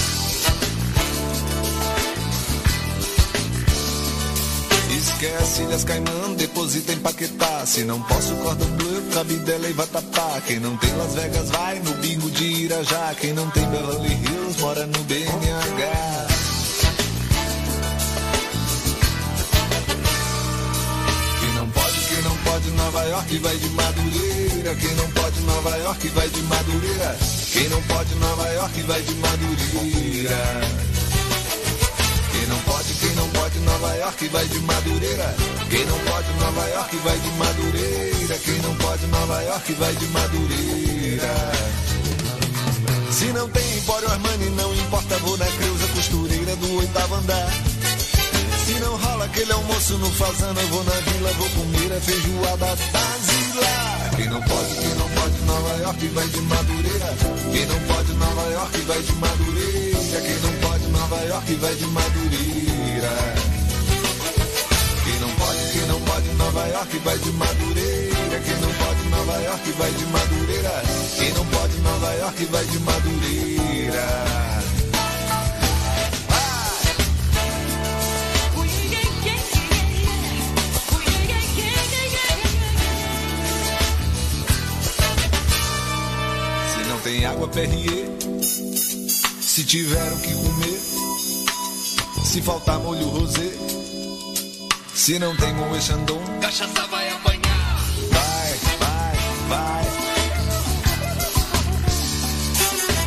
Esquece 5.20 5.62
ilhas 5.62 5.82
Caimã, 5.82 6.32
deposita 6.36 6.92
em 6.92 6.98
Paquetá. 7.00 7.66
Se 7.66 7.82
não 7.82 8.00
posso, 8.02 8.36
cordon 8.36 8.70
bleu, 8.76 9.02
cabidela 9.12 9.68
e 9.68 9.72
vatapá. 9.72 10.40
Quem 10.46 10.60
não 10.60 10.76
tem 10.76 10.94
Las 10.94 11.12
Vegas 11.12 11.50
vai 11.50 11.80
no 11.80 11.92
bingo 11.94 12.30
de 12.30 12.44
Irajá. 12.44 13.16
Quem 13.20 13.32
não 13.32 13.50
tem 13.50 13.68
Beverly 13.68 14.12
Hills 14.14 14.60
mora 14.60 14.86
no 14.86 15.02
BNH. 15.02 16.28
Quem 21.40 21.52
não 21.54 21.68
pode, 21.68 21.98
quem 22.08 22.22
não 22.22 22.36
pode, 22.36 22.70
Nova 22.70 23.04
York 23.06 23.38
vai 23.38 23.56
de 23.56 23.68
Madureira. 23.70 24.74
Quem 24.76 24.94
não 24.94 25.10
pode, 25.10 25.40
Nova 25.40 25.76
York 25.78 26.08
vai 26.10 26.28
de 26.28 26.42
Madureira. 26.42 27.18
Quem 27.52 27.68
não 27.68 27.82
pode, 27.82 28.14
Nova 28.14 28.48
York 28.50 28.82
vai 28.82 29.02
de 29.02 29.14
Madureira. 29.16 30.87
Não 32.48 32.58
pode, 32.60 32.94
quem 32.94 33.14
não 33.14 33.28
pode, 33.30 33.58
Nova 33.60 33.94
York 33.96 34.28
vai 34.28 34.46
de 34.48 34.58
Madureira. 34.60 35.34
Quem 35.68 35.84
não 35.84 35.98
pode, 35.98 36.32
Nova 36.40 36.68
York 36.68 36.96
vai 36.96 37.18
de 37.18 37.28
Madureira. 37.32 38.38
Quem 38.38 38.58
não 38.62 38.74
pode, 38.76 39.06
Nova 39.06 39.42
York 39.42 39.72
vai 39.74 39.94
de 39.96 40.06
Madureira. 40.06 41.28
Se 43.10 43.24
não 43.32 43.48
tem 43.50 43.78
Empório 43.78 44.08
Armani, 44.10 44.50
não 44.50 44.74
importa, 44.74 45.18
vou 45.18 45.36
na 45.36 45.46
Creuza 45.46 45.86
Costureira 45.94 46.56
do 46.56 46.76
oitavo 46.76 47.14
andar. 47.16 47.52
Se 48.64 48.74
não 48.80 48.96
rola 48.96 49.24
aquele 49.24 49.52
almoço 49.52 49.98
no 49.98 50.10
fazano, 50.12 50.60
eu 50.60 50.68
vou 50.68 50.84
na 50.84 50.92
vila, 50.92 51.32
vou 51.32 51.48
comer 51.50 51.96
a 51.96 52.00
feijoada 52.00 52.66
da 52.66 53.00
Zila. 53.26 54.10
Quem 54.16 54.28
não 54.28 54.42
pode, 54.42 54.74
quem 54.74 54.94
não 54.94 55.08
pode, 55.08 55.38
Nova 55.46 55.76
York 55.82 56.06
vai 56.08 56.26
de 56.28 56.40
Madureira. 56.42 57.14
Quem 57.52 57.66
não 57.66 57.80
pode, 57.94 58.12
Nova 58.12 58.50
York 58.50 58.78
vai 58.82 59.02
de 59.02 59.12
Madureira. 59.14 60.20
Quem 60.20 60.38
não 60.40 60.52
pode, 60.60 60.67
Nova 61.08 61.24
York 61.24 61.54
vai 61.54 61.74
de 61.74 61.86
Madureira. 61.86 63.10
Quem 65.04 65.20
não 65.20 65.30
pode, 65.36 65.72
quem 65.72 65.86
não 65.86 66.00
pode, 66.02 66.28
Nova 66.34 66.66
York 66.66 66.98
vai 66.98 67.18
de 67.18 67.32
Madureira. 67.32 68.40
Quem 68.44 68.56
não 68.60 68.74
pode, 68.74 69.08
Nova 69.08 69.38
York 69.40 69.72
vai 69.72 69.90
de 69.90 70.04
Madureira. 70.04 70.82
Quem 71.16 71.32
não 71.32 71.46
pode, 71.46 71.78
Nova 71.78 72.12
York 72.12 72.44
vai 72.44 72.64
de 72.66 72.78
Madureira. 72.80 74.28
Tem 87.02 87.24
água, 87.24 87.48
Perrier. 87.48 88.06
Se 89.40 89.64
tiver 89.64 90.12
o 90.12 90.18
que 90.18 90.34
comer. 90.34 90.87
Se 92.38 92.42
faltar 92.42 92.78
molho 92.78 93.08
rosé. 93.08 93.50
Se 94.94 95.18
não 95.18 95.34
tem 95.34 95.52
moe 95.54 95.82
Chandon. 95.82 96.20
Cachaça 96.40 96.86
vai 96.86 97.08
apanhar. 97.10 97.82
Vai, 98.12 98.54
vai, 98.78 99.16
vai. 99.48 99.84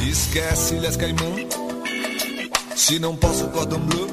Esquece 0.06 0.76
Ilhas 0.76 0.98
Caimã. 0.98 1.34
Se 2.76 3.00
não 3.00 3.16
posso 3.16 3.48
Cordon 3.48 3.80
Bleu. 3.80 4.10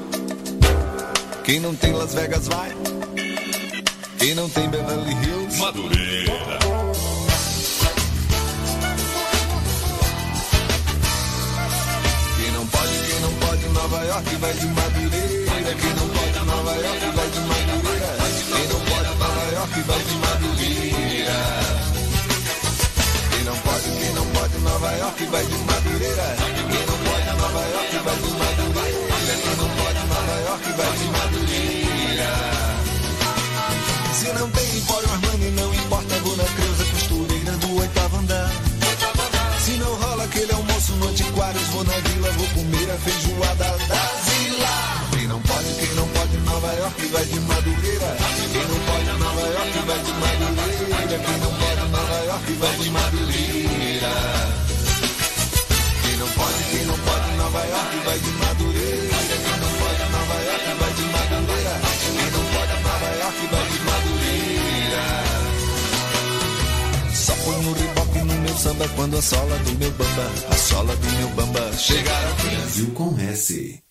Quem 1.43 1.59
não 1.59 1.75
tem 1.75 1.93
Las 1.95 2.15
Vegas 2.15 2.47
vai. 2.47 2.71
Quem 4.21 4.37
não 4.37 4.49
tem 4.49 4.69
Beverly 4.69 5.15
Hills. 5.15 5.59
Madureira. 5.59 6.59
Quem 12.37 12.53
não 12.53 12.65
pode, 12.69 12.99
quem 13.09 13.21
não 13.21 13.33
pode, 13.33 13.69
Nova 13.71 14.05
York 14.05 14.37
vai 14.37 14.53
de 14.53 14.67
Madureira. 14.69 15.08
Quem 15.75 15.93
não 15.95 16.09
pode, 16.09 16.39
Nova 16.47 16.73
York 16.77 17.05
vai 17.15 17.29
de 17.29 17.41
Madureira. 17.41 18.17
Quem 18.49 18.67
não 18.69 18.81
pode, 18.89 19.11
Nova 19.19 19.45
York 19.53 19.81
vai 19.83 20.03
de 20.03 20.15
Madureira. 20.15 21.39
Quem 23.31 23.45
não 23.45 23.57
pode, 23.59 23.91
quem 23.99 24.13
não 24.15 24.27
pode, 24.27 24.59
Nova 24.59 24.93
York 24.93 25.25
vai 25.27 25.45
de 25.45 25.59
Madureira. 25.59 26.37
Quem 26.73 26.87
não 26.87 26.99
pode, 27.05 27.29
Nova 27.37 27.63
York 27.69 27.99
vai 27.99 28.17
de 28.17 28.31
Madureira. 28.33 29.35
Quem 29.43 29.57
não 29.57 29.69
pode, 29.77 30.01
Nova 30.09 30.37
York 30.49 30.67
vai 30.73 30.93
de 30.97 31.05
Madureira. 31.05 32.33
Se 34.15 34.33
não 34.33 34.51
tem 34.51 34.79
Empório 34.79 35.11
Armani, 35.11 35.51
não 35.51 35.75
importa, 35.75 36.15
vou 36.21 36.37
na 36.37 36.45
Creuza 36.45 36.85
Costureira 36.93 37.53
do 37.53 37.77
oitavo 37.79 38.17
andar. 38.17 38.51
Se 39.65 39.73
não 39.73 39.95
rola 39.95 40.25
aquele 40.25 40.53
almoço 40.53 40.93
no 40.97 41.09
Antiquários, 41.09 41.63
vou 41.69 41.85
na 41.85 41.93
vila, 41.93 42.18
samba 68.79 68.89
quando 68.95 69.17
a 69.17 69.23
sola 69.23 69.59
do 69.59 69.79
meu 69.79 69.91
bamba, 69.91 70.31
a 70.49 70.55
sola 70.55 70.97
do 70.97 71.11
meu 71.11 71.29
bamba 71.31 71.73
chegar 71.73 72.25
ao 72.27 72.35
Brasil 72.35 72.91
com 72.95 73.19
S. 73.19 73.83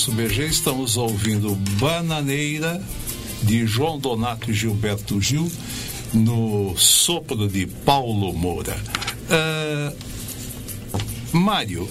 E 0.00 0.10
no 0.10 0.12
nosso 0.12 0.12
BG 0.12 0.46
estamos 0.46 0.96
ouvindo 0.96 1.54
Bananeira, 1.78 2.82
de 3.42 3.66
João 3.66 3.98
Donato 3.98 4.50
e 4.50 4.54
Gilberto 4.54 5.20
Gil, 5.20 5.50
no 6.14 6.74
sopro 6.76 7.46
de 7.48 7.66
Paulo 7.66 8.32
Moura. 8.32 8.76
Ah, 9.28 9.92
Mário, 11.32 11.86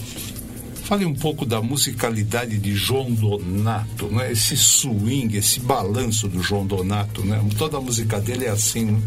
fale 0.85 1.05
um 1.05 1.13
pouco 1.13 1.45
da 1.45 1.61
musicalidade 1.61 2.57
de 2.57 2.73
João 2.75 3.11
Donato, 3.11 4.07
né? 4.07 4.31
esse 4.31 4.57
swing, 4.57 5.37
esse 5.37 5.59
balanço 5.59 6.27
do 6.27 6.41
João 6.41 6.65
Donato. 6.65 7.23
Né? 7.23 7.39
Toda 7.57 7.77
a 7.77 7.81
música 7.81 8.19
dele 8.19 8.45
é 8.45 8.49
assim. 8.49 8.85
Né? 8.85 9.01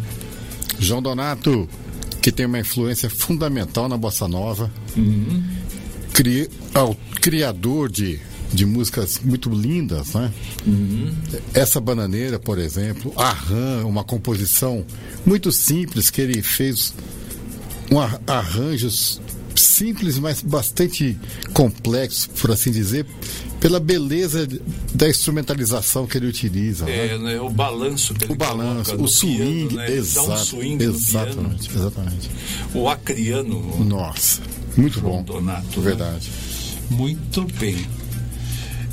João 0.79 1.03
Donato, 1.03 1.69
que 2.21 2.31
tem 2.31 2.47
uma 2.47 2.61
influência 2.61 3.11
fundamental 3.11 3.89
na 3.89 3.97
bossa 3.97 4.29
nova, 4.29 4.71
cri- 6.13 6.49
ao- 6.75 6.97
criador 7.21 7.91
de, 7.91 8.19
de 8.53 8.67
músicas 8.67 9.19
muito 9.25 9.49
lindas, 9.51 10.13
né? 10.15 10.31
Essa 11.55 11.81
bananeira, 11.81 12.39
por 12.39 12.59
exemplo, 12.59 13.13
a 13.17 13.31
Ram, 13.31 13.87
uma 13.89 14.05
composição 14.05 14.85
muito 15.25 15.51
simples 15.51 16.11
que 16.11 16.21
ele 16.21 16.43
fez 16.43 16.95
um 17.91 17.99
ar- 17.99 18.21
arranjos 18.27 19.21
simples, 19.57 20.19
mas 20.19 20.41
bastante 20.43 21.17
complexos, 21.53 22.27
por 22.27 22.51
assim 22.51 22.71
dizer, 22.71 23.07
pela 23.61 23.79
beleza 23.79 24.47
da 24.95 25.09
instrumentalização 25.09 26.07
que 26.07 26.17
ele 26.19 26.27
utiliza. 26.27 26.85
né? 26.85 27.07
É, 27.15 27.19
né, 27.19 27.41
o 27.41 27.49
balanço 27.51 28.13
que 28.15 28.25
ele 28.25 28.33
O 28.33 28.37
balanço, 28.37 28.95
o 28.97 29.09
swing, 29.09 29.69
piano, 29.69 29.77
né? 29.77 29.87
Dá 29.87 29.93
um 29.93 29.97
exato, 29.97 30.45
swing 30.45 30.85
exatamente, 30.85 31.69
piano. 31.69 31.87
exatamente. 31.87 32.31
O 32.75 32.89
acriano. 32.89 33.85
Nossa, 33.85 34.41
muito 34.77 35.01
bom. 35.01 35.23
Donato. 35.23 35.81
né? 35.81 35.85
Verdade. 35.85 36.31
Muito 36.91 37.47
bem. 37.59 37.87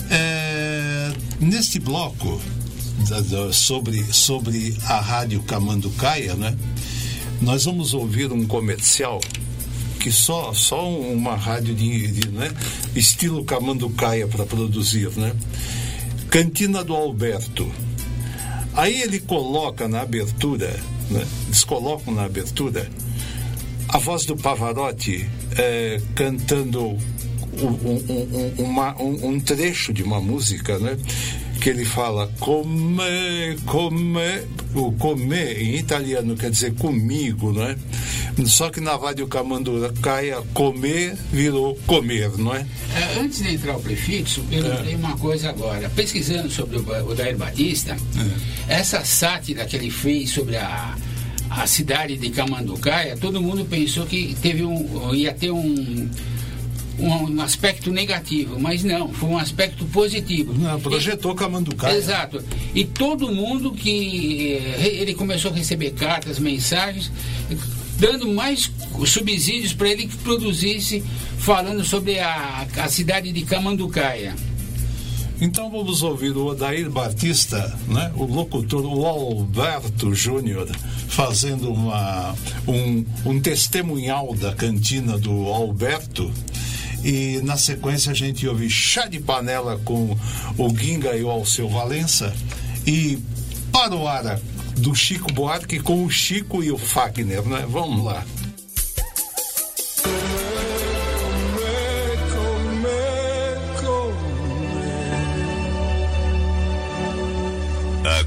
É, 0.09 1.11
neste 1.39 1.79
bloco 1.79 2.41
sobre, 3.53 4.03
sobre 4.13 4.75
a 4.85 4.99
rádio 4.99 5.41
Camanducaia, 5.43 6.35
né? 6.35 6.55
Nós 7.41 7.65
vamos 7.65 7.93
ouvir 7.93 8.31
um 8.31 8.45
comercial 8.45 9.21
que 9.99 10.11
só, 10.11 10.53
só 10.53 10.89
uma 10.89 11.35
rádio 11.35 11.75
de, 11.75 12.07
de, 12.07 12.29
né? 12.29 12.51
estilo 12.95 13.43
Camanducaia 13.43 14.27
para 14.27 14.45
produzir, 14.45 15.09
né? 15.17 15.33
Cantina 16.29 16.83
do 16.83 16.95
Alberto. 16.95 17.69
Aí 18.73 19.01
ele 19.01 19.19
coloca 19.19 19.87
na 19.87 20.01
abertura, 20.01 20.69
né? 21.09 21.25
eles 21.47 21.63
colocam 21.63 22.13
na 22.13 22.23
abertura 22.23 22.89
a 23.89 23.97
voz 23.97 24.25
do 24.25 24.37
Pavarotti 24.37 25.27
eh, 25.57 25.99
cantando 26.13 26.95
um, 27.61 27.67
um- 27.67 28.53
um- 28.59 28.63
uma- 28.65 29.01
um- 29.01 29.39
trecho 29.39 29.91
de 29.93 30.03
uma 30.03 30.19
música, 30.21 30.77
né? 30.79 30.97
que 31.61 31.69
ele 31.69 31.83
fala 31.83 32.31
come, 32.39 33.57
come, 33.65 34.21
o 34.73 34.93
comer 34.93 35.61
em 35.61 35.75
italiano 35.75 36.33
quer 36.37 36.49
dizer 36.51 36.73
comigo, 36.75 37.51
não 37.51 37.63
é? 37.63 37.75
Só 38.45 38.69
que 38.69 38.79
na 38.79 38.95
Rádio 38.95 39.27
Camanducaia, 39.27 40.37
comer 40.53 41.17
virou 41.33 41.75
comer, 41.85 42.31
não 42.37 42.55
é? 42.55 42.65
É, 42.95 43.19
Antes 43.19 43.39
de 43.43 43.53
entrar 43.55 43.75
o 43.75 43.81
prefixo, 43.81 44.41
eu 44.49 44.65
É. 44.65 44.69
lembrei 44.69 44.95
uma 44.95 45.17
coisa 45.17 45.49
agora. 45.49 45.89
Pesquisando 45.89 46.49
sobre 46.49 46.77
o 46.77 47.09
o 47.11 47.13
Dair 47.13 47.35
Batista, 47.37 47.97
essa 48.69 49.03
sátira 49.03 49.65
que 49.65 49.75
ele 49.75 49.91
fez 49.91 50.29
sobre 50.29 50.55
a, 50.55 50.95
a 51.49 51.67
cidade 51.67 52.15
de 52.15 52.29
Camanducaia, 52.29 53.17
todo 53.17 53.41
mundo 53.41 53.65
pensou 53.65 54.05
que 54.05 54.33
teve 54.41 54.63
um, 54.63 55.13
ia 55.13 55.33
ter 55.33 55.51
um, 55.51 56.09
um, 56.99 57.31
um 57.31 57.41
aspecto 57.41 57.91
negativo, 57.91 58.59
mas 58.59 58.83
não, 58.83 59.11
foi 59.11 59.29
um 59.29 59.37
aspecto 59.37 59.85
positivo. 59.85 60.53
Não, 60.53 60.79
projetou 60.79 61.33
Camanducaia. 61.33 61.95
Exato. 61.95 62.43
E 62.75 62.83
todo 62.83 63.31
mundo 63.33 63.71
que 63.71 64.53
eh, 64.53 64.97
ele 64.99 65.13
começou 65.13 65.51
a 65.51 65.53
receber 65.53 65.91
cartas, 65.91 66.39
mensagens, 66.39 67.11
dando 67.97 68.27
mais 68.27 68.71
subsídios 69.05 69.73
para 69.73 69.89
ele 69.89 70.07
que 70.07 70.17
produzisse, 70.17 71.03
falando 71.37 71.83
sobre 71.83 72.19
a, 72.19 72.67
a 72.77 72.87
cidade 72.89 73.31
de 73.31 73.41
Camanducaia. 73.41 74.35
Então 75.41 75.69
vamos 75.69 76.03
ouvir 76.03 76.35
o 76.35 76.47
Odair 76.47 76.89
Batista, 76.89 77.77
né? 77.87 78.11
o 78.15 78.25
locutor, 78.25 78.85
o 78.85 79.05
Alberto 79.05 80.13
Júnior, 80.13 80.67
fazendo 81.07 81.71
uma, 81.71 82.35
um, 82.67 83.05
um 83.25 83.39
testemunhal 83.39 84.35
da 84.35 84.53
cantina 84.53 85.17
do 85.17 85.47
Alberto. 85.47 86.29
E 87.03 87.41
na 87.43 87.57
sequência 87.57 88.11
a 88.11 88.15
gente 88.15 88.47
ouve 88.47 88.69
Chá 88.69 89.07
de 89.07 89.19
Panela 89.19 89.79
com 89.83 90.17
o 90.57 90.71
Guinga 90.71 91.15
e 91.15 91.23
o 91.23 91.29
Alceu 91.29 91.69
Valença. 91.69 92.33
E 92.85 93.19
ar 93.73 94.39
do 94.77 94.93
Chico 94.95 95.31
Buarque 95.31 95.79
com 95.79 96.03
o 96.03 96.09
Chico 96.09 96.63
e 96.63 96.71
o 96.71 96.77
Fagner, 96.77 97.43
né? 97.43 97.65
Vamos 97.69 98.03
lá. 98.03 98.25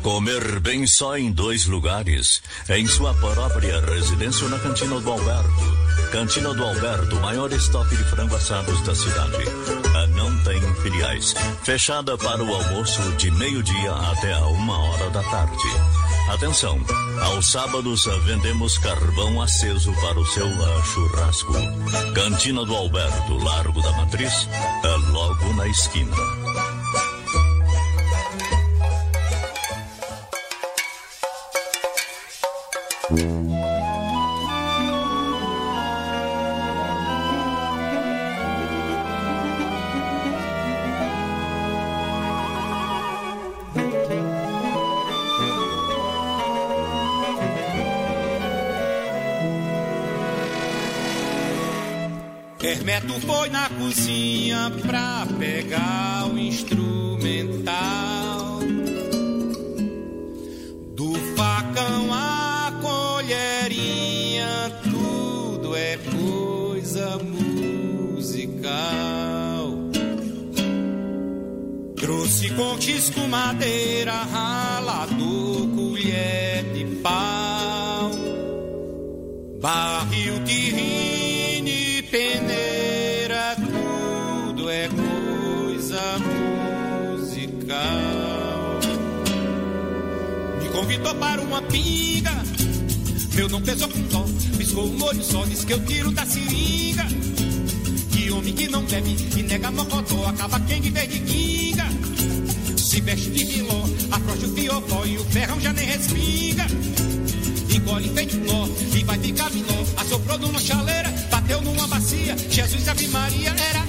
Comer 0.03 0.59
bem 0.59 0.85
só 0.85 1.17
em 1.17 1.31
dois 1.31 1.67
lugares. 1.67 2.43
Em 2.69 2.87
sua 2.89 3.15
própria 3.15 3.81
residência 3.81 4.49
na 4.49 4.59
Cantina 4.59 5.01
do 5.01 5.11
Alberto. 5.11 5.82
Cantina 6.13 6.53
do 6.53 6.63
Alberto, 6.63 7.17
maior 7.17 7.51
estoque 7.51 7.97
de 7.97 8.05
frango 8.05 8.37
assados 8.37 8.83
da 8.83 8.95
cidade. 8.95 9.45
Não 10.15 10.39
tem 10.45 10.61
filiais. 10.83 11.35
Fechada 11.65 12.19
para 12.19 12.45
o 12.45 12.55
almoço 12.55 13.01
de 13.17 13.31
meio-dia 13.31 13.93
até 13.93 14.35
a 14.35 14.47
uma 14.47 14.79
hora 14.79 15.09
da 15.09 15.23
tarde. 15.23 15.57
Atenção, 16.29 16.79
aos 17.23 17.51
sábados 17.51 18.05
vendemos 18.25 18.77
carvão 18.79 19.41
aceso 19.41 19.91
para 20.03 20.21
o 20.21 20.27
seu 20.27 20.47
ah, 20.47 20.83
churrasco. 20.85 21.55
Cantina 22.15 22.63
do 22.65 22.77
Alberto, 22.77 23.39
Largo 23.43 23.81
da 23.81 23.93
Matriz, 23.93 24.49
ah, 24.53 25.11
logo 25.11 25.55
na 25.55 25.67
esquina. 25.67 26.42
Foi 53.27 53.49
na 53.49 53.69
cozinha 53.69 54.73
pra 54.87 55.27
pegar 55.39 56.29
o 56.33 56.39
instrumental. 56.39 57.73
Do 60.95 61.15
facão 61.37 62.13
à 62.13 62.73
colherinha, 62.83 64.73
tudo 64.85 65.77
é 65.77 65.97
coisa 65.97 67.19
musical. 67.19 68.63
Trouxe 71.97 72.51
conchis 72.51 73.11
com 73.11 73.29
madeira, 73.29 74.13
ralador, 74.13 75.69
colher 75.69 76.65
de 76.75 76.85
pau. 76.97 78.11
Barril 79.61 80.41
de 80.41 80.71
rine, 80.71 81.12
Para 91.03 91.41
uma 91.41 91.63
pinga, 91.63 92.33
meu 93.35 93.49
não 93.49 93.61
pesou 93.63 93.89
com 93.89 94.01
dó, 94.03 94.25
piscou 94.57 94.87
o 94.87 94.99
molho 94.99 95.23
só, 95.23 95.45
disse 95.45 95.65
que 95.65 95.73
eu 95.73 95.85
tiro 95.85 96.11
da 96.11 96.27
seringa. 96.27 97.07
Que 98.11 98.31
homem 98.31 98.53
que 98.53 98.69
não 98.69 98.83
bebe 98.85 99.17
e 99.37 99.43
nega 99.43 99.71
mocotó, 99.71 100.27
acaba 100.27 100.59
quem 100.61 100.81
de 100.81 100.91
vez 100.91 101.09
de 101.11 101.21
quinga. 101.21 101.87
Se 102.77 103.01
veste 103.01 103.31
de 103.31 103.45
viló, 103.45 103.85
afrouxa 104.11 104.47
o 104.47 104.55
fiofó 104.55 105.05
e 105.07 105.19
o 105.19 105.25
ferrão 105.25 105.61
já 105.61 105.73
nem 105.73 105.87
respinga 105.87 106.67
engole 107.83 108.09
feito 108.11 108.37
nó 108.39 108.69
e 108.95 109.05
vai 109.05 109.19
ficar 109.19 109.51
minó. 109.51 109.85
Assoprou 109.97 110.39
numa 110.39 110.61
chaleira, 110.61 111.11
bateu 111.31 111.61
numa 111.63 111.87
bacia. 111.87 112.37
Jesus 112.51 112.89
Ave 112.89 113.09
Maria 113.09 113.51
era 113.51 113.82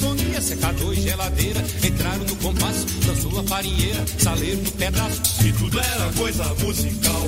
sinfonia. 0.00 0.40
Secador 0.40 0.92
e 0.94 1.02
geladeira 1.02 1.60
entraram 1.84 2.24
no 2.24 2.36
compasso. 2.36 2.86
Dançou 3.06 3.38
a 3.38 3.44
farinheira, 3.44 4.04
saleiro 4.18 4.62
no 4.62 4.72
pedaço. 4.72 5.20
E 5.44 5.52
tudo 5.52 5.78
era 5.78 6.12
coisa 6.12 6.44
musical. 6.54 7.22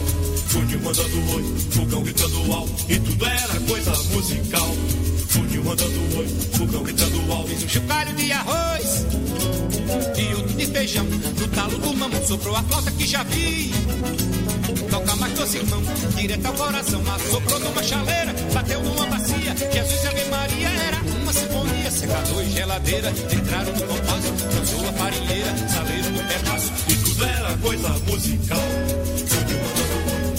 Funil 0.48 0.80
mandando 0.80 1.34
oi, 1.34 1.54
fogão 1.70 2.02
gritando 2.02 2.52
alto. 2.52 2.84
E 2.88 2.98
tudo 2.98 3.26
era 3.26 3.60
coisa 3.68 3.90
musical. 4.12 4.74
Funil 5.28 5.64
mandando 5.64 6.18
oi, 6.18 6.26
fogão 6.52 6.82
gritando 6.82 7.32
alto. 7.32 7.48
Fiz 7.48 7.64
um 7.64 7.68
chocalho 7.68 8.14
de 8.14 8.32
arroz 8.32 9.06
e 10.16 10.34
outro 10.34 10.56
de 10.56 10.66
feijão. 10.66 11.04
No 11.04 11.48
talo 11.48 11.78
do 11.78 11.94
mamão 11.94 12.26
soprou 12.26 12.56
a 12.56 12.62
flauta 12.62 12.90
que 12.92 13.06
já 13.06 13.22
vi. 13.24 13.72
Toca 14.90 15.16
mais 15.16 15.32
doce 15.34 15.58
irmão, 15.58 15.82
direto 16.16 16.46
ao 16.46 16.54
coração. 16.54 17.02
Assoprou 17.14 17.60
numa 17.60 17.82
chaleira, 17.82 18.34
bateu 18.52 18.82
numa 18.82 19.06
bacia. 19.06 19.54
Jesus 19.72 20.04
e 20.04 20.06
Ave 20.06 20.24
Maria 20.26 20.68
era 20.68 20.98
uma 21.22 21.32
sinfonia. 21.32 21.81
Secador 21.92 22.42
e 22.42 22.50
geladeira 22.50 23.10
entraram 23.10 23.72
no 23.72 23.86
compasso. 23.86 24.32
Dançou 24.54 24.88
a 24.88 24.92
farinheira, 24.92 25.68
saleiro 25.68 26.10
no 26.10 26.22
pedaço. 26.24 26.72
E 26.88 26.94
tudo 26.96 27.24
era 27.24 27.56
coisa 27.58 27.88
musical. 28.06 28.58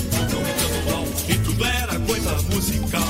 Fogão 0.09 0.43
gritando 0.43 0.95
alto. 0.95 1.31
E 1.31 1.38
tudo 1.38 1.65
era 1.65 1.99
coisa 1.99 2.31
musical. 2.53 3.07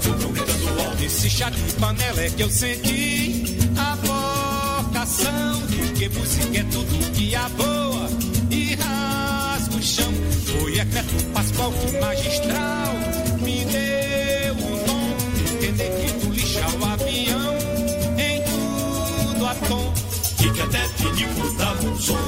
Fogão 0.00 0.32
gritando 0.32 0.80
alto. 0.80 1.02
Esse 1.04 1.30
chá 1.30 1.50
de 1.50 1.60
panela 1.74 2.20
é 2.20 2.30
que 2.30 2.42
eu 2.42 2.50
senti 2.50 3.58
a 3.76 3.94
vocação 3.96 5.66
de 5.66 5.92
que 5.92 6.08
música 6.10 6.58
é 6.58 6.64
tudo 6.64 7.12
que 7.12 7.34
a 7.34 7.48
boa 7.50 8.08
e 8.50 8.74
rasga 8.76 9.76
o 9.76 9.82
chão. 9.82 10.12
Foi 10.46 10.78
Ecleto 10.78 11.24
Pascoal 11.32 11.72
magistral, 12.00 12.94
me 13.40 13.64
deu 13.64 14.54
o 14.54 14.84
dom 14.86 15.16
de 15.34 15.42
entender 15.66 15.90
que 16.00 16.09
E 21.00 21.06
até 21.06 21.12
pinico 21.12 21.48
dava 21.56 21.86
um 21.86 21.98
som. 21.98 22.18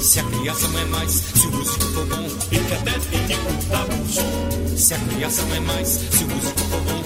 Se 0.00 0.20
a 0.20 0.22
criação 0.22 0.78
é 0.78 0.84
mais, 0.84 1.10
se 1.10 1.46
o 1.46 1.50
músico 1.50 1.84
for 1.86 2.06
bom. 2.06 2.28
Que 2.48 2.58
até 2.74 2.92
pinico 2.92 3.52
dava 3.68 3.92
um 3.92 4.08
som. 4.08 4.76
Se 4.76 4.94
a 4.94 4.98
criação 4.98 5.54
é 5.54 5.60
mais, 5.60 5.88
se 5.88 6.24
o 6.24 6.28
músico 6.28 6.60
for 6.60 6.80
bom. 6.80 7.00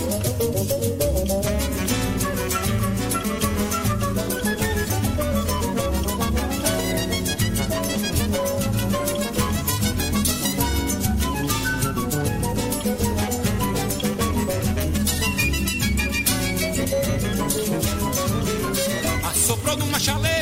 Assoprou 19.30 19.76
numa 19.78 19.98
chaleira. 19.98 20.33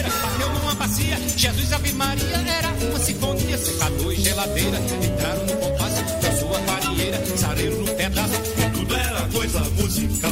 Jesus 1.43 1.73
Ave 1.73 1.93
Maria 1.94 2.36
era 2.36 2.69
uma 2.69 3.01
sinfonia. 3.01 3.59
Secador 3.59 4.12
e 4.12 4.16
geladeira 4.16 4.78
entraram 4.78 5.44
no 5.44 5.56
compasso 5.56 6.05
da 6.23 6.32
sua 6.39 6.59
farinheira. 6.60 7.20
Sareiro 7.36 7.81
no 7.81 7.94
pedaço. 7.94 8.35
E 8.59 8.70
tudo 8.70 8.94
era 8.94 9.23
coisa 9.23 9.59
musical. 9.59 10.31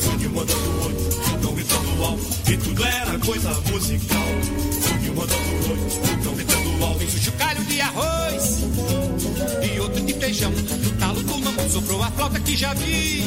Funil 0.00 0.30
mandando 0.30 0.84
oi, 0.84 0.94
fogão 1.22 1.54
gritando 1.54 1.82
ventando 1.82 2.04
alto, 2.04 2.50
e 2.50 2.56
tudo 2.56 2.84
era 2.84 3.18
coisa 3.20 3.50
musical. 3.70 4.26
Subiu 4.82 5.14
mandando 5.14 5.70
oi, 5.70 5.78
vulcão 6.08 6.34
ventando 6.34 6.84
alto. 6.86 6.98
Fez 6.98 7.14
o 7.14 7.18
chocalho 7.18 7.64
de 7.64 7.80
arroz 7.80 8.58
e 9.62 9.78
outro 9.78 10.00
de 10.04 10.14
feijão. 10.14 10.50
No 10.50 10.90
talo 10.98 11.22
do 11.22 11.38
mamão 11.38 11.70
sobrou 11.70 12.02
a 12.02 12.10
flauta 12.10 12.40
que 12.40 12.56
já 12.56 12.74
vi. 12.74 13.22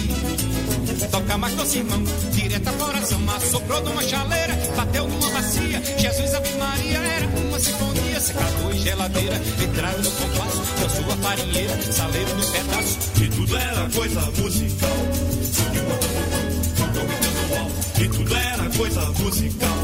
Toca 1.12 1.38
mais 1.38 1.54
doce 1.56 1.78
irmão, 1.80 2.04
direto 2.32 2.68
ao 2.68 2.74
coração. 2.76 3.20
Assoprou 3.36 3.82
numa 3.84 4.04
chaleira, 4.04 4.54
bateu 4.76 5.08
numa 5.08 5.30
bacia. 5.30 5.82
Jesus 5.98 6.34
Ave 6.34 6.54
Maria 6.58 6.98
era 6.98 7.28
uma 7.28 7.60
sinfonia. 7.60 8.20
Secador 8.20 8.76
e 8.76 8.80
geladeira 8.80 9.36
entraram 9.64 10.02
no 10.02 10.12
compasso. 10.12 10.62
Dançou 10.80 11.14
a 11.14 11.18
farinheira, 11.18 11.82
saleiro 11.92 12.36
no 12.36 12.46
pedaço. 12.52 12.98
E 13.22 13.28
tudo 13.30 13.58
era 13.58 13.90
coisa 13.90 14.22
musical. 14.42 14.90
E 18.02 18.08
tudo 18.10 18.36
era 18.36 18.70
coisa 18.78 19.02
musical. 19.12 19.78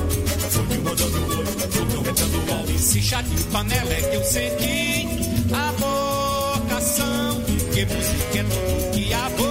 Subiu 0.52 0.82
mandando 0.82 1.38
oi, 1.38 1.46
vulcão 1.70 2.04
ventando 2.04 2.54
alto. 2.54 2.72
Esse 2.72 3.02
chá 3.02 3.22
de 3.22 3.44
panela 3.46 3.94
é 3.94 4.02
que 4.02 4.16
eu 4.16 4.24
senti 4.24 5.08
a 5.54 5.72
vocação. 5.72 7.42
Que 7.74 7.86
música 7.86 8.40
é 8.40 8.44
tudo 8.44 8.92
que 8.92 9.14
a 9.14 9.30
boa 9.30 9.51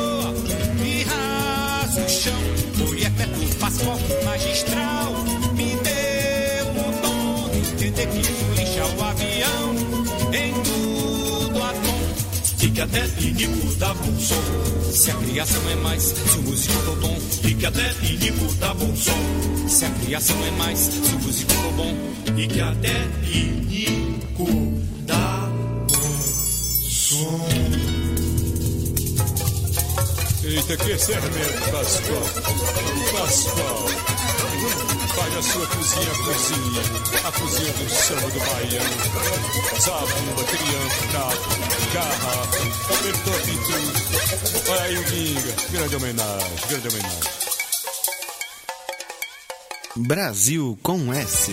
forte 3.84 4.24
magistral. 4.24 5.12
Me 5.54 5.76
deu 5.76 6.66
o 6.66 7.02
dom 7.02 7.50
de 7.76 7.86
entender 7.86 8.22
que 8.54 8.80
o 8.80 9.04
avião 9.04 9.74
em 10.32 10.52
tudo 10.62 11.62
a 11.62 11.72
tom. 11.72 12.64
E 12.64 12.70
que 12.70 12.80
até 12.80 13.06
inimigo 13.18 13.74
dá 13.76 13.94
bom 13.94 14.18
som. 14.18 14.92
Se 14.92 15.10
a 15.10 15.14
criação 15.14 15.70
é 15.70 15.74
mais, 15.76 16.02
se 16.02 16.38
o 16.38 16.42
músico 16.42 16.74
for 16.74 16.96
bom. 16.96 17.18
E 17.44 17.54
que 17.54 17.66
até 17.66 17.92
inimigo 18.02 18.54
dá 18.54 18.74
bom 18.74 18.94
som. 18.96 19.68
Se 19.68 19.84
a 19.84 19.90
criação 19.90 20.36
é 20.46 20.50
mais, 20.52 20.78
se 20.78 21.14
o 21.14 21.18
músico 21.20 21.52
for 21.52 21.72
bom. 21.72 21.96
E 22.36 22.46
que 22.46 22.60
até 22.60 23.08
inimigo 23.32 24.82
dá 25.06 25.48
bom 25.88 26.20
som. 26.88 27.89
Eita, 30.50 30.76
que 30.78 30.98
sermento, 30.98 31.70
Pascoal. 31.70 32.24
Pascoal. 33.12 33.86
Faz 35.14 35.36
a 35.36 35.42
sua 35.42 35.66
cozinha, 35.68 36.10
a 36.10 36.16
cozinha. 36.24 36.82
A 37.24 37.32
cozinha 37.32 37.72
do 37.72 37.88
samba 37.88 38.30
do 38.30 38.40
baiano. 38.40 38.96
Zabumba, 39.80 40.42
criança, 40.42 41.06
prato, 41.12 41.48
garrafa, 41.94 42.62
apertou 42.94 43.34
pintura. 43.46 44.72
Olha 44.72 44.82
aí 44.82 44.98
o 44.98 45.06
Ginga. 45.06 45.54
Grande 45.70 45.96
homenagem, 45.96 46.56
grande 46.68 46.88
homenagem. 46.88 47.30
Brasil 49.98 50.78
com 50.82 51.12
S. 51.14 51.52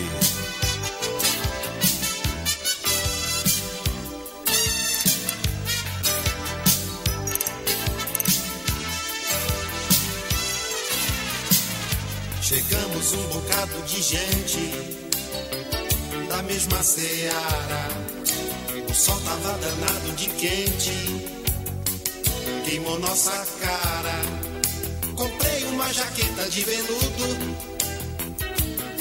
Chegamos 12.47 13.11
um 13.11 13.23
bocado 13.23 13.81
de 13.81 14.01
gente 14.01 14.71
da 16.29 16.41
mesma 16.43 16.81
seara. 16.81 17.87
O 18.89 18.93
sol 18.93 19.19
tava 19.19 19.57
danado 19.57 20.11
de 20.15 20.29
quente, 20.29 21.27
queimou 22.63 22.99
nossa 22.99 23.45
cara. 23.59 24.15
Comprei 25.17 25.65
uma 25.65 25.91
jaqueta 25.91 26.49
de 26.49 26.61
veludo 26.61 27.57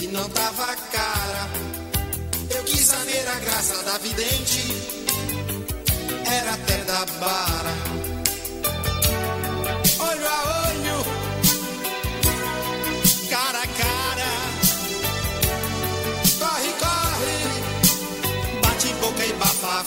e 0.02 0.08
não 0.08 0.28
tava 0.30 0.74
cara. 0.90 1.48
Eu 2.50 2.64
quis 2.64 2.84
saber 2.84 3.28
a 3.28 3.38
graça 3.38 3.80
da 3.84 3.96
vidente, 3.98 4.64
era 6.26 6.52
até 6.52 6.78
da 6.78 7.06
bara. 7.20 8.05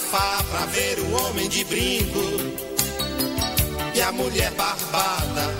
Pra 0.09 0.65
ver 0.71 0.99
o 0.99 1.11
homem 1.11 1.47
de 1.47 1.63
brinco 1.65 2.19
e 3.93 4.01
a 4.01 4.11
mulher 4.11 4.51
barbada. 4.51 5.53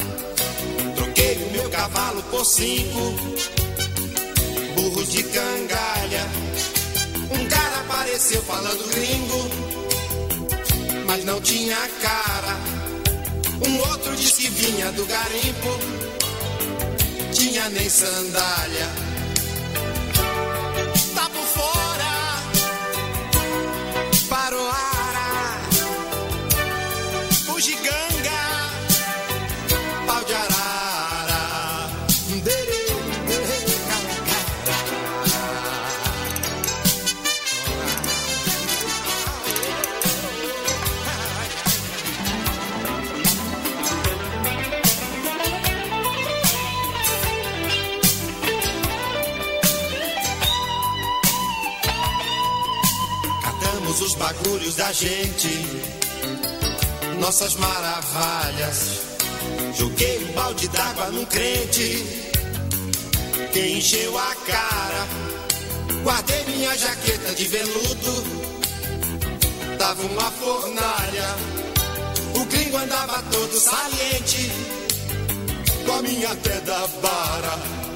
Troquei 0.95 1.35
o 1.35 1.51
meu 1.51 1.69
cavalo 1.69 2.23
por 2.23 2.43
cinco 2.43 3.13
burros 4.75 5.11
de 5.11 5.23
cangalha. 5.23 6.27
Um 7.31 7.45
cara 7.47 7.79
apareceu 7.81 8.41
falando 8.41 8.89
gringo, 8.89 9.49
mas 11.05 11.23
não 11.25 11.39
tinha 11.41 11.77
cara. 12.01 12.57
Um 13.67 13.89
outro 13.91 14.15
disse 14.15 14.41
que 14.41 14.49
vinha 14.49 14.91
do 14.93 15.05
garimpo, 15.05 15.79
tinha 17.33 17.69
nem 17.69 17.87
sandália. 17.87 19.08
Da 54.79 54.93
gente, 54.93 55.49
nossas 57.19 57.53
maravilhas. 57.55 59.01
Joguei 59.77 60.23
um 60.23 60.31
balde 60.31 60.69
d'água 60.69 61.09
num 61.11 61.25
crente, 61.25 62.05
que 63.51 63.59
encheu 63.59 64.17
a 64.17 64.33
cara. 64.47 65.07
Guardei 66.01 66.45
minha 66.45 66.77
jaqueta 66.77 67.35
de 67.35 67.45
veludo, 67.49 68.23
tava 69.77 70.01
uma 70.01 70.31
fornalha. 70.31 71.35
O 72.35 72.45
gringo 72.45 72.77
andava 72.77 73.21
todo 73.33 73.59
saliente, 73.59 74.49
com 75.85 75.91
a 75.91 76.01
minha 76.01 76.33
da 76.65 76.87
bara. 77.01 77.88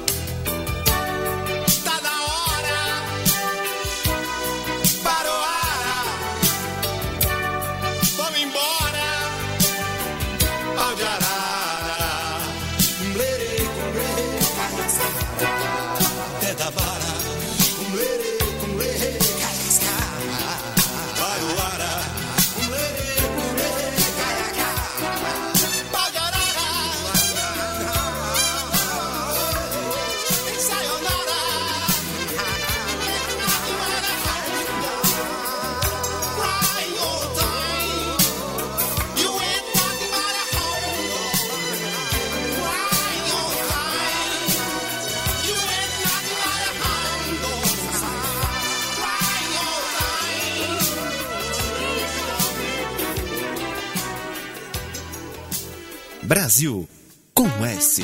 Brasil 56.54 56.88
com 57.34 57.48
S. 57.64 58.00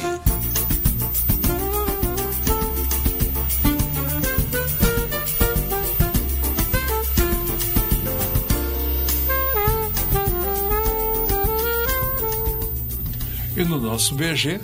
E 13.57 13.63
no 13.63 13.81
nosso 13.81 14.17
BG, 14.17 14.61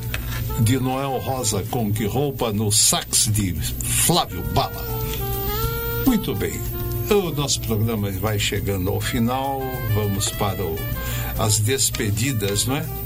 de 0.62 0.80
Noel 0.80 1.18
Rosa 1.18 1.62
com 1.70 1.92
que 1.92 2.06
roupa 2.06 2.52
no 2.52 2.72
sax 2.72 3.30
de 3.30 3.52
Flávio 3.54 4.42
Bala. 4.52 4.84
Muito 6.04 6.34
bem. 6.34 6.60
O 7.08 7.30
nosso 7.30 7.60
programa 7.60 8.10
vai 8.10 8.36
chegando 8.36 8.90
ao 8.90 9.00
final. 9.00 9.60
Vamos 9.94 10.28
para 10.30 10.60
o, 10.60 10.76
as 11.38 11.60
despedidas, 11.60 12.66
não 12.66 12.78
é? 12.78 13.05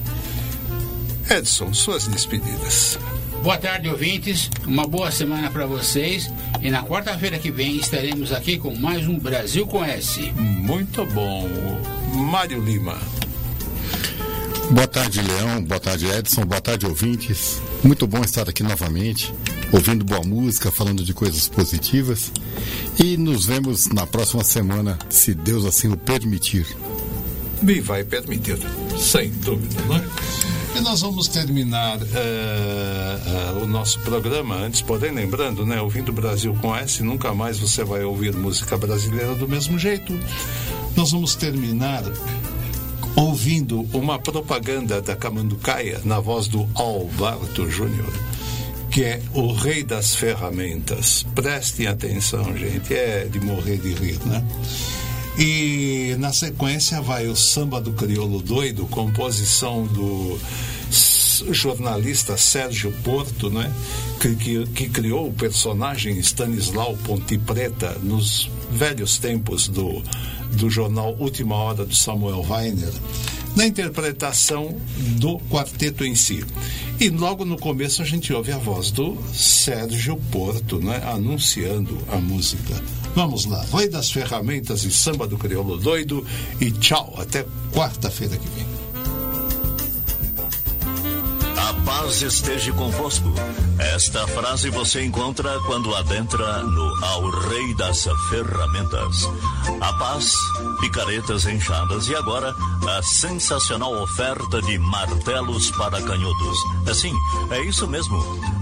Edson, 1.31 1.73
suas 1.73 2.09
despedidas. 2.09 2.99
Boa 3.41 3.57
tarde, 3.57 3.89
ouvintes. 3.89 4.51
Uma 4.67 4.85
boa 4.85 5.13
semana 5.13 5.49
para 5.49 5.65
vocês. 5.65 6.29
E 6.61 6.71
na 6.71 6.83
quarta-feira 6.83 7.39
que 7.39 7.53
vem 7.53 7.77
estaremos 7.77 8.33
aqui 8.33 8.59
com 8.59 8.75
mais 8.75 9.07
um 9.07 9.17
Brasil 9.17 9.65
com 9.65 9.85
S. 9.85 10.33
Muito 10.33 11.07
bom. 11.07 11.49
Mário 12.13 12.61
Lima. 12.61 12.99
Boa 14.73 14.89
tarde, 14.89 15.23
Leão. 15.23 15.63
Boa 15.63 15.79
tarde, 15.79 16.07
Edson. 16.07 16.45
Boa 16.45 16.61
tarde, 16.61 16.85
ouvintes. 16.85 17.63
Muito 17.85 18.09
bom 18.09 18.23
estar 18.23 18.49
aqui 18.49 18.65
novamente, 18.65 19.33
ouvindo 19.73 20.05
boa 20.05 20.23
música, 20.23 20.73
falando 20.73 21.05
de 21.05 21.15
coisas 21.15 21.49
positivas. 21.49 22.33
E 22.99 23.17
nos 23.17 23.47
vemos 23.47 23.87
na 23.87 24.05
próxima 24.05 24.43
semana, 24.43 24.99
se 25.09 25.33
Deus 25.33 25.65
assim 25.65 25.89
o 25.89 25.97
permitir. 25.97 26.67
Me 27.63 27.81
vai 27.81 28.03
permitir, 28.03 28.59
sem 28.99 29.31
dúvida, 29.31 29.81
não 29.87 29.97
é? 29.97 30.05
E 30.81 30.83
nós 30.83 31.03
vamos 31.03 31.29
terminar 31.29 31.99
eh, 32.01 33.19
eh, 33.27 33.63
o 33.63 33.67
nosso 33.67 34.01
programa 34.01 34.55
antes, 34.55 34.81
porém 34.81 35.13
lembrando, 35.13 35.67
né, 35.67 35.79
ouvindo 35.79 36.11
Brasil 36.11 36.57
com 36.59 36.75
S, 36.75 37.03
nunca 37.03 37.35
mais 37.35 37.59
você 37.59 37.85
vai 37.85 38.03
ouvir 38.03 38.35
música 38.35 38.79
brasileira 38.79 39.35
do 39.35 39.47
mesmo 39.47 39.79
jeito. 39.79 40.19
Nós 40.97 41.13
vamos 41.13 41.35
terminar 41.35 42.03
ouvindo 43.15 43.87
uma 43.93 44.19
propaganda 44.19 45.03
da 45.03 45.15
Camanducaia 45.15 46.01
na 46.03 46.19
voz 46.19 46.49
do 46.49 46.67
Alberto 46.75 47.71
Júnior, 47.71 48.11
que 48.91 49.05
é 49.05 49.23
o 49.35 49.53
rei 49.53 49.85
das 49.85 50.15
ferramentas. 50.15 51.27
Prestem 51.35 51.89
atenção, 51.89 52.57
gente, 52.57 52.95
é 52.95 53.27
de 53.31 53.39
morrer 53.39 53.77
de 53.77 53.93
rir, 53.93 54.19
né? 54.25 54.43
E 55.43 56.17
na 56.19 56.35
sequência 56.35 57.01
vai 57.01 57.27
o 57.27 57.35
Samba 57.35 57.81
do 57.81 57.95
Crioulo 57.95 58.43
Doido, 58.43 58.85
composição 58.85 59.87
do 59.87 60.39
jornalista 61.51 62.37
Sérgio 62.37 62.93
Porto, 63.03 63.49
né? 63.49 63.73
Que, 64.21 64.37
que, 64.37 64.67
que 64.67 64.89
criou 64.91 65.29
o 65.29 65.33
personagem 65.33 66.19
Stanislau 66.19 66.95
Ponte 66.99 67.39
Preta 67.39 67.97
nos 68.03 68.51
velhos 68.71 69.17
tempos 69.17 69.67
do, 69.67 70.03
do 70.59 70.69
jornal 70.69 71.17
Última 71.19 71.55
Hora 71.55 71.87
do 71.87 71.95
Samuel 71.95 72.45
Weiner, 72.47 72.93
na 73.57 73.67
interpretação 73.67 74.77
do 75.19 75.39
quarteto 75.49 76.05
em 76.05 76.15
si. 76.15 76.45
E 77.01 77.09
logo 77.09 77.47
no 77.47 77.57
começo 77.57 78.03
a 78.03 78.05
gente 78.05 78.31
ouve 78.31 78.53
a 78.53 78.59
voz 78.59 78.91
do 78.91 79.17
Sérgio 79.33 80.19
Porto, 80.31 80.79
né? 80.81 81.01
Anunciando 81.03 81.97
a 82.13 82.17
música. 82.17 83.00
Vamos 83.15 83.45
lá, 83.45 83.65
Rei 83.73 83.89
das 83.89 84.11
Ferramentas 84.11 84.85
e 84.85 84.91
Samba 84.91 85.27
do 85.27 85.37
Crioulo 85.37 85.77
Doido 85.77 86.25
e 86.61 86.71
tchau, 86.71 87.15
até 87.19 87.45
quarta-feira 87.73 88.37
que 88.37 88.49
vem. 88.49 88.67
A 91.57 91.75
paz 91.85 92.23
esteja 92.23 92.73
convosco. 92.73 93.33
Esta 93.79 94.27
frase 94.29 94.71
você 94.71 95.05
encontra 95.05 95.59
quando 95.67 95.95
adentra 95.95 96.63
no 96.63 97.05
Ao 97.05 97.31
Rei 97.49 97.75
das 97.77 98.07
Ferramentas. 98.29 99.29
A 99.81 99.93
paz, 99.95 100.33
picaretas 100.81 101.47
enxadas 101.47 102.09
e 102.09 102.15
agora 102.15 102.55
a 102.89 103.03
sensacional 103.03 103.95
oferta 104.03 104.61
de 104.63 104.79
martelos 104.79 105.71
para 105.73 106.01
canhotos. 106.03 106.59
Sim, 106.95 107.15
é 107.51 107.61
isso 107.63 107.87
mesmo. 107.87 108.17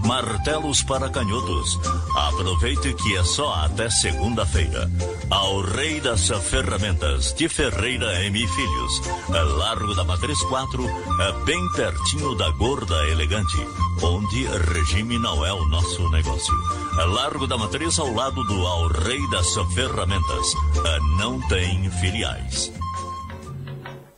Martelos 0.08 0.82
para 0.82 1.10
canhotos. 1.10 1.78
Aproveite 2.16 2.94
que 2.94 3.14
é 3.14 3.22
só 3.22 3.52
até 3.56 3.90
segunda-feira. 3.90 4.90
Ao 5.28 5.60
Rei 5.60 6.00
das 6.00 6.30
Ferramentas, 6.48 7.34
de 7.34 7.46
Ferreira 7.46 8.24
M. 8.24 8.48
Filhos. 8.48 9.02
É 9.28 9.42
Largo 9.42 9.94
da 9.94 10.04
Matriz 10.04 10.40
4, 10.44 10.82
é 11.20 11.44
bem 11.44 11.60
pertinho 11.72 12.34
da 12.36 12.48
Gorda 12.52 13.06
Elegante, 13.08 13.58
onde 14.02 14.46
regime 14.72 15.18
não 15.18 15.44
é 15.44 15.52
o 15.52 15.66
nosso 15.66 16.08
negócio. 16.08 16.54
É 16.98 17.04
Largo 17.04 17.46
da 17.46 17.58
Matriz 17.58 17.98
ao 17.98 18.10
lado 18.10 18.42
do 18.44 18.66
Ao 18.66 18.88
Rei 18.88 19.20
das 19.28 19.52
Ferramentas. 19.74 20.54
É 20.86 20.98
Não 21.18 21.38
tem 21.48 21.90
filiais. 22.00 22.72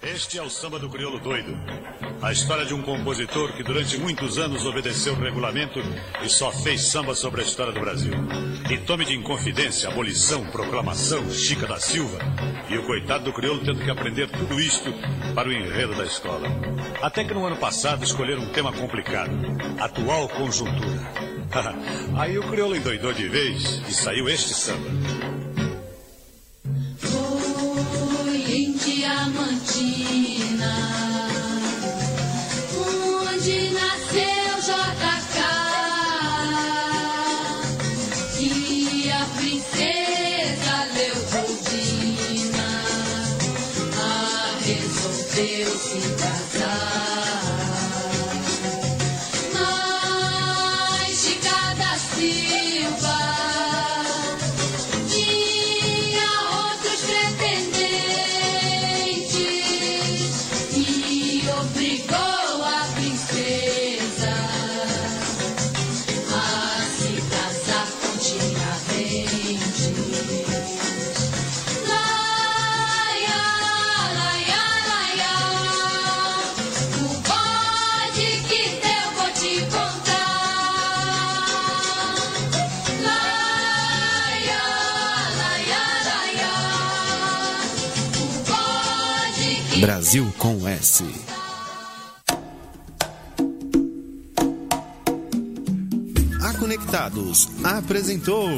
Este 0.03 0.39
é 0.39 0.43
o 0.43 0.49
samba 0.49 0.79
do 0.79 0.89
crioulo 0.89 1.19
doido. 1.19 1.55
A 2.23 2.33
história 2.33 2.65
de 2.65 2.73
um 2.73 2.81
compositor 2.81 3.53
que 3.53 3.63
durante 3.63 3.99
muitos 3.99 4.39
anos 4.39 4.65
obedeceu 4.65 5.13
o 5.13 5.21
regulamento 5.21 5.79
e 6.23 6.29
só 6.29 6.51
fez 6.51 6.89
samba 6.89 7.15
sobre 7.15 7.43
a 7.43 7.45
história 7.45 7.71
do 7.71 7.81
Brasil. 7.81 8.15
E 8.71 8.79
tome 8.79 9.05
de 9.05 9.15
inconfidência, 9.15 9.91
abolição, 9.91 10.47
proclamação, 10.47 11.31
Chica 11.31 11.67
da 11.67 11.79
Silva. 11.79 12.19
E 12.71 12.79
o 12.79 12.87
coitado 12.87 13.25
do 13.25 13.33
crioulo 13.33 13.63
tendo 13.63 13.85
que 13.85 13.91
aprender 13.91 14.31
tudo 14.31 14.59
isto 14.59 14.91
para 15.35 15.51
o 15.51 15.53
enredo 15.53 15.95
da 15.95 16.05
escola. 16.05 16.49
Até 17.03 17.23
que 17.23 17.35
no 17.35 17.45
ano 17.45 17.57
passado 17.57 18.03
escolheram 18.03 18.43
um 18.43 18.53
tema 18.53 18.73
complicado: 18.73 19.33
atual 19.79 20.31
conjuntura. 20.31 21.31
Aí 22.17 22.39
o 22.39 22.49
crioulo 22.49 22.75
endoidou 22.75 23.13
de 23.13 23.29
vez 23.29 23.83
e 23.87 23.93
saiu 23.93 24.31
este 24.31 24.55
samba. 24.55 25.20
Diamantina, 29.11 30.73
onde 32.77 33.71
nasceu 33.71 34.40
Brasil 90.11 90.35
com 90.39 90.67
S. 90.67 91.05
A 96.43 96.55
Conectados 96.55 97.49
apresentou 97.63 98.49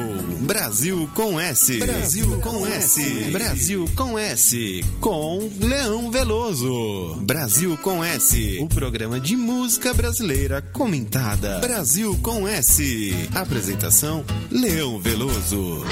Brasil 0.46 1.06
com 1.14 1.38
S. 1.38 1.78
Brasil 1.78 2.40
com 2.40 2.66
S. 2.66 3.30
Brasil 3.30 3.84
com 3.94 4.18
S. 4.18 4.82
Com 4.98 5.50
Leão 5.60 6.10
Veloso. 6.10 7.16
Brasil 7.20 7.76
com 7.76 8.02
S. 8.02 8.58
O 8.62 8.68
programa 8.68 9.20
de 9.20 9.36
música 9.36 9.92
brasileira 9.92 10.62
comentada. 10.62 11.58
Brasil 11.58 12.18
com 12.22 12.48
S. 12.48 13.12
Apresentação 13.34 14.24
Leão 14.50 14.98
Veloso. 14.98 15.84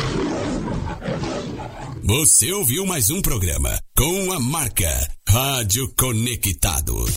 Você 2.03 2.51
ouviu 2.51 2.87
mais 2.87 3.11
um 3.11 3.21
programa 3.21 3.79
com 3.95 4.33
a 4.33 4.41
marca 4.41 4.89
Rádio 5.33 5.93
Conectado. 5.95 7.05